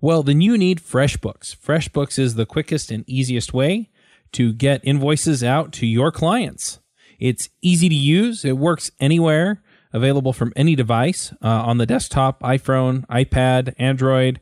Well, 0.00 0.22
then 0.22 0.40
you 0.40 0.56
need 0.56 0.80
FreshBooks. 0.80 1.56
FreshBooks 1.56 2.18
is 2.18 2.34
the 2.34 2.46
quickest 2.46 2.90
and 2.90 3.04
easiest 3.08 3.52
way 3.52 3.90
to 4.32 4.52
get 4.52 4.80
invoices 4.84 5.44
out 5.44 5.72
to 5.74 5.86
your 5.86 6.10
clients. 6.12 6.80
It's 7.18 7.50
easy 7.62 7.88
to 7.88 7.94
use, 7.94 8.44
it 8.44 8.56
works 8.56 8.90
anywhere, 9.00 9.62
available 9.92 10.32
from 10.32 10.52
any 10.54 10.76
device 10.76 11.32
uh, 11.42 11.48
on 11.48 11.78
the 11.78 11.86
desktop, 11.86 12.40
iPhone, 12.42 13.06
iPad, 13.08 13.74
Android, 13.78 14.40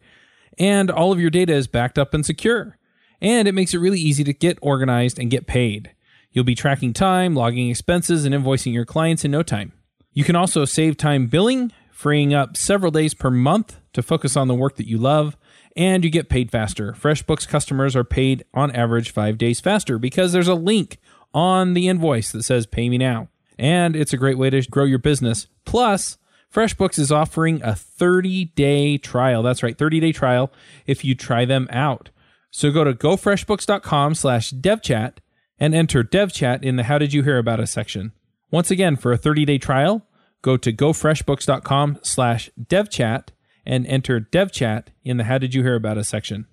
and 0.58 0.90
all 0.90 1.12
of 1.12 1.20
your 1.20 1.30
data 1.30 1.54
is 1.54 1.66
backed 1.66 1.98
up 1.98 2.14
and 2.14 2.24
secure. 2.24 2.78
And 3.20 3.48
it 3.48 3.54
makes 3.54 3.74
it 3.74 3.78
really 3.78 4.00
easy 4.00 4.24
to 4.24 4.32
get 4.32 4.58
organized 4.60 5.18
and 5.18 5.30
get 5.30 5.46
paid. 5.46 5.92
You'll 6.32 6.44
be 6.44 6.54
tracking 6.54 6.92
time, 6.92 7.34
logging 7.34 7.70
expenses, 7.70 8.24
and 8.24 8.34
invoicing 8.34 8.72
your 8.72 8.84
clients 8.84 9.24
in 9.24 9.30
no 9.30 9.42
time. 9.42 9.72
You 10.12 10.24
can 10.24 10.36
also 10.36 10.64
save 10.64 10.96
time 10.96 11.26
billing, 11.26 11.72
freeing 11.90 12.34
up 12.34 12.56
several 12.56 12.90
days 12.90 13.14
per 13.14 13.30
month 13.30 13.78
to 13.94 14.02
focus 14.02 14.36
on 14.36 14.48
the 14.48 14.54
work 14.54 14.76
that 14.76 14.88
you 14.88 14.98
love, 14.98 15.36
and 15.76 16.04
you 16.04 16.10
get 16.10 16.28
paid 16.28 16.50
faster. 16.50 16.92
FreshBooks 16.92 17.48
customers 17.48 17.96
are 17.96 18.04
paid 18.04 18.44
on 18.52 18.70
average 18.72 19.10
five 19.10 19.38
days 19.38 19.60
faster 19.60 19.98
because 19.98 20.32
there's 20.32 20.48
a 20.48 20.54
link 20.54 20.98
on 21.32 21.74
the 21.74 21.88
invoice 21.88 22.32
that 22.32 22.42
says 22.44 22.66
pay 22.66 22.88
me 22.88 22.98
now. 22.98 23.28
And 23.58 23.96
it's 23.96 24.12
a 24.12 24.18
great 24.18 24.38
way 24.38 24.50
to 24.50 24.62
grow 24.62 24.84
your 24.84 24.98
business. 24.98 25.46
Plus, 25.64 26.18
FreshBooks 26.52 26.98
is 26.98 27.12
offering 27.12 27.62
a 27.62 27.74
30 27.74 28.46
day 28.46 28.98
trial. 28.98 29.42
That's 29.42 29.62
right, 29.62 29.76
30 29.76 30.00
day 30.00 30.12
trial 30.12 30.52
if 30.86 31.04
you 31.04 31.14
try 31.14 31.44
them 31.44 31.68
out. 31.70 32.10
So 32.56 32.70
go 32.70 32.84
to 32.84 32.94
gofreshbooks.com 32.94 34.14
slash 34.14 34.50
devchat 34.50 35.18
and 35.58 35.74
enter 35.74 36.02
devchat 36.02 36.62
in 36.62 36.76
the 36.76 36.84
How 36.84 36.96
Did 36.96 37.12
You 37.12 37.22
Hear 37.22 37.36
About 37.36 37.60
Us 37.60 37.70
section. 37.70 38.12
Once 38.50 38.70
again, 38.70 38.96
for 38.96 39.12
a 39.12 39.18
30-day 39.18 39.58
trial, 39.58 40.06
go 40.40 40.56
to 40.56 40.72
gofreshbooks.com 40.72 41.98
slash 42.00 42.48
devchat 42.58 43.28
and 43.66 43.86
enter 43.86 44.22
devchat 44.22 44.84
in 45.04 45.18
the 45.18 45.24
How 45.24 45.36
Did 45.36 45.52
You 45.52 45.64
Hear 45.64 45.74
About 45.74 45.98
Us 45.98 46.08
section. 46.08 46.46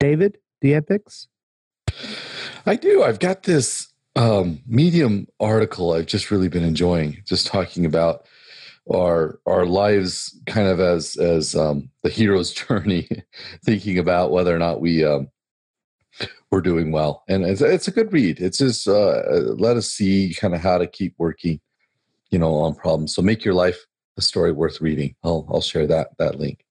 David, 0.00 0.38
do 0.62 0.68
you 0.68 0.74
have 0.76 0.88
picks? 0.88 1.28
I 2.64 2.76
do. 2.76 3.02
I've 3.02 3.18
got 3.18 3.42
this 3.42 3.92
um, 4.16 4.62
Medium 4.66 5.28
article 5.38 5.92
I've 5.92 6.06
just 6.06 6.30
really 6.30 6.48
been 6.48 6.64
enjoying, 6.64 7.22
just 7.26 7.46
talking 7.46 7.84
about 7.84 8.24
our 8.92 9.40
our 9.46 9.66
lives 9.66 10.38
kind 10.46 10.68
of 10.68 10.80
as 10.80 11.16
as 11.16 11.54
um, 11.54 11.90
the 12.02 12.10
hero's 12.10 12.52
journey, 12.52 13.08
thinking 13.64 13.98
about 13.98 14.30
whether 14.30 14.54
or 14.54 14.58
not 14.58 14.80
we 14.80 15.04
um, 15.04 15.28
we're 16.50 16.60
doing 16.60 16.92
well, 16.92 17.24
and 17.28 17.44
it's, 17.44 17.60
it's 17.60 17.88
a 17.88 17.92
good 17.92 18.12
read. 18.12 18.40
It's 18.40 18.58
just 18.58 18.86
uh, 18.86 19.22
let 19.56 19.76
us 19.76 19.88
see 19.90 20.34
kind 20.38 20.54
of 20.54 20.60
how 20.60 20.78
to 20.78 20.86
keep 20.86 21.14
working, 21.18 21.60
you 22.30 22.38
know, 22.38 22.54
on 22.54 22.74
problems. 22.74 23.14
So 23.14 23.22
make 23.22 23.44
your 23.44 23.54
life 23.54 23.78
a 24.16 24.22
story 24.22 24.52
worth 24.52 24.80
reading. 24.80 25.14
I'll 25.24 25.46
I'll 25.50 25.60
share 25.60 25.86
that 25.86 26.10
that 26.18 26.38
link. 26.38 26.64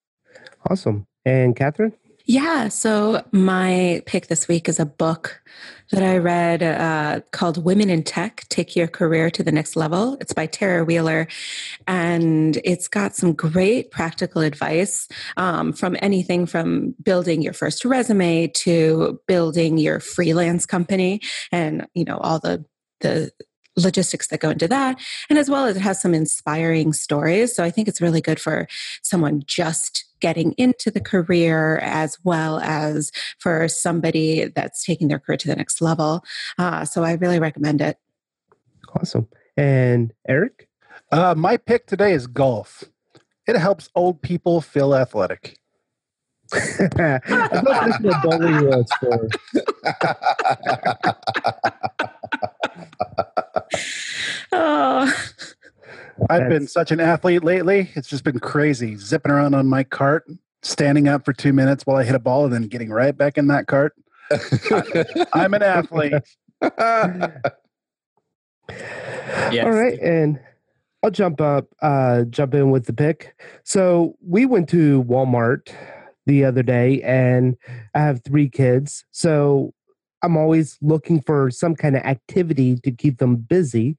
Awesome. 0.69 1.07
And 1.25 1.55
Catherine? 1.55 1.93
Yeah. 2.25 2.69
So 2.69 3.21
my 3.33 4.01
pick 4.05 4.27
this 4.27 4.47
week 4.47 4.69
is 4.69 4.79
a 4.79 4.85
book 4.85 5.41
that 5.91 6.01
I 6.01 6.17
read 6.17 6.63
uh, 6.63 7.19
called 7.31 7.63
Women 7.63 7.89
in 7.89 8.01
Tech 8.01 8.45
Take 8.47 8.77
Your 8.77 8.87
Career 8.87 9.29
to 9.31 9.43
the 9.43 9.51
Next 9.51 9.75
Level. 9.75 10.17
It's 10.21 10.31
by 10.31 10.45
Tara 10.45 10.85
Wheeler. 10.85 11.27
And 11.85 12.57
it's 12.63 12.87
got 12.87 13.13
some 13.15 13.33
great 13.33 13.91
practical 13.91 14.41
advice 14.41 15.09
um, 15.35 15.73
from 15.73 15.97
anything 16.01 16.45
from 16.45 16.95
building 17.03 17.41
your 17.41 17.53
first 17.53 17.83
resume 17.83 18.47
to 18.47 19.19
building 19.27 19.77
your 19.77 19.99
freelance 19.99 20.65
company 20.65 21.19
and, 21.51 21.85
you 21.93 22.05
know, 22.05 22.17
all 22.19 22.39
the, 22.39 22.63
the, 23.01 23.31
logistics 23.75 24.27
that 24.27 24.39
go 24.39 24.51
into 24.51 24.67
that 24.67 24.99
and 25.29 25.39
as 25.39 25.49
well 25.49 25.65
as 25.65 25.75
it 25.75 25.81
has 25.81 26.01
some 26.01 26.13
inspiring 26.13 26.93
stories 26.93 27.55
so 27.55 27.63
i 27.63 27.71
think 27.71 27.87
it's 27.87 28.01
really 28.01 28.21
good 28.21 28.39
for 28.39 28.67
someone 29.01 29.43
just 29.47 30.05
getting 30.23 30.53
into 30.53 30.89
the 30.89 31.01
career 31.01 31.79
as 31.79 32.17
well 32.23 32.57
as 32.61 33.11
for 33.39 33.67
somebody 33.67 34.45
that's 34.45 34.85
taking 34.85 35.09
their 35.09 35.19
career 35.19 35.35
to 35.35 35.49
the 35.49 35.55
next 35.55 35.81
level. 35.81 36.23
Uh, 36.57 36.85
so 36.85 37.03
I 37.03 37.11
really 37.15 37.39
recommend 37.41 37.81
it. 37.81 37.97
Awesome. 38.95 39.27
And 39.57 40.13
Eric? 40.25 40.69
Uh, 41.11 41.35
my 41.35 41.57
pick 41.57 41.87
today 41.87 42.13
is 42.13 42.25
golf. 42.25 42.85
It 43.47 43.57
helps 43.57 43.89
old 43.95 44.21
people 44.21 44.61
feel 44.61 44.95
athletic. 44.95 45.59
I 46.53 47.19
thought 47.25 47.85
this 47.85 47.99
was 47.99 48.15
bowling 48.23 48.65
was 48.65 48.89
for. 49.01 49.27
Oh. 54.53 55.13
I've 56.29 56.49
been 56.49 56.67
such 56.67 56.91
an 56.91 56.99
athlete 56.99 57.43
lately. 57.43 57.89
It's 57.95 58.07
just 58.07 58.23
been 58.23 58.39
crazy. 58.39 58.95
Zipping 58.95 59.31
around 59.31 59.55
on 59.55 59.67
my 59.67 59.83
cart, 59.83 60.25
standing 60.61 61.07
up 61.07 61.25
for 61.25 61.33
two 61.33 61.53
minutes 61.53 61.85
while 61.85 61.97
I 61.97 62.03
hit 62.03 62.15
a 62.15 62.19
ball, 62.19 62.45
and 62.45 62.53
then 62.53 62.63
getting 62.63 62.89
right 62.89 63.17
back 63.17 63.37
in 63.37 63.47
that 63.47 63.67
cart. 63.67 63.93
I'm 65.33 65.53
an 65.53 65.63
athlete. 65.63 66.13
yes. 66.61 67.41
All 69.65 69.71
right, 69.71 69.99
and 69.99 70.39
I'll 71.03 71.11
jump 71.11 71.41
up, 71.41 71.67
uh, 71.81 72.23
jump 72.23 72.53
in 72.53 72.71
with 72.71 72.85
the 72.85 72.93
pick. 72.93 73.35
So 73.63 74.15
we 74.25 74.45
went 74.45 74.69
to 74.69 75.03
Walmart 75.03 75.73
the 76.25 76.45
other 76.45 76.63
day, 76.63 77.01
and 77.01 77.57
I 77.93 77.99
have 77.99 78.23
three 78.23 78.49
kids. 78.49 79.05
So 79.11 79.73
I'm 80.23 80.37
always 80.37 80.77
looking 80.81 81.21
for 81.21 81.51
some 81.51 81.75
kind 81.75 81.97
of 81.97 82.03
activity 82.03 82.77
to 82.77 82.91
keep 82.91 83.17
them 83.17 83.35
busy. 83.35 83.97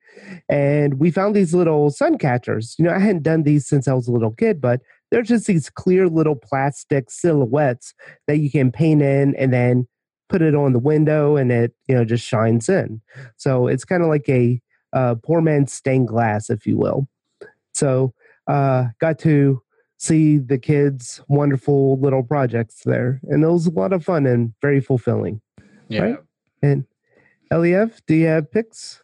And 0.49 0.99
we 0.99 1.11
found 1.11 1.37
these 1.37 1.55
little 1.55 1.91
sun 1.91 2.17
catchers. 2.19 2.75
You 2.79 2.87
know, 2.87 2.93
I 2.95 2.99
hadn't 2.99 3.23
done 3.23 3.43
these 3.43 3.67
since 3.67 3.87
I 3.87 3.93
was 3.93 4.09
a 4.09 4.13
little 4.13 4.33
kid, 4.33 4.61
but 4.61 4.81
they're 5.11 5.23
just 5.23 5.47
these 5.47 5.69
clear 5.71 6.09
little 6.09 6.35
plastic 6.35 7.11
silhouettes 7.11 7.95
that 8.27 8.39
you 8.39 8.51
can 8.51 8.73
paint 8.73 9.03
in 9.03 9.37
and 9.37 9.53
then 9.53 9.87
put 10.29 10.43
it 10.43 10.55
on 10.55 10.73
the 10.73 10.79
window 10.79 11.37
and 11.37 11.53
it, 11.53 11.75
you 11.87 11.95
know, 11.95 12.05
just 12.05 12.27
shines 12.27 12.69
in. 12.69 13.01
So 13.37 13.67
it's 13.67 13.85
kind 13.85 14.03
of 14.03 14.09
like 14.09 14.29
a 14.29 14.61
uh, 14.95 15.17
poor 15.23 15.41
man's 15.43 15.73
stained 15.73 16.09
glass, 16.09 16.49
if 16.49 16.67
you 16.67 16.79
will. 16.79 17.07
So 17.75 18.15
uh, 18.47 18.87
got 18.99 19.19
to 19.21 19.63
see 19.99 20.39
the 20.39 20.59
kids' 20.59 21.23
wonderful 21.29 21.99
little 22.01 22.23
projects 22.23 22.83
there. 22.85 23.21
And 23.25 23.45
it 23.45 23.49
was 23.49 23.67
a 23.67 23.71
lot 23.71 23.93
of 23.93 24.05
fun 24.05 24.27
and 24.27 24.55
very 24.63 24.81
fulfilling. 24.81 25.41
Yeah. 25.95 26.03
Right? 26.03 26.19
And 26.63 26.85
Eliav, 27.53 28.01
do 28.07 28.15
you 28.15 28.27
have 28.27 28.51
picks? 28.51 29.03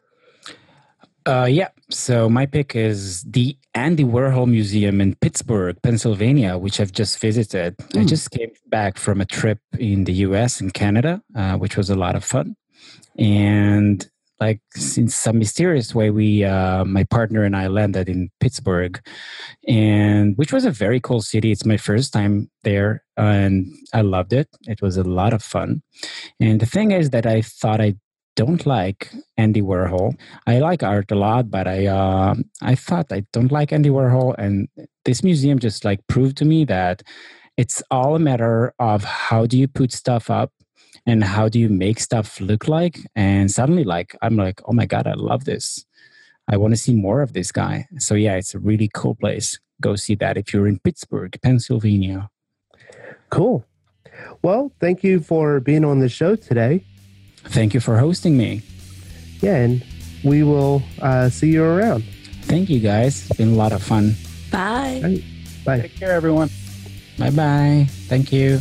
Uh, 1.26 1.46
yeah. 1.50 1.68
So 1.90 2.28
my 2.28 2.46
pick 2.46 2.74
is 2.74 3.22
the 3.22 3.56
Andy 3.74 4.04
Warhol 4.04 4.48
Museum 4.48 5.00
in 5.00 5.14
Pittsburgh, 5.16 5.76
Pennsylvania, 5.82 6.58
which 6.58 6.80
I've 6.80 6.92
just 6.92 7.18
visited. 7.20 7.76
Mm. 7.76 7.96
I 7.96 8.00
hmm. 8.00 8.06
just 8.06 8.30
came 8.30 8.50
back 8.68 8.98
from 8.98 9.20
a 9.20 9.26
trip 9.26 9.60
in 9.78 10.04
the 10.04 10.12
U.S. 10.28 10.60
and 10.60 10.72
Canada, 10.72 11.22
uh, 11.36 11.56
which 11.56 11.76
was 11.76 11.90
a 11.90 11.94
lot 11.94 12.16
of 12.16 12.24
fun. 12.24 12.56
And 13.18 14.08
like 14.40 14.60
in 14.96 15.08
some 15.08 15.38
mysterious 15.38 15.94
way 15.94 16.10
we 16.10 16.44
uh, 16.44 16.84
my 16.84 17.04
partner 17.04 17.44
and 17.44 17.54
i 17.54 17.66
landed 17.66 18.08
in 18.08 18.30
pittsburgh. 18.40 19.00
And 19.68 20.36
which 20.36 20.52
was 20.52 20.64
a 20.64 20.70
very 20.70 21.00
cool 21.00 21.20
city. 21.20 21.52
It's 21.52 21.66
my 21.66 21.76
first 21.76 22.12
time 22.12 22.50
there 22.64 23.04
and 23.16 23.66
i 23.92 24.00
loved 24.00 24.32
it. 24.32 24.48
It 24.66 24.80
was 24.82 24.96
a 24.96 25.04
lot 25.04 25.32
of 25.32 25.42
fun. 25.42 25.82
And 26.40 26.60
the 26.60 26.66
thing 26.66 26.90
is 26.90 27.10
that 27.10 27.26
i 27.26 27.42
thought 27.42 27.80
i 27.80 27.94
don't 28.36 28.64
like 28.64 29.12
andy 29.36 29.60
warhol. 29.60 30.14
I 30.46 30.60
like 30.60 30.82
art 30.82 31.10
a 31.10 31.16
lot 31.16 31.50
but 31.50 31.66
i 31.68 31.86
uh, 31.86 32.34
i 32.62 32.74
thought 32.74 33.12
i 33.12 33.24
don't 33.32 33.52
like 33.52 33.72
andy 33.72 33.90
warhol. 33.90 34.34
And 34.38 34.68
this 35.04 35.22
museum 35.22 35.58
just 35.58 35.84
like 35.84 36.00
proved 36.06 36.36
to 36.38 36.44
me 36.44 36.64
that 36.64 37.02
it's 37.56 37.82
all 37.90 38.16
a 38.16 38.18
matter 38.18 38.72
of 38.78 39.04
how 39.04 39.44
do 39.44 39.58
you 39.58 39.68
put 39.68 39.92
stuff 39.92 40.30
up 40.30 40.50
and 41.06 41.24
how 41.24 41.48
do 41.48 41.58
you 41.58 41.68
make 41.68 42.00
stuff 42.00 42.40
look 42.40 42.68
like? 42.68 42.98
And 43.14 43.50
suddenly 43.50 43.84
like 43.84 44.16
i'm 44.22 44.36
like 44.36 44.60
oh 44.66 44.72
my 44.72 44.86
god 44.86 45.06
i 45.06 45.14
love 45.14 45.44
this. 45.44 45.84
I 46.48 46.56
want 46.56 46.72
to 46.72 46.76
see 46.76 46.94
more 46.94 47.22
of 47.22 47.32
this 47.32 47.52
guy. 47.52 47.86
So 47.98 48.14
yeah 48.14 48.34
it's 48.34 48.54
a 48.54 48.58
really 48.58 48.90
cool 48.92 49.14
place. 49.14 49.58
Go 49.80 49.96
see 49.96 50.14
that 50.16 50.36
if 50.36 50.52
you're 50.52 50.66
in 50.66 50.78
pittsburgh 50.78 51.36
pennsylvania. 51.42 52.28
Cool. 53.30 53.64
Well 54.42 54.72
thank 54.80 55.02
you 55.02 55.20
for 55.20 55.60
being 55.60 55.84
on 55.84 56.00
the 56.00 56.08
show 56.08 56.36
today. 56.36 56.84
Thank 57.44 57.74
you 57.74 57.80
for 57.80 57.98
hosting 57.98 58.36
me. 58.36 58.62
Yeah 59.40 59.56
and 59.56 59.84
we 60.24 60.42
will 60.42 60.82
uh, 61.00 61.30
see 61.30 61.50
you 61.50 61.64
around. 61.64 62.04
Thank 62.42 62.68
you 62.68 62.80
guys. 62.80 63.26
It's 63.28 63.38
been 63.38 63.52
a 63.52 63.56
lot 63.56 63.72
of 63.72 63.82
fun. 63.82 64.14
Bye. 64.50 65.00
Right. 65.02 65.24
bye. 65.64 65.80
Take 65.80 65.96
care 65.96 66.12
everyone. 66.12 66.50
Bye 67.20 67.30
bye 67.30 67.86
thank 68.08 68.32
you 68.32 68.60